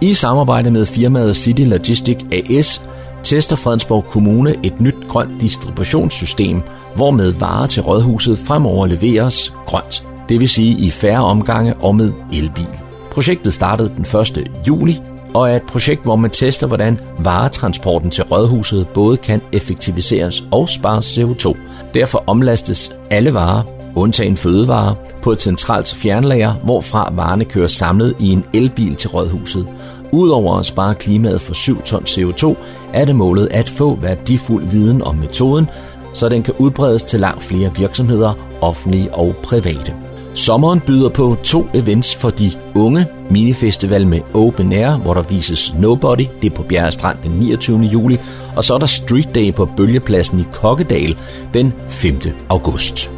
I 0.00 0.14
samarbejde 0.14 0.70
med 0.70 0.86
firmaet 0.86 1.36
City 1.36 1.62
Logistic 1.62 2.18
AS 2.32 2.82
tester 3.22 3.56
Fredensborg 3.56 4.04
Kommune 4.04 4.54
et 4.62 4.80
nyt 4.80 5.08
grønt 5.08 5.40
distributionssystem, 5.40 6.62
hvormed 6.96 7.32
varer 7.32 7.66
til 7.66 7.82
rådhuset 7.82 8.38
fremover 8.38 8.86
leveres 8.86 9.54
grønt, 9.66 10.04
det 10.28 10.40
vil 10.40 10.48
sige 10.48 10.78
i 10.78 10.90
færre 10.90 11.24
omgange 11.24 11.74
og 11.74 11.94
med 11.94 12.12
elbil. 12.32 12.68
Projektet 13.10 13.54
startede 13.54 13.92
den 13.96 14.20
1. 14.20 14.50
juli 14.68 15.00
og 15.34 15.50
er 15.50 15.56
et 15.56 15.62
projekt, 15.62 16.02
hvor 16.02 16.16
man 16.16 16.30
tester, 16.30 16.66
hvordan 16.66 17.00
varetransporten 17.18 18.10
til 18.10 18.24
rådhuset 18.24 18.86
både 18.88 19.16
kan 19.16 19.40
effektiviseres 19.52 20.44
og 20.52 20.68
spares 20.68 21.18
CO2. 21.18 21.56
Derfor 21.94 22.24
omlastes 22.26 22.92
alle 23.10 23.34
varer, 23.34 23.62
undtagen 23.96 24.36
fødevarer, 24.36 24.94
på 25.22 25.32
et 25.32 25.42
centralt 25.42 25.94
fjernlager, 25.94 26.52
hvorfra 26.52 27.12
varerne 27.12 27.44
kører 27.44 27.68
samlet 27.68 28.16
i 28.18 28.28
en 28.28 28.44
elbil 28.52 28.96
til 28.96 29.10
rådhuset. 29.10 29.68
Udover 30.12 30.58
at 30.58 30.66
spare 30.66 30.94
klimaet 30.94 31.42
for 31.42 31.54
7 31.54 31.82
ton 31.82 32.02
CO2, 32.02 32.56
er 32.92 33.04
det 33.04 33.16
målet 33.16 33.48
at 33.50 33.68
få 33.68 33.98
værdifuld 34.02 34.64
viden 34.64 35.02
om 35.02 35.14
metoden, 35.14 35.68
så 36.14 36.28
den 36.28 36.42
kan 36.42 36.54
udbredes 36.58 37.02
til 37.02 37.20
langt 37.20 37.42
flere 37.42 37.76
virksomheder 37.76 38.32
offentlige 38.60 39.14
og 39.14 39.36
private. 39.42 39.94
Sommeren 40.34 40.80
byder 40.80 41.08
på 41.08 41.36
to 41.42 41.66
events 41.74 42.16
for 42.16 42.30
de 42.30 42.50
unge. 42.74 43.06
Minifestival 43.30 44.06
med 44.06 44.20
Open 44.34 44.72
Air, 44.72 44.96
hvor 44.96 45.14
der 45.14 45.22
vises 45.22 45.74
Nobody, 45.78 46.26
det 46.42 46.52
er 46.52 46.56
på 46.56 46.62
Bjerre 46.62 46.92
Strand 46.92 47.18
den 47.22 47.30
29. 47.30 47.78
juli, 47.78 48.18
og 48.56 48.64
så 48.64 48.74
er 48.74 48.78
der 48.78 48.86
Street 48.86 49.34
Day 49.34 49.54
på 49.54 49.68
Bølgepladsen 49.76 50.40
i 50.40 50.44
Kokkedal 50.52 51.16
den 51.54 51.72
5. 51.88 52.20
august. 52.48 53.10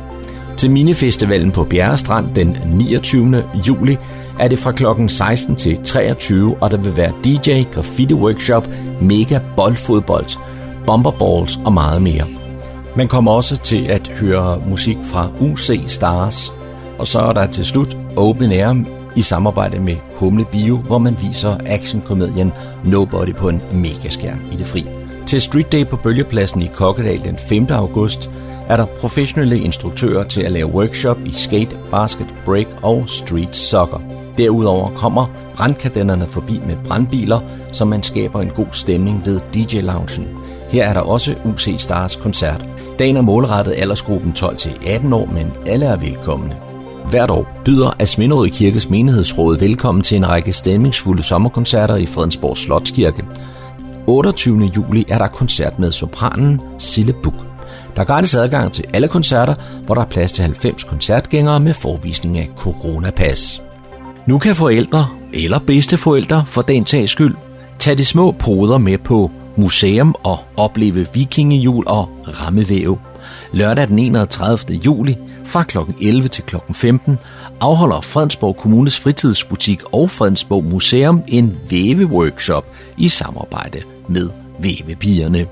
Til 0.57 0.71
minifestivalen 0.71 1.53
på 1.53 1.65
Bjergestrand 1.65 2.35
den 2.35 2.57
29. 2.65 3.45
juli 3.69 3.97
er 4.39 4.49
det 4.49 4.59
fra 4.59 4.73
kl. 4.73 4.85
16 5.09 5.57
til 5.57 5.79
23, 5.85 6.57
og 6.61 6.71
der 6.71 6.77
vil 6.77 6.97
være 6.97 7.13
DJ, 7.25 7.63
graffiti 7.75 8.15
workshop, 8.15 8.69
mega 9.01 9.41
boldfodbold, 9.57 10.39
bomberballs 10.87 11.59
og 11.65 11.73
meget 11.73 12.03
mere. 12.03 12.25
Man 12.97 13.09
kommer 13.09 13.33
også 13.33 13.57
til 13.57 13.85
at 13.85 14.09
høre 14.09 14.63
musik 14.69 14.99
fra 15.05 15.29
UC 15.41 15.81
Stars, 15.87 16.53
og 16.99 17.07
så 17.07 17.19
er 17.19 17.33
der 17.33 17.47
til 17.47 17.65
slut 17.65 17.97
Open 18.17 18.53
Air 18.53 18.85
i 19.17 19.23
samarbejde 19.23 19.81
med 19.81 19.97
Humle 20.15 20.45
Bio, 20.53 20.77
hvor 20.77 20.99
man 20.99 21.17
viser 21.23 21.57
actionkomedien 21.67 22.53
Nobody 22.85 23.35
på 23.35 23.49
en 23.49 23.63
megaskærm 23.73 24.41
i 24.53 24.57
det 24.57 24.67
fri. 24.67 24.87
Til 25.27 25.41
Street 25.41 25.73
Day 25.73 25.87
på 25.87 25.97
Bølgepladsen 25.97 26.63
i 26.63 26.71
Kokkedal 26.75 27.25
den 27.25 27.37
5. 27.37 27.67
august 27.71 28.31
er 28.69 28.77
der 28.77 28.85
professionelle 28.85 29.59
instruktører 29.59 30.25
til 30.25 30.41
at 30.41 30.53
lave 30.53 30.67
workshop 30.67 31.19
i 31.25 31.33
skate, 31.33 31.79
basket, 31.91 32.35
break 32.45 32.67
og 32.83 33.09
street 33.09 33.57
soccer. 33.57 34.01
Derudover 34.39 34.91
kommer 34.91 35.27
brandkadennerne 35.57 36.27
forbi 36.27 36.61
med 36.67 36.77
brandbiler, 36.87 37.41
så 37.73 37.85
man 37.85 38.03
skaber 38.03 38.41
en 38.41 38.51
god 38.51 38.67
stemning 38.73 39.23
ved 39.25 39.41
DJ-loungen. 39.55 40.29
Her 40.71 40.85
er 40.85 40.93
der 40.93 41.01
også 41.01 41.35
UC 41.45 41.75
Stars 41.79 42.17
koncert. 42.17 42.65
Dagen 42.99 43.17
er 43.17 43.21
målrettet 43.21 43.75
aldersgruppen 43.77 44.33
12-18 44.39 45.15
år, 45.15 45.27
men 45.33 45.53
alle 45.67 45.87
er 45.87 45.97
velkomne. 45.97 46.57
Hvert 47.11 47.31
år 47.31 47.63
byder 47.65 47.97
Asminderød 47.99 48.49
Kirkes 48.49 48.91
menighedsråd 48.91 49.59
velkommen 49.59 50.03
til 50.03 50.17
en 50.17 50.29
række 50.29 50.53
stemningsfulde 50.53 51.23
sommerkoncerter 51.23 51.97
i 51.97 52.07
Fredensborg 52.07 52.57
Slotskirke. 52.57 53.25
28. 54.07 54.71
juli 54.77 55.05
er 55.09 55.19
der 55.19 55.29
koncert 55.29 55.79
med 55.79 55.93
sopranen 55.93 56.61
Sille 56.79 57.13
Buk. 57.23 57.56
Der 57.97 58.03
er 58.03 58.07
gratis 58.07 58.35
adgang 58.35 58.73
til 58.73 58.85
alle 58.93 59.09
koncerter, 59.09 59.55
hvor 59.87 59.95
der 59.95 60.03
er 60.03 60.07
plads 60.07 60.33
til 60.33 60.43
90 60.43 60.85
koncertgængere 60.85 61.61
med 61.61 61.75
forvisning 61.75 62.39
af 62.39 62.51
coronapas. 62.57 63.63
Nu 64.27 64.39
kan 64.39 64.57
forældre 64.57 65.09
eller 65.33 65.59
bedsteforældre 65.59 66.45
for 66.49 66.63
den 66.63 66.85
tages 66.85 67.11
skyld 67.11 67.35
tage 67.79 67.97
de 67.97 68.05
små 68.05 68.33
poder 68.33 68.79
med 68.79 68.99
på 68.99 69.31
museum 69.57 70.15
og 70.23 70.39
opleve 70.57 71.07
vikingejul 71.15 71.85
og 71.87 72.09
rammevæv. 72.27 72.99
Lørdag 73.53 73.89
den 73.89 73.99
31. 73.99 74.59
juli 74.87 75.17
fra 75.45 75.63
kl. 75.63 75.79
11 76.01 76.29
til 76.29 76.45
kl. 76.45 76.57
15 76.73 77.19
afholder 77.61 78.01
Fredensborg 78.01 78.57
Kommunes 78.57 79.01
fritidsbutik 79.01 79.83
og 79.93 80.11
Fredensborg 80.11 80.65
Museum 80.65 81.23
en 81.29 81.57
væveworkshop 81.71 82.67
i 82.97 83.09
samarbejde 83.09 83.83
med 84.09 84.31
vævepigerne. 84.59 85.47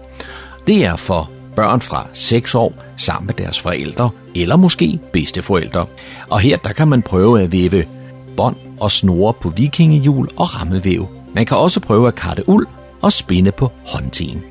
Det 0.66 0.84
er 0.84 0.96
for 0.96 1.30
børn 1.56 1.80
fra 1.80 2.06
6 2.12 2.54
år 2.54 2.72
sammen 2.96 3.26
med 3.26 3.34
deres 3.34 3.60
forældre 3.60 4.10
eller 4.34 4.56
måske 4.56 4.98
bedsteforældre. 5.12 5.86
Og 6.30 6.40
her 6.40 6.56
der 6.56 6.72
kan 6.72 6.88
man 6.88 7.02
prøve 7.02 7.42
at 7.42 7.52
væve 7.52 7.84
bånd 8.36 8.56
og 8.80 8.90
snore 8.90 9.34
på 9.34 9.48
vikingehjul 9.48 10.28
og 10.36 10.60
rammevæv. 10.60 11.08
Man 11.34 11.46
kan 11.46 11.56
også 11.56 11.80
prøve 11.80 12.08
at 12.08 12.14
karte 12.14 12.48
uld 12.48 12.66
og 13.02 13.12
spinde 13.12 13.52
på 13.52 13.72
håndtigen. 13.86 14.42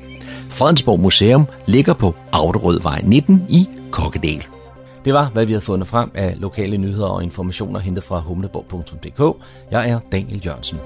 Fredensborg 0.50 1.00
Museum 1.00 1.46
ligger 1.66 1.94
på 1.94 2.14
Auderødvej 2.32 3.00
19 3.04 3.46
i 3.48 3.68
Kokkedal. 3.90 4.44
Det 5.04 5.14
var, 5.14 5.30
hvad 5.32 5.46
vi 5.46 5.52
havde 5.52 5.64
fundet 5.64 5.88
frem 5.88 6.10
af 6.14 6.34
lokale 6.38 6.76
nyheder 6.76 7.06
og 7.06 7.22
informationer 7.22 7.80
hentet 7.80 8.04
fra 8.04 8.20
humleborg.dk. 8.20 9.44
Jeg 9.70 9.90
er 9.90 9.98
Daniel 10.12 10.42
Jørgensen. 10.46 10.78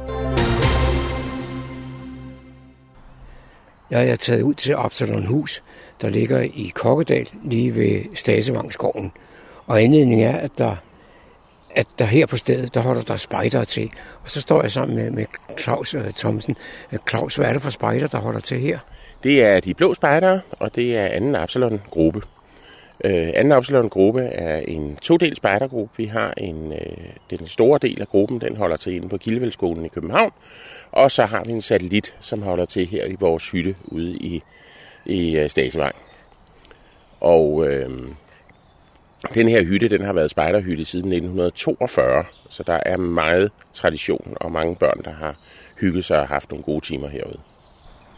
Jeg 3.91 4.09
er 4.09 4.17
taget 4.17 4.43
ud 4.43 4.55
til 4.55 4.73
Absalon 4.73 5.27
Hus, 5.27 5.63
der 6.03 6.09
ligger 6.09 6.41
i 6.41 6.73
Kokkedal, 6.75 7.29
lige 7.45 7.75
ved 7.75 8.05
Stasevangsgården. 8.15 9.13
Og 9.67 9.83
anledningen 9.83 10.21
er, 10.21 10.37
at 10.37 10.51
der, 10.59 10.77
at 11.75 11.87
der 11.99 12.05
her 12.05 12.27
på 12.27 12.37
stedet, 12.37 12.75
der 12.75 12.81
holder 12.81 13.03
der 13.03 13.17
spejdere 13.17 13.65
til. 13.65 13.91
Og 14.25 14.31
så 14.31 14.41
står 14.41 14.63
jeg 14.63 14.71
sammen 14.71 14.97
med, 14.97 15.11
med 15.11 15.25
Claus 15.61 15.95
uh, 15.95 16.11
Thomsen. 16.17 16.57
Øh, 16.93 16.99
Claus, 17.09 17.37
hvad 17.37 17.47
er 17.47 17.53
det 17.53 17.63
for 17.63 17.71
spejder, 17.71 18.07
der 18.07 18.19
holder 18.19 18.41
til 18.41 18.61
her? 18.61 18.79
Det 19.23 19.45
er 19.45 19.61
de 19.61 19.75
blå 19.75 19.95
spejdere, 19.95 20.41
og 20.51 20.75
det 20.75 20.97
er 20.97 21.07
anden 21.07 21.35
Absalon-gruppe. 21.35 22.23
Øh, 23.05 23.29
anden 23.35 23.53
Absalon-gruppe 23.53 24.23
er 24.23 24.59
en 24.59 24.97
todel 24.97 25.37
spejdergruppe. 25.37 25.95
Vi 25.97 26.05
har 26.05 26.35
en, 26.37 26.73
øh, 26.73 27.39
den 27.39 27.47
store 27.47 27.79
del 27.83 28.01
af 28.01 28.09
gruppen, 28.09 28.41
den 28.41 28.57
holder 28.57 28.77
til 28.77 28.95
inde 28.95 29.09
på 29.09 29.17
Kildevældskolen 29.17 29.85
i 29.85 29.89
København. 29.89 30.33
Og 30.93 31.11
så 31.11 31.25
har 31.25 31.45
vi 31.45 31.53
en 31.53 31.63
satellit, 31.63 32.15
som 32.21 32.43
holder 32.43 32.65
til 32.65 32.87
her 32.87 33.05
i 33.07 33.17
vores 33.21 33.51
hytte 33.51 33.77
ude 33.85 34.17
i, 34.17 34.43
i 35.07 35.41
uh, 35.45 35.51
Stasevej. 35.51 35.93
Og 37.21 37.67
øh, 37.69 37.91
den 39.35 39.49
her 39.49 39.65
hytte, 39.65 39.89
den 39.89 40.05
har 40.05 40.13
været 40.13 40.31
spejderhytte 40.31 40.85
siden 40.85 41.13
1942, 41.13 42.25
så 42.49 42.63
der 42.63 42.81
er 42.87 42.97
meget 42.97 43.51
tradition 43.73 44.37
og 44.41 44.53
mange 44.53 44.77
børn, 44.77 45.01
der 45.05 45.13
har 45.13 45.35
hygget 45.81 46.05
sig 46.05 46.21
og 46.21 46.29
haft 46.29 46.51
nogle 46.51 46.65
gode 46.65 46.85
timer 46.85 47.09
herude. 47.09 47.39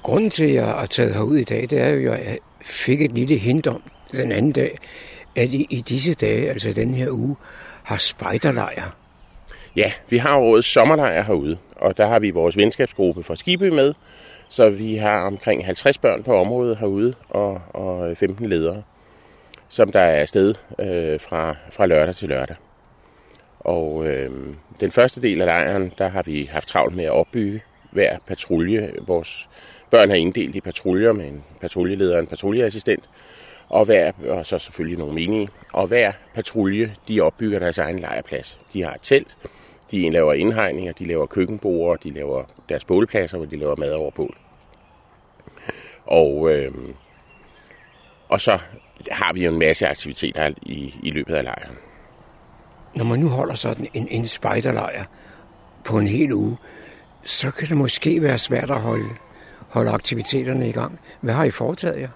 Grunden 0.02 0.30
til, 0.30 0.44
at 0.44 0.54
jeg 0.54 0.82
er 0.82 0.86
taget 0.86 1.14
herud 1.14 1.36
i 1.36 1.44
dag, 1.44 1.66
det 1.70 1.80
er 1.80 1.88
jo, 1.88 2.12
at 2.12 2.24
jeg 2.24 2.38
fik 2.62 3.02
et 3.02 3.12
lille 3.12 3.36
hint 3.36 3.66
om 3.66 3.82
den 4.12 4.32
anden 4.32 4.52
dag, 4.52 4.78
at 5.36 5.52
i, 5.52 5.66
i 5.70 5.80
disse 5.80 6.14
dage, 6.14 6.48
altså 6.50 6.72
den 6.72 6.94
her 6.94 7.10
uge, 7.10 7.36
har 7.82 7.96
spejderlejr. 7.96 8.96
Ja, 9.76 9.92
vi 10.08 10.18
har 10.18 10.36
årets 10.36 10.68
sommerlejr 10.68 11.22
herude, 11.22 11.58
og 11.80 11.96
der 11.96 12.06
har 12.06 12.18
vi 12.18 12.30
vores 12.30 12.56
venskabsgruppe 12.56 13.22
fra 13.22 13.36
Skibø 13.36 13.70
med, 13.70 13.94
så 14.48 14.70
vi 14.70 14.96
har 14.96 15.26
omkring 15.26 15.66
50 15.66 15.98
børn 15.98 16.22
på 16.22 16.36
området 16.36 16.76
herude 16.76 17.14
og, 17.28 17.60
og 17.68 18.16
15 18.16 18.46
ledere, 18.46 18.82
som 19.68 19.92
der 19.92 20.00
er 20.00 20.20
afsted 20.20 20.54
øh, 20.78 21.20
fra, 21.20 21.56
fra 21.70 21.86
lørdag 21.86 22.14
til 22.14 22.28
lørdag. 22.28 22.56
Og 23.60 24.06
øh, 24.06 24.30
den 24.80 24.90
første 24.90 25.22
del 25.22 25.40
af 25.40 25.46
lejren, 25.46 25.92
der 25.98 26.08
har 26.08 26.22
vi 26.22 26.48
haft 26.52 26.68
travlt 26.68 26.96
med 26.96 27.04
at 27.04 27.10
opbygge 27.10 27.62
hver 27.90 28.18
patrulje. 28.26 28.92
Vores 29.00 29.48
børn 29.90 30.10
er 30.10 30.14
inddelt 30.14 30.56
i 30.56 30.60
patruljer 30.60 31.12
med 31.12 31.28
en 31.28 31.44
patruljeleder 31.60 32.14
og 32.14 32.20
en 32.20 32.26
patruljeassistent, 32.26 33.04
og, 33.68 33.84
hver, 33.84 34.12
og 34.28 34.46
så 34.46 34.58
selvfølgelig 34.58 34.98
nogle 34.98 35.14
menige. 35.14 35.48
Og 35.72 35.86
hver 35.86 36.12
patrulje, 36.34 36.94
de 37.08 37.20
opbygger 37.20 37.58
deres 37.58 37.78
egen 37.78 37.98
lejrplads. 37.98 38.58
De 38.72 38.82
har 38.82 38.94
et 38.94 39.00
telt, 39.02 39.36
de 39.90 40.10
laver 40.10 40.32
indhegninger, 40.32 40.92
de 40.92 41.06
laver 41.06 41.26
køkkenbord, 41.26 42.00
de 42.00 42.10
laver 42.10 42.44
deres 42.68 42.84
bålpladser, 42.84 43.36
hvor 43.36 43.46
de 43.46 43.56
laver 43.56 43.76
mad 43.76 43.92
over 43.92 44.10
bål. 44.10 44.36
Og, 46.06 46.50
øh, 46.52 46.72
og 48.28 48.40
så 48.40 48.58
har 49.10 49.32
vi 49.32 49.44
jo 49.44 49.52
en 49.52 49.58
masse 49.58 49.86
aktiviteter 49.86 50.50
i, 50.62 50.94
i 51.02 51.10
løbet 51.10 51.34
af 51.34 51.44
lejren. 51.44 51.76
Når 52.94 53.04
man 53.04 53.18
nu 53.18 53.28
holder 53.28 53.54
sådan 53.54 53.86
en, 53.94 54.08
en 54.10 54.26
spejderlejr 54.26 55.04
på 55.84 55.98
en 55.98 56.06
hel 56.06 56.32
uge, 56.32 56.56
så 57.22 57.50
kan 57.50 57.68
det 57.68 57.76
måske 57.76 58.22
være 58.22 58.38
svært 58.38 58.70
at 58.70 58.80
holde, 58.80 59.08
holde 59.68 59.90
aktiviteterne 59.90 60.68
i 60.68 60.72
gang. 60.72 61.00
Hvad 61.20 61.34
har 61.34 61.44
I 61.44 61.50
foretaget 61.50 62.00
jer? 62.00 62.08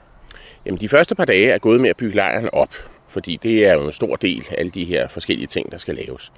Jamen, 0.67 0.81
de 0.81 0.89
første 0.89 1.15
par 1.15 1.25
dage 1.25 1.51
er 1.51 1.59
gået 1.59 1.81
med 1.81 1.91
at 1.91 1.97
bygge 1.97 2.15
lejren 2.15 2.49
op, 2.53 2.75
fordi 3.09 3.39
det 3.43 3.67
er 3.67 3.73
jo 3.73 3.87
en 3.87 3.93
stor 3.93 4.17
del 4.17 4.47
af 4.51 4.55
alle 4.59 4.71
de 4.71 4.85
her 4.85 5.09
forskellige 5.09 5.47
ting, 5.47 5.73
der 5.73 5.79
skal 5.79 5.95
laves. 5.95 6.33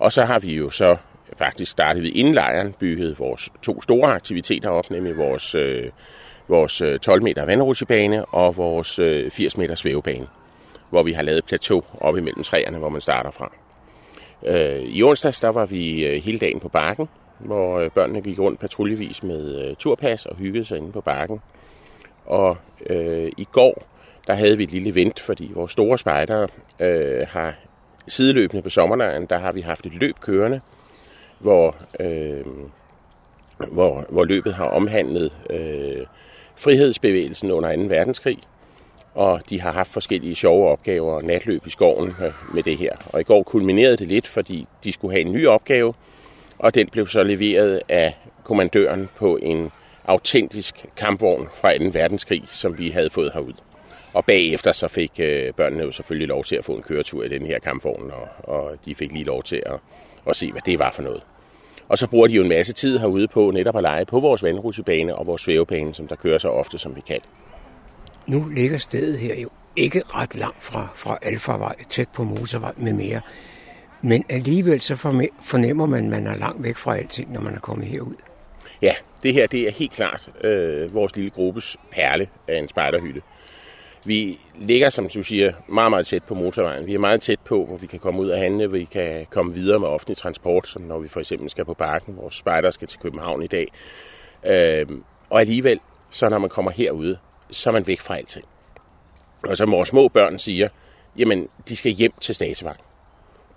Og 0.00 0.12
så 0.12 0.24
har 0.24 0.38
vi 0.38 0.54
jo 0.54 0.70
så 0.70 0.96
faktisk 1.38 1.70
startet 1.70 2.02
vi 2.02 2.08
inden 2.08 2.34
lejren 2.34 2.74
bygget 2.80 3.18
vores 3.18 3.50
to 3.62 3.82
store 3.82 4.12
aktiviteter 4.12 4.68
op, 4.68 4.90
nemlig 4.90 5.18
vores, 5.18 5.54
øh, 5.54 5.84
vores 6.48 6.82
øh, 6.82 6.98
12 6.98 7.22
meter 7.22 7.44
vandrutsjebane 7.44 8.24
og 8.24 8.56
vores 8.56 8.98
øh, 8.98 9.30
80 9.30 9.56
meter 9.56 9.74
svævebane, 9.74 10.26
hvor 10.90 11.02
vi 11.02 11.12
har 11.12 11.22
lavet 11.22 11.44
plateau 11.44 11.82
op 12.00 12.16
imellem 12.16 12.42
træerne, 12.42 12.78
hvor 12.78 12.88
man 12.88 13.00
starter 13.00 13.30
fra. 13.30 13.52
Øh, 14.46 14.82
I 14.82 15.02
onsdags 15.02 15.40
der 15.40 15.48
var 15.48 15.66
vi 15.66 16.06
øh, 16.06 16.22
hele 16.22 16.38
dagen 16.38 16.60
på 16.60 16.68
bakken, 16.68 17.08
hvor 17.38 17.78
øh, 17.78 17.90
børnene 17.90 18.20
gik 18.20 18.38
rundt 18.38 18.60
patruljevis 18.60 19.22
med 19.22 19.68
øh, 19.68 19.74
turpas 19.74 20.26
og 20.26 20.36
hyggede 20.36 20.64
sig 20.64 20.78
inde 20.78 20.92
på 20.92 21.00
bakken. 21.00 21.40
Og 22.26 22.56
øh, 22.90 23.30
i 23.36 23.48
går, 23.52 23.82
der 24.26 24.34
havde 24.34 24.56
vi 24.56 24.64
et 24.64 24.72
lille 24.72 24.90
event, 24.90 25.20
fordi 25.20 25.50
vores 25.54 25.72
store 25.72 25.98
spejdere 25.98 26.48
øh, 26.80 27.26
har 27.28 27.54
sideløbende 28.08 28.62
på 28.62 28.70
sommerlejren, 28.70 29.26
der 29.26 29.38
har 29.38 29.52
vi 29.52 29.60
haft 29.60 29.86
et 29.86 29.94
løb 29.94 30.14
kørende, 30.20 30.60
hvor, 31.38 31.76
øh, 32.00 32.44
hvor, 33.68 34.04
hvor 34.08 34.24
løbet 34.24 34.54
har 34.54 34.64
omhandlet 34.64 35.32
øh, 35.50 36.06
frihedsbevægelsen 36.56 37.50
under 37.50 37.76
2. 37.76 37.82
verdenskrig, 37.82 38.38
og 39.14 39.40
de 39.50 39.60
har 39.60 39.72
haft 39.72 39.90
forskellige 39.90 40.34
sjove 40.34 40.68
opgaver 40.68 41.12
og 41.12 41.24
natløb 41.24 41.66
i 41.66 41.70
skoven 41.70 42.14
øh, 42.22 42.32
med 42.54 42.62
det 42.62 42.78
her. 42.78 42.96
Og 43.06 43.20
i 43.20 43.24
går 43.24 43.42
kulminerede 43.42 43.96
det 43.96 44.08
lidt, 44.08 44.26
fordi 44.26 44.66
de 44.84 44.92
skulle 44.92 45.14
have 45.14 45.26
en 45.26 45.32
ny 45.32 45.46
opgave, 45.46 45.94
og 46.58 46.74
den 46.74 46.88
blev 46.92 47.06
så 47.06 47.22
leveret 47.22 47.80
af 47.88 48.16
kommandøren 48.44 49.08
på 49.16 49.36
en 49.42 49.70
autentisk 50.04 50.86
kampvogn 50.96 51.48
fra 51.54 51.78
2. 51.78 51.84
verdenskrig, 51.92 52.42
som 52.46 52.78
vi 52.78 52.88
havde 52.88 53.10
fået 53.10 53.32
herud. 53.34 53.52
Og 54.12 54.24
bagefter 54.24 54.72
så 54.72 54.88
fik 54.88 55.12
øh, 55.18 55.52
børnene 55.52 55.82
jo 55.82 55.92
selvfølgelig 55.92 56.28
lov 56.28 56.44
til 56.44 56.56
at 56.56 56.64
få 56.64 56.72
en 56.72 56.82
køretur 56.82 57.24
i 57.24 57.28
den 57.28 57.46
her 57.46 57.58
kampvogn, 57.58 58.10
og, 58.10 58.54
og 58.54 58.76
de 58.84 58.94
fik 58.94 59.12
lige 59.12 59.24
lov 59.24 59.42
til 59.42 59.62
at, 59.66 59.76
at 60.28 60.36
se, 60.36 60.52
hvad 60.52 60.62
det 60.66 60.78
var 60.78 60.90
for 60.90 61.02
noget. 61.02 61.22
Og 61.88 61.98
så 61.98 62.06
bruger 62.06 62.26
de 62.26 62.34
jo 62.34 62.42
en 62.42 62.48
masse 62.48 62.72
tid 62.72 62.98
herude 62.98 63.28
på 63.28 63.50
netop 63.50 63.76
at 63.76 63.82
lege 63.82 64.04
på 64.04 64.20
vores 64.20 64.42
vandrutsjebane 64.42 65.16
og 65.16 65.26
vores 65.26 65.42
svævebane, 65.42 65.94
som 65.94 66.08
der 66.08 66.16
kører 66.16 66.38
så 66.38 66.48
ofte, 66.48 66.78
som 66.78 66.96
vi 66.96 67.00
kan. 67.00 67.20
Nu 68.26 68.48
ligger 68.48 68.78
stedet 68.78 69.18
her 69.18 69.40
jo 69.40 69.48
ikke 69.76 70.02
ret 70.06 70.36
langt 70.36 70.64
fra, 70.64 70.88
fra 70.94 71.18
Alfarvej, 71.22 71.76
tæt 71.88 72.08
på 72.08 72.24
motorvej 72.24 72.72
med 72.76 72.92
mere. 72.92 73.20
Men 74.02 74.24
alligevel 74.28 74.80
så 74.80 74.96
fornemmer 75.40 75.86
man, 75.86 76.04
at 76.04 76.10
man 76.10 76.26
er 76.26 76.36
langt 76.36 76.62
væk 76.62 76.76
fra 76.76 76.96
alting, 76.96 77.32
når 77.32 77.40
man 77.40 77.54
er 77.54 77.60
kommet 77.60 77.86
herud. 77.86 78.14
Ja, 78.82 78.94
det 79.22 79.34
her 79.34 79.46
det 79.46 79.60
er 79.68 79.70
helt 79.70 79.92
klart 79.92 80.28
øh, 80.44 80.94
vores 80.94 81.16
lille 81.16 81.30
gruppes 81.30 81.76
perle 81.90 82.28
af 82.48 82.58
en 82.58 82.68
spejderhytte. 82.68 83.22
Vi 84.04 84.38
ligger, 84.58 84.90
som 84.90 85.08
du 85.08 85.22
siger, 85.22 85.52
meget, 85.68 85.90
meget 85.90 86.06
tæt 86.06 86.24
på 86.24 86.34
motorvejen. 86.34 86.86
Vi 86.86 86.94
er 86.94 86.98
meget 86.98 87.20
tæt 87.20 87.40
på, 87.40 87.64
hvor 87.64 87.76
vi 87.76 87.86
kan 87.86 87.98
komme 87.98 88.20
ud 88.20 88.28
og 88.28 88.38
handle, 88.38 88.66
hvor 88.66 88.78
vi 88.78 88.84
kan 88.84 89.26
komme 89.30 89.54
videre 89.54 89.78
med 89.78 89.88
offentlig 89.88 90.16
transport, 90.16 90.68
som 90.68 90.82
når 90.82 90.98
vi 90.98 91.08
for 91.08 91.20
eksempel 91.20 91.50
skal 91.50 91.64
på 91.64 91.74
parken. 91.74 92.16
Vores 92.16 92.34
spejder 92.34 92.70
skal 92.70 92.88
til 92.88 93.00
København 93.00 93.42
i 93.42 93.46
dag. 93.46 93.68
Øh, 94.46 94.86
og 95.30 95.40
alligevel, 95.40 95.80
så 96.10 96.28
når 96.28 96.38
man 96.38 96.50
kommer 96.50 96.70
herude, 96.70 97.18
så 97.50 97.70
er 97.70 97.72
man 97.72 97.86
væk 97.86 98.00
fra 98.00 98.16
alting. 98.16 98.44
Og 99.42 99.56
som 99.56 99.72
vores 99.72 99.88
små 99.88 100.08
børn 100.08 100.38
siger, 100.38 100.68
jamen, 101.18 101.48
de 101.68 101.76
skal 101.76 101.92
hjem 101.92 102.12
til 102.20 102.34
Stasevang. 102.34 102.80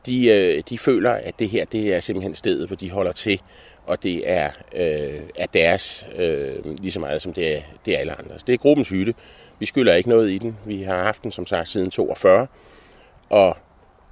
De, 0.05 0.27
øh, 0.27 0.63
de 0.69 0.77
føler, 0.77 1.11
at 1.11 1.39
det 1.39 1.49
her 1.49 1.65
det 1.65 1.93
er 1.93 1.99
simpelthen 1.99 2.35
stedet, 2.35 2.67
hvor 2.67 2.75
de 2.75 2.91
holder 2.91 3.11
til, 3.11 3.41
og 3.85 4.03
det 4.03 4.29
er, 4.29 4.51
øh, 4.75 5.21
er 5.35 5.45
deres 5.45 6.07
øh, 6.15 6.65
lige 6.65 6.91
så 6.91 6.99
meget, 6.99 7.21
som 7.21 7.33
det 7.33 7.55
er, 7.57 7.61
det 7.85 7.95
er 7.95 7.99
alle 7.99 8.19
andres. 8.19 8.43
Det 8.43 8.53
er 8.53 8.57
gruppens 8.57 8.89
hytte. 8.89 9.13
Vi 9.63 9.67
skylder 9.67 9.93
ikke 9.93 10.09
noget 10.09 10.31
i 10.31 10.37
den. 10.37 10.57
Vi 10.65 10.81
har 10.81 11.03
haft 11.03 11.23
den, 11.23 11.31
som 11.31 11.45
sagt, 11.45 11.69
siden 11.69 11.91
42, 11.91 12.47
og 13.29 13.57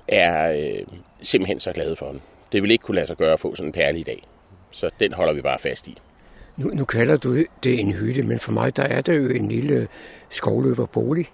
er 0.07 0.51
øh, 0.51 0.85
simpelthen 1.21 1.59
så 1.59 1.73
glade 1.73 1.95
for 1.95 2.07
den. 2.07 2.21
Det 2.51 2.61
vil 2.61 2.71
ikke 2.71 2.83
kunne 2.83 2.95
lade 2.95 3.07
sig 3.07 3.17
gøre 3.17 3.33
at 3.33 3.39
få 3.39 3.55
sådan 3.55 3.67
en 3.69 3.73
perle 3.73 3.99
i 3.99 4.03
dag. 4.03 4.23
Så 4.71 4.89
den 4.99 5.13
holder 5.13 5.33
vi 5.33 5.41
bare 5.41 5.59
fast 5.59 5.87
i. 5.87 5.97
Nu, 6.57 6.67
nu 6.67 6.85
kalder 6.85 7.17
du 7.17 7.35
det 7.63 7.79
en 7.79 7.91
hytte, 7.91 8.23
men 8.23 8.39
for 8.39 8.51
mig 8.51 8.77
der 8.77 8.83
er 8.83 9.01
det 9.01 9.17
jo 9.17 9.29
en 9.29 9.47
lille 9.47 9.87
skovløberbolig. 10.29 11.25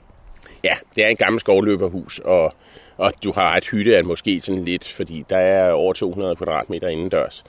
Ja, 0.64 0.76
det 0.96 1.04
er 1.04 1.08
en 1.08 1.18
gammel 1.18 1.40
skovløberhus, 1.40 2.20
og, 2.20 2.54
og 2.98 3.14
du 3.24 3.32
har 3.36 3.58
et 3.58 3.68
hytte 3.68 3.96
er 3.96 4.04
måske 4.04 4.42
sådan 4.42 4.64
lidt, 4.64 4.88
fordi 4.88 5.26
der 5.30 5.38
er 5.38 5.72
over 5.72 5.94
200 5.94 6.36
kvadratmeter 6.36 6.88
indendørs 6.88 7.44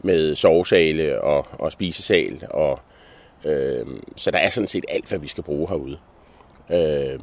med 0.00 0.36
sovesale 0.36 1.22
og, 1.22 1.46
og 1.52 1.72
spisesal, 1.72 2.46
og 2.50 2.80
øh, 3.44 3.86
så 4.16 4.30
der 4.30 4.38
er 4.38 4.50
sådan 4.50 4.68
set 4.68 4.84
alt, 4.88 5.08
hvad 5.08 5.18
vi 5.18 5.28
skal 5.28 5.44
bruge 5.44 5.68
herude. 5.68 5.98
Øh, 6.70 7.18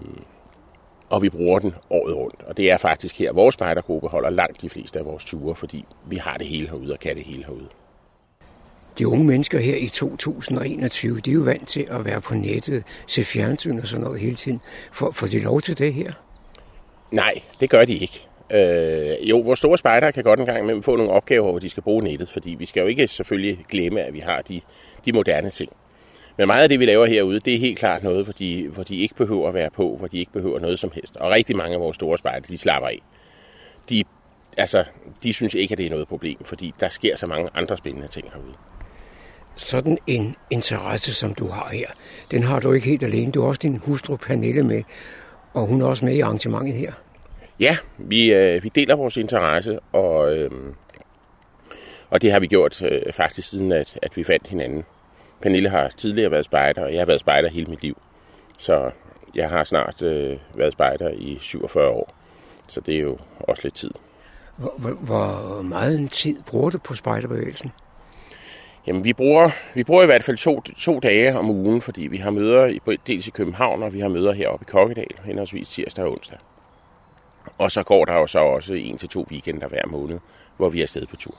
og 1.10 1.22
vi 1.22 1.30
bruger 1.30 1.60
den 1.60 1.74
året 1.90 2.16
rundt. 2.16 2.42
Og 2.48 2.58
det 2.58 2.72
er 2.72 2.78
faktisk 2.78 3.20
her, 3.20 3.34
vores 3.34 3.54
spejdergruppe 3.54 4.08
holder 4.08 4.30
langt 4.30 4.62
de 4.62 4.70
fleste 4.70 5.00
af 5.00 5.06
vores 5.06 5.26
ture, 5.26 5.56
fordi 5.56 5.86
vi 6.06 6.16
har 6.16 6.38
det 6.38 6.48
hele 6.48 6.68
herude 6.68 6.94
og 6.94 7.00
kan 7.00 7.16
det 7.16 7.24
hele 7.24 7.46
herude 7.46 7.70
de 9.00 9.08
unge 9.08 9.26
mennesker 9.26 9.60
her 9.60 9.76
i 9.76 9.88
2021, 9.88 11.20
de 11.20 11.30
er 11.30 11.36
jo 11.36 11.42
vant 11.42 11.68
til 11.68 11.88
at 11.90 12.06
være 12.06 12.22
på 12.22 12.34
nettet, 12.34 12.84
se 13.08 13.24
fjernsyn 13.24 13.80
og 13.80 13.88
sådan 13.88 14.04
noget 14.04 14.20
hele 14.20 14.36
tiden. 14.36 14.62
For, 14.92 15.12
får 15.12 15.28
de 15.28 15.40
lov 15.40 15.62
til 15.62 15.78
det 15.78 15.94
her? 15.94 16.12
Nej, 17.12 17.34
det 17.60 17.70
gør 17.70 17.86
de 17.86 17.98
ikke. 17.98 18.28
Øh, 18.52 19.30
jo, 19.30 19.38
vores 19.40 19.60
store 19.60 19.78
spejdere 19.78 20.12
kan 20.12 20.24
godt 20.24 20.40
en 20.40 20.46
gang 20.46 20.60
imellem 20.60 20.84
få 20.84 20.96
nogle 20.96 21.12
opgaver, 21.12 21.50
hvor 21.52 21.60
de 21.60 21.70
skal 21.70 21.84
bruge 21.84 22.04
nettet, 22.04 22.30
fordi 22.30 22.50
vi 22.50 22.66
skal 22.66 22.82
jo 22.82 22.88
ikke 22.88 23.08
selvfølgelig 23.08 23.66
glemme, 23.70 24.02
at 24.02 24.14
vi 24.14 24.20
har 24.20 24.42
de, 24.42 24.62
de 25.06 25.12
moderne 25.12 25.50
ting. 25.50 25.72
Men 26.40 26.48
meget 26.48 26.64
af 26.64 26.70
det, 26.70 26.80
vi 26.80 26.86
laver 26.86 27.06
herude, 27.06 27.40
det 27.40 27.54
er 27.54 27.60
helt 27.60 27.80
klart 27.80 28.04
noget, 28.04 28.24
hvor 28.24 28.34
de, 28.34 28.68
hvor 28.68 28.84
de 28.84 28.96
ikke 28.96 29.16
behøver 29.16 29.48
at 29.48 29.54
være 29.54 29.70
på, 29.70 29.96
hvor 29.98 30.08
de 30.08 30.18
ikke 30.18 30.32
behøver 30.32 30.60
noget 30.60 30.80
som 30.80 30.92
helst. 30.94 31.18
Og 31.18 31.32
rigtig 31.32 31.56
mange 31.56 31.74
af 31.74 31.80
vores 31.80 31.96
store 31.96 32.18
spejder, 32.18 32.48
de 32.48 32.58
slapper 32.58 32.88
af. 32.88 33.02
De, 33.90 34.04
altså, 34.58 34.84
de 35.24 35.34
synes 35.34 35.54
ikke, 35.54 35.72
at 35.72 35.78
det 35.78 35.86
er 35.86 35.90
noget 35.90 36.08
problem, 36.08 36.38
fordi 36.46 36.74
der 36.80 36.90
sker 36.90 37.16
så 37.16 37.28
mange 37.28 37.50
andre 37.54 37.78
spændende 37.78 38.08
ting 38.08 38.32
herude 38.34 38.54
sådan 39.56 39.98
en 40.08 40.36
interesse, 40.50 41.14
som 41.14 41.34
du 41.34 41.48
har 41.48 41.70
her, 41.72 41.88
den 42.32 42.44
har 42.44 42.60
du 42.60 42.72
ikke 42.72 42.88
helt 42.88 43.04
alene. 43.04 43.32
Du 43.32 43.42
har 43.42 43.48
også 43.48 43.60
din 43.64 43.78
hustru 43.78 44.16
Pernille 44.16 44.64
med, 44.64 44.84
og 45.54 45.68
hun 45.68 45.82
er 45.82 45.86
også 45.86 46.06
med 46.06 46.16
i 46.16 46.20
arrangementet 46.20 46.74
her. 46.74 46.94
Ja, 47.60 47.78
vi, 47.98 48.34
øh, 48.34 48.64
vi 48.64 48.70
deler 48.70 48.96
vores 48.96 49.18
interesse, 49.18 49.80
og, 49.80 50.38
øh, 50.38 50.52
og 52.10 52.22
det 52.22 52.32
har 52.32 52.40
vi 52.40 52.48
gjort 52.48 52.82
øh, 52.84 53.14
faktisk 53.14 53.50
siden, 53.50 53.72
at, 53.72 54.00
at 54.02 54.18
vi 54.18 54.24
fandt 54.24 54.48
hinanden. 54.48 54.84
Pernille 55.42 55.70
har 55.70 55.88
tidligere 55.88 56.32
været 56.32 56.46
spejder, 56.46 56.84
og 56.84 56.92
jeg 56.92 57.02
har 57.02 57.06
været 57.06 57.20
spejder 57.20 57.50
hele 57.50 57.66
mit 57.66 57.82
liv. 57.82 57.98
Så 58.58 58.92
jeg 59.36 59.50
har 59.50 59.64
snart 59.64 60.02
øh, 60.02 60.38
været 60.54 60.74
spejder 60.74 61.10
i 61.10 61.38
47 61.42 61.90
år, 61.90 62.14
så 62.68 62.82
det 62.82 62.96
er 62.96 63.00
jo 63.00 63.18
også 63.40 63.64
lidt 63.64 63.76
tid. 63.76 63.92
Hvor, 64.58 64.92
hvor 64.92 65.62
meget 65.62 66.00
en 66.00 66.08
tid 66.08 66.42
bruger 66.48 66.70
du 66.70 66.78
på 66.78 66.96
spejderbevægelsen? 66.96 67.72
Jamen, 68.88 69.04
vi 69.04 69.14
bruger, 69.14 69.50
vi 69.74 69.84
bruger 69.84 70.04
i 70.04 70.06
hvert 70.06 70.24
fald 70.24 70.38
to, 70.38 70.62
to 70.62 71.00
dage 71.00 71.38
om 71.38 71.50
ugen, 71.50 71.82
fordi 71.82 72.08
vi 72.08 72.18
har 72.18 72.32
møder 72.32 72.66
i, 72.66 72.80
dels 73.08 73.28
i 73.28 73.32
København, 73.32 73.84
og 73.84 73.94
vi 73.94 74.00
har 74.00 74.08
møder 74.08 74.34
heroppe 74.34 74.66
i 74.68 74.72
Kokkedal, 74.72 75.16
henholdsvis 75.24 75.70
tirsdag 75.70 76.06
og 76.06 76.12
onsdag. 76.12 76.40
Og 77.58 77.72
så 77.72 77.84
går 77.84 78.06
der 78.06 78.14
jo 78.14 78.28
så 78.28 78.40
også 78.40 78.74
en 78.74 78.98
til 78.98 79.10
to 79.10 79.28
weekender 79.32 79.68
hver 79.68 79.88
måned, 79.88 80.20
hvor 80.58 80.70
vi 80.70 80.80
er 80.80 80.84
afsted 80.84 81.08
på 81.08 81.16
tur. 81.16 81.36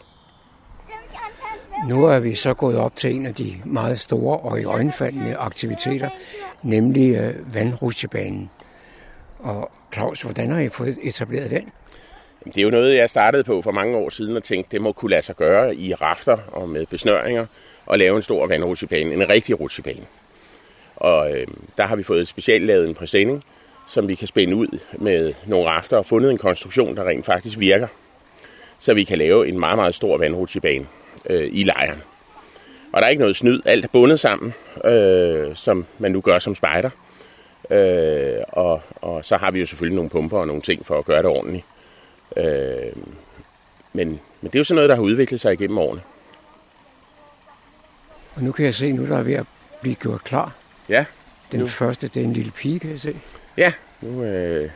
Nu 1.88 2.04
er 2.04 2.18
vi 2.18 2.34
så 2.34 2.54
gået 2.54 2.76
op 2.76 2.96
til 2.96 3.14
en 3.14 3.26
af 3.26 3.34
de 3.34 3.56
meget 3.64 4.00
store 4.00 4.38
og 4.38 4.60
i 4.60 4.64
øjenfaldende 4.64 5.36
aktiviteter, 5.36 6.08
nemlig 6.62 7.16
øh, 7.16 7.54
vandrutsjebanen. 7.54 8.50
Og 9.38 9.70
Claus, 9.94 10.22
hvordan 10.22 10.50
har 10.50 10.60
I 10.60 10.68
fået 10.68 10.98
etableret 11.02 11.50
den? 11.50 11.68
Det 12.44 12.58
er 12.58 12.62
jo 12.62 12.70
noget, 12.70 12.96
jeg 12.96 13.10
startede 13.10 13.44
på 13.44 13.62
for 13.62 13.70
mange 13.70 13.96
år 13.96 14.10
siden 14.10 14.36
og 14.36 14.42
tænkte, 14.42 14.72
det 14.72 14.80
må 14.80 14.92
kunne 14.92 15.10
lade 15.10 15.22
sig 15.22 15.36
gøre 15.36 15.76
i 15.76 15.94
rafter 15.94 16.38
og 16.52 16.68
med 16.68 16.86
besnøringer 16.86 17.46
og 17.86 17.98
lave 17.98 18.16
en 18.16 18.22
stor 18.22 18.46
vandrutsjebane, 18.46 19.14
en 19.14 19.28
rigtig 19.28 19.60
rutsjebane. 19.60 20.06
Og 20.96 21.32
øh, 21.32 21.46
der 21.76 21.86
har 21.86 21.96
vi 21.96 22.02
fået 22.02 22.28
specielt 22.28 22.64
lavet 22.64 22.88
en 22.88 22.94
præsending, 22.94 23.44
som 23.88 24.08
vi 24.08 24.14
kan 24.14 24.28
spænde 24.28 24.56
ud 24.56 24.78
med 24.92 25.34
nogle 25.46 25.68
rafter 25.68 25.96
og 25.96 26.06
fundet 26.06 26.30
en 26.30 26.38
konstruktion, 26.38 26.96
der 26.96 27.04
rent 27.04 27.26
faktisk 27.26 27.58
virker. 27.58 27.86
Så 28.78 28.94
vi 28.94 29.04
kan 29.04 29.18
lave 29.18 29.48
en 29.48 29.58
meget, 29.58 29.76
meget 29.76 29.94
stor 29.94 30.18
vandrutsjebane 30.18 30.86
øh, 31.30 31.48
i 31.52 31.64
lejren. 31.64 32.02
Og 32.92 33.00
der 33.00 33.06
er 33.06 33.10
ikke 33.10 33.20
noget 33.20 33.36
snyd. 33.36 33.60
Alt 33.64 33.84
er 33.84 33.88
bundet 33.88 34.20
sammen, 34.20 34.54
øh, 34.84 35.56
som 35.56 35.86
man 35.98 36.12
nu 36.12 36.20
gør 36.20 36.38
som 36.38 36.54
spejder. 36.54 36.90
Øh, 37.70 38.42
og, 38.48 38.82
og 38.96 39.24
så 39.24 39.36
har 39.36 39.50
vi 39.50 39.60
jo 39.60 39.66
selvfølgelig 39.66 39.96
nogle 39.96 40.10
pumper 40.10 40.38
og 40.38 40.46
nogle 40.46 40.62
ting 40.62 40.86
for 40.86 40.98
at 40.98 41.04
gøre 41.04 41.18
det 41.18 41.26
ordentligt. 41.26 41.64
Øh, 42.36 42.92
men, 43.92 44.08
men 44.40 44.50
det 44.50 44.54
er 44.54 44.58
jo 44.60 44.64
sådan 44.64 44.74
noget, 44.74 44.88
der 44.88 44.94
har 44.94 45.02
udviklet 45.02 45.40
sig 45.40 45.52
igennem 45.52 45.78
årene. 45.78 46.00
Og 48.34 48.42
nu 48.42 48.52
kan 48.52 48.64
jeg 48.64 48.74
se, 48.74 48.92
nu 48.92 49.06
der 49.06 49.18
er 49.18 49.22
ved 49.22 49.34
at 49.34 49.46
blive 49.80 49.94
gjort 49.94 50.24
klar. 50.24 50.52
Ja. 50.88 51.04
Den 51.52 51.60
nu. 51.60 51.66
første, 51.66 52.08
det 52.08 52.20
er 52.20 52.24
en 52.24 52.32
lille 52.32 52.50
pige, 52.50 52.78
kan 52.78 52.90
jeg 52.90 53.00
se. 53.00 53.16
Ja, 53.56 53.72
nu 54.00 54.24
øh, 54.24 54.70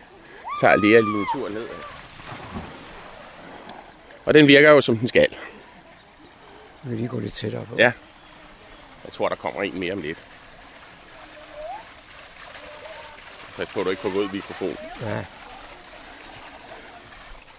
tager 0.61 0.77
Lea 0.77 1.01
lige 1.01 1.19
en 1.19 1.27
tur 1.35 1.49
ned. 1.49 1.67
Og 4.25 4.35
den 4.35 4.49
virker 4.49 4.71
jo, 4.71 4.81
som 4.81 4.97
den 4.97 5.09
skal. 5.09 5.37
Vi 6.85 6.91
vil 6.91 6.99
lige 6.99 7.09
gå 7.09 7.19
lidt 7.19 7.35
tættere 7.35 7.67
på. 7.67 7.77
Ja. 7.79 7.93
Jeg 9.05 9.13
tror, 9.13 9.29
der 9.29 9.37
kommer 9.37 9.63
en 9.63 9.81
mere 9.81 9.93
om 9.93 10.01
lidt. 10.01 10.25
På, 13.57 13.63
at 13.63 13.75
du 13.75 13.91
ikke 13.91 14.03
får 14.03 14.09
våd 14.09 14.29
mikrofon. 14.33 14.77
Ja. 15.03 15.25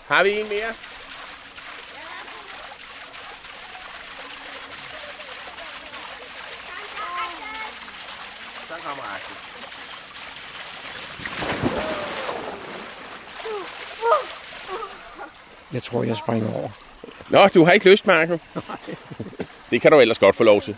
Har 0.07 0.23
vi 0.23 0.39
en 0.39 0.49
mere? 0.49 0.73
Så 8.67 8.75
kommer 8.83 9.03
Axel. 9.15 9.35
Jeg 15.73 15.83
tror, 15.83 16.03
jeg 16.03 16.15
springer 16.15 16.53
over. 16.53 16.84
Nå, 17.29 17.47
du 17.47 17.63
har 17.63 17.71
ikke 17.71 17.91
lyst, 17.91 18.07
Marco. 18.07 18.37
det 19.71 19.81
kan 19.81 19.91
du 19.91 19.99
ellers 19.99 20.19
godt 20.19 20.35
få 20.35 20.43
lov 20.43 20.61
til. 20.61 20.75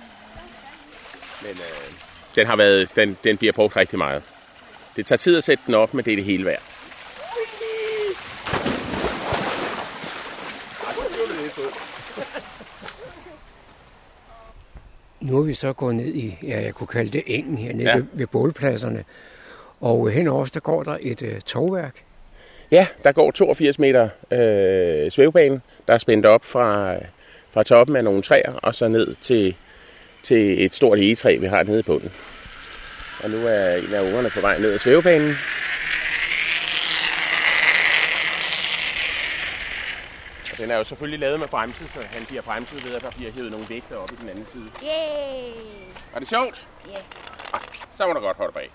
Men 1.42 1.52
øh, 1.52 1.94
den, 2.36 2.48
har 2.48 2.56
været, 2.56 2.96
den, 2.96 3.18
den 3.24 3.38
bliver 3.38 3.54
brugt 3.54 3.76
rigtig 3.76 3.98
meget. 3.98 4.24
Det 4.96 5.06
tager 5.06 5.18
tid 5.18 5.38
at 5.38 5.44
sætte 5.44 5.64
den 5.68 5.74
op, 5.74 5.94
men 5.94 6.06
det 6.06 6.12
er 6.12 6.16
det 6.16 6.26
hele 6.26 6.46
værd. 6.46 6.62
Nu 15.20 15.40
er 15.40 15.44
vi 15.44 15.54
så 15.54 15.74
gået 15.74 15.96
ned 15.96 16.14
i, 16.14 16.38
ja, 16.44 16.62
jeg 16.62 16.74
kunne 16.74 16.88
kalde 16.88 17.12
det 17.12 17.24
engen 17.26 17.58
her 17.58 17.74
nede 17.74 17.90
ja. 17.90 17.96
ved, 17.96 18.06
ved 18.14 18.28
bålpladserne. 18.28 19.04
Og 19.82 20.10
henover 20.10 20.46
der 20.46 20.60
går 20.60 20.84
der 20.84 20.98
et 21.02 21.22
uh, 21.22 21.40
togværk. 21.46 22.07
Ja, 22.72 22.88
der 23.04 23.12
går 23.12 23.32
82 23.32 23.80
meter 23.80 24.10
øh, 24.32 25.12
svævbane, 25.12 25.62
der 25.88 25.94
er 25.94 25.98
spændt 25.98 26.26
op 26.26 26.46
fra, 26.46 26.96
fra 27.52 27.64
toppen 27.64 27.96
af 27.96 28.04
nogle 28.04 28.22
træer, 28.22 28.54
og 28.54 28.76
så 28.76 28.88
ned 28.88 29.16
til, 29.16 29.56
til 30.24 30.66
et 30.66 30.74
stort 30.74 31.00
egetræ, 31.00 31.38
vi 31.38 31.46
har 31.48 31.64
nede 31.64 31.80
i 31.80 31.84
bunden. 31.84 32.12
Og 33.24 33.30
nu 33.30 33.38
er 33.48 33.76
en 33.76 33.94
af 33.94 34.02
ungerne 34.02 34.30
på 34.30 34.40
vej 34.42 34.60
ned 34.60 34.74
ad 34.74 34.80
svævebanen. 34.80 35.36
Og 40.52 40.58
den 40.58 40.72
er 40.72 40.78
jo 40.78 40.84
selvfølgelig 40.84 41.20
lavet 41.20 41.40
med 41.40 41.48
bremse, 41.48 41.88
så 41.94 42.00
han 42.10 42.26
bliver 42.26 42.42
bremset 42.42 42.86
ved, 42.86 42.96
at 42.96 43.02
der 43.02 43.12
bliver 43.12 43.32
hævet 43.32 43.52
nogle 43.52 43.66
vægte 43.70 43.98
op 43.98 44.12
i 44.12 44.16
den 44.22 44.30
anden 44.30 44.46
side. 44.54 44.68
Yay! 44.84 45.52
Var 46.14 46.20
det 46.20 46.30
sjovt? 46.30 46.68
Ja. 46.88 47.00
Nej, 47.52 47.62
så 47.98 48.08
må 48.08 48.14
du 48.14 48.20
godt 48.20 48.38
holde 48.38 48.54
bag. 48.54 48.70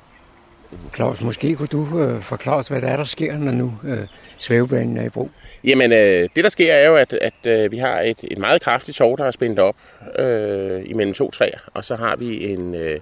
Claus, 0.94 1.22
måske 1.22 1.56
kunne 1.56 1.68
du 1.68 2.00
øh, 2.00 2.20
forklare 2.20 2.56
os, 2.56 2.68
hvad 2.68 2.80
der 2.80 2.88
er, 2.88 2.96
der 2.96 3.04
sker, 3.04 3.38
når 3.38 3.52
nu 3.52 3.74
øh, 3.84 3.98
svævebanen 4.38 4.96
er 4.96 5.04
i 5.04 5.08
brug? 5.08 5.30
Jamen, 5.64 5.92
øh, 5.92 6.28
det 6.36 6.44
der 6.44 6.50
sker 6.50 6.72
er 6.72 6.86
jo, 6.86 6.96
at, 6.96 7.12
at 7.12 7.34
øh, 7.44 7.72
vi 7.72 7.76
har 7.76 8.00
et, 8.00 8.18
et 8.22 8.38
meget 8.38 8.62
kraftigt 8.62 8.96
tog, 8.96 9.18
der 9.18 9.24
er 9.24 9.30
spændt 9.30 9.58
op 9.58 9.76
øh, 10.18 10.82
imellem 10.86 11.14
to 11.14 11.30
træer. 11.30 11.58
Og 11.74 11.84
så 11.84 11.96
har 11.96 12.16
vi 12.16 12.44
en, 12.44 12.74
øh, 12.74 13.00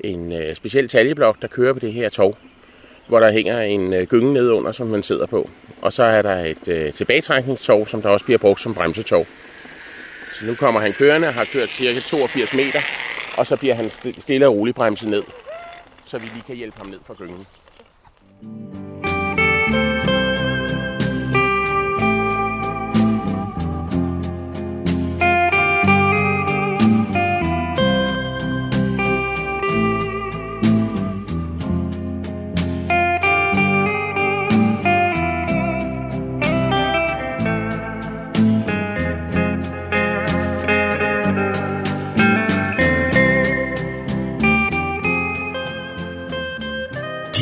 en 0.00 0.32
øh, 0.32 0.54
speciel 0.54 0.88
taljeblok, 0.88 1.42
der 1.42 1.48
kører 1.48 1.72
på 1.72 1.78
det 1.78 1.92
her 1.92 2.08
tog, 2.08 2.36
hvor 3.08 3.20
der 3.20 3.32
hænger 3.32 3.60
en 3.60 3.92
øh, 3.92 4.06
gynge 4.06 4.32
nedunder, 4.32 4.72
som 4.72 4.86
man 4.86 5.02
sidder 5.02 5.26
på. 5.26 5.50
Og 5.82 5.92
så 5.92 6.02
er 6.02 6.22
der 6.22 6.36
et 6.36 6.68
øh, 6.68 6.92
tilbagetrækningstog, 6.92 7.88
som 7.88 8.02
der 8.02 8.08
også 8.08 8.24
bliver 8.24 8.38
brugt 8.38 8.60
som 8.60 8.74
bremsetog. 8.74 9.26
Så 10.32 10.46
nu 10.46 10.54
kommer 10.54 10.80
han 10.80 10.92
kørende 10.92 11.28
og 11.28 11.34
har 11.34 11.44
kørt 11.44 11.68
cirka 11.70 12.00
82 12.00 12.54
meter, 12.54 12.80
og 13.36 13.46
så 13.46 13.56
bliver 13.56 13.74
han 13.74 13.90
stille 14.20 14.46
og 14.46 14.54
roligt 14.54 14.76
bremset 14.76 15.08
ned, 15.08 15.22
så 16.12 16.18
vi 16.18 16.26
lige 16.26 16.42
kan 16.42 16.56
hjælpe 16.56 16.78
ham 16.78 16.86
ned 16.86 17.00
fra 17.06 17.14
gyngen. 17.14 17.46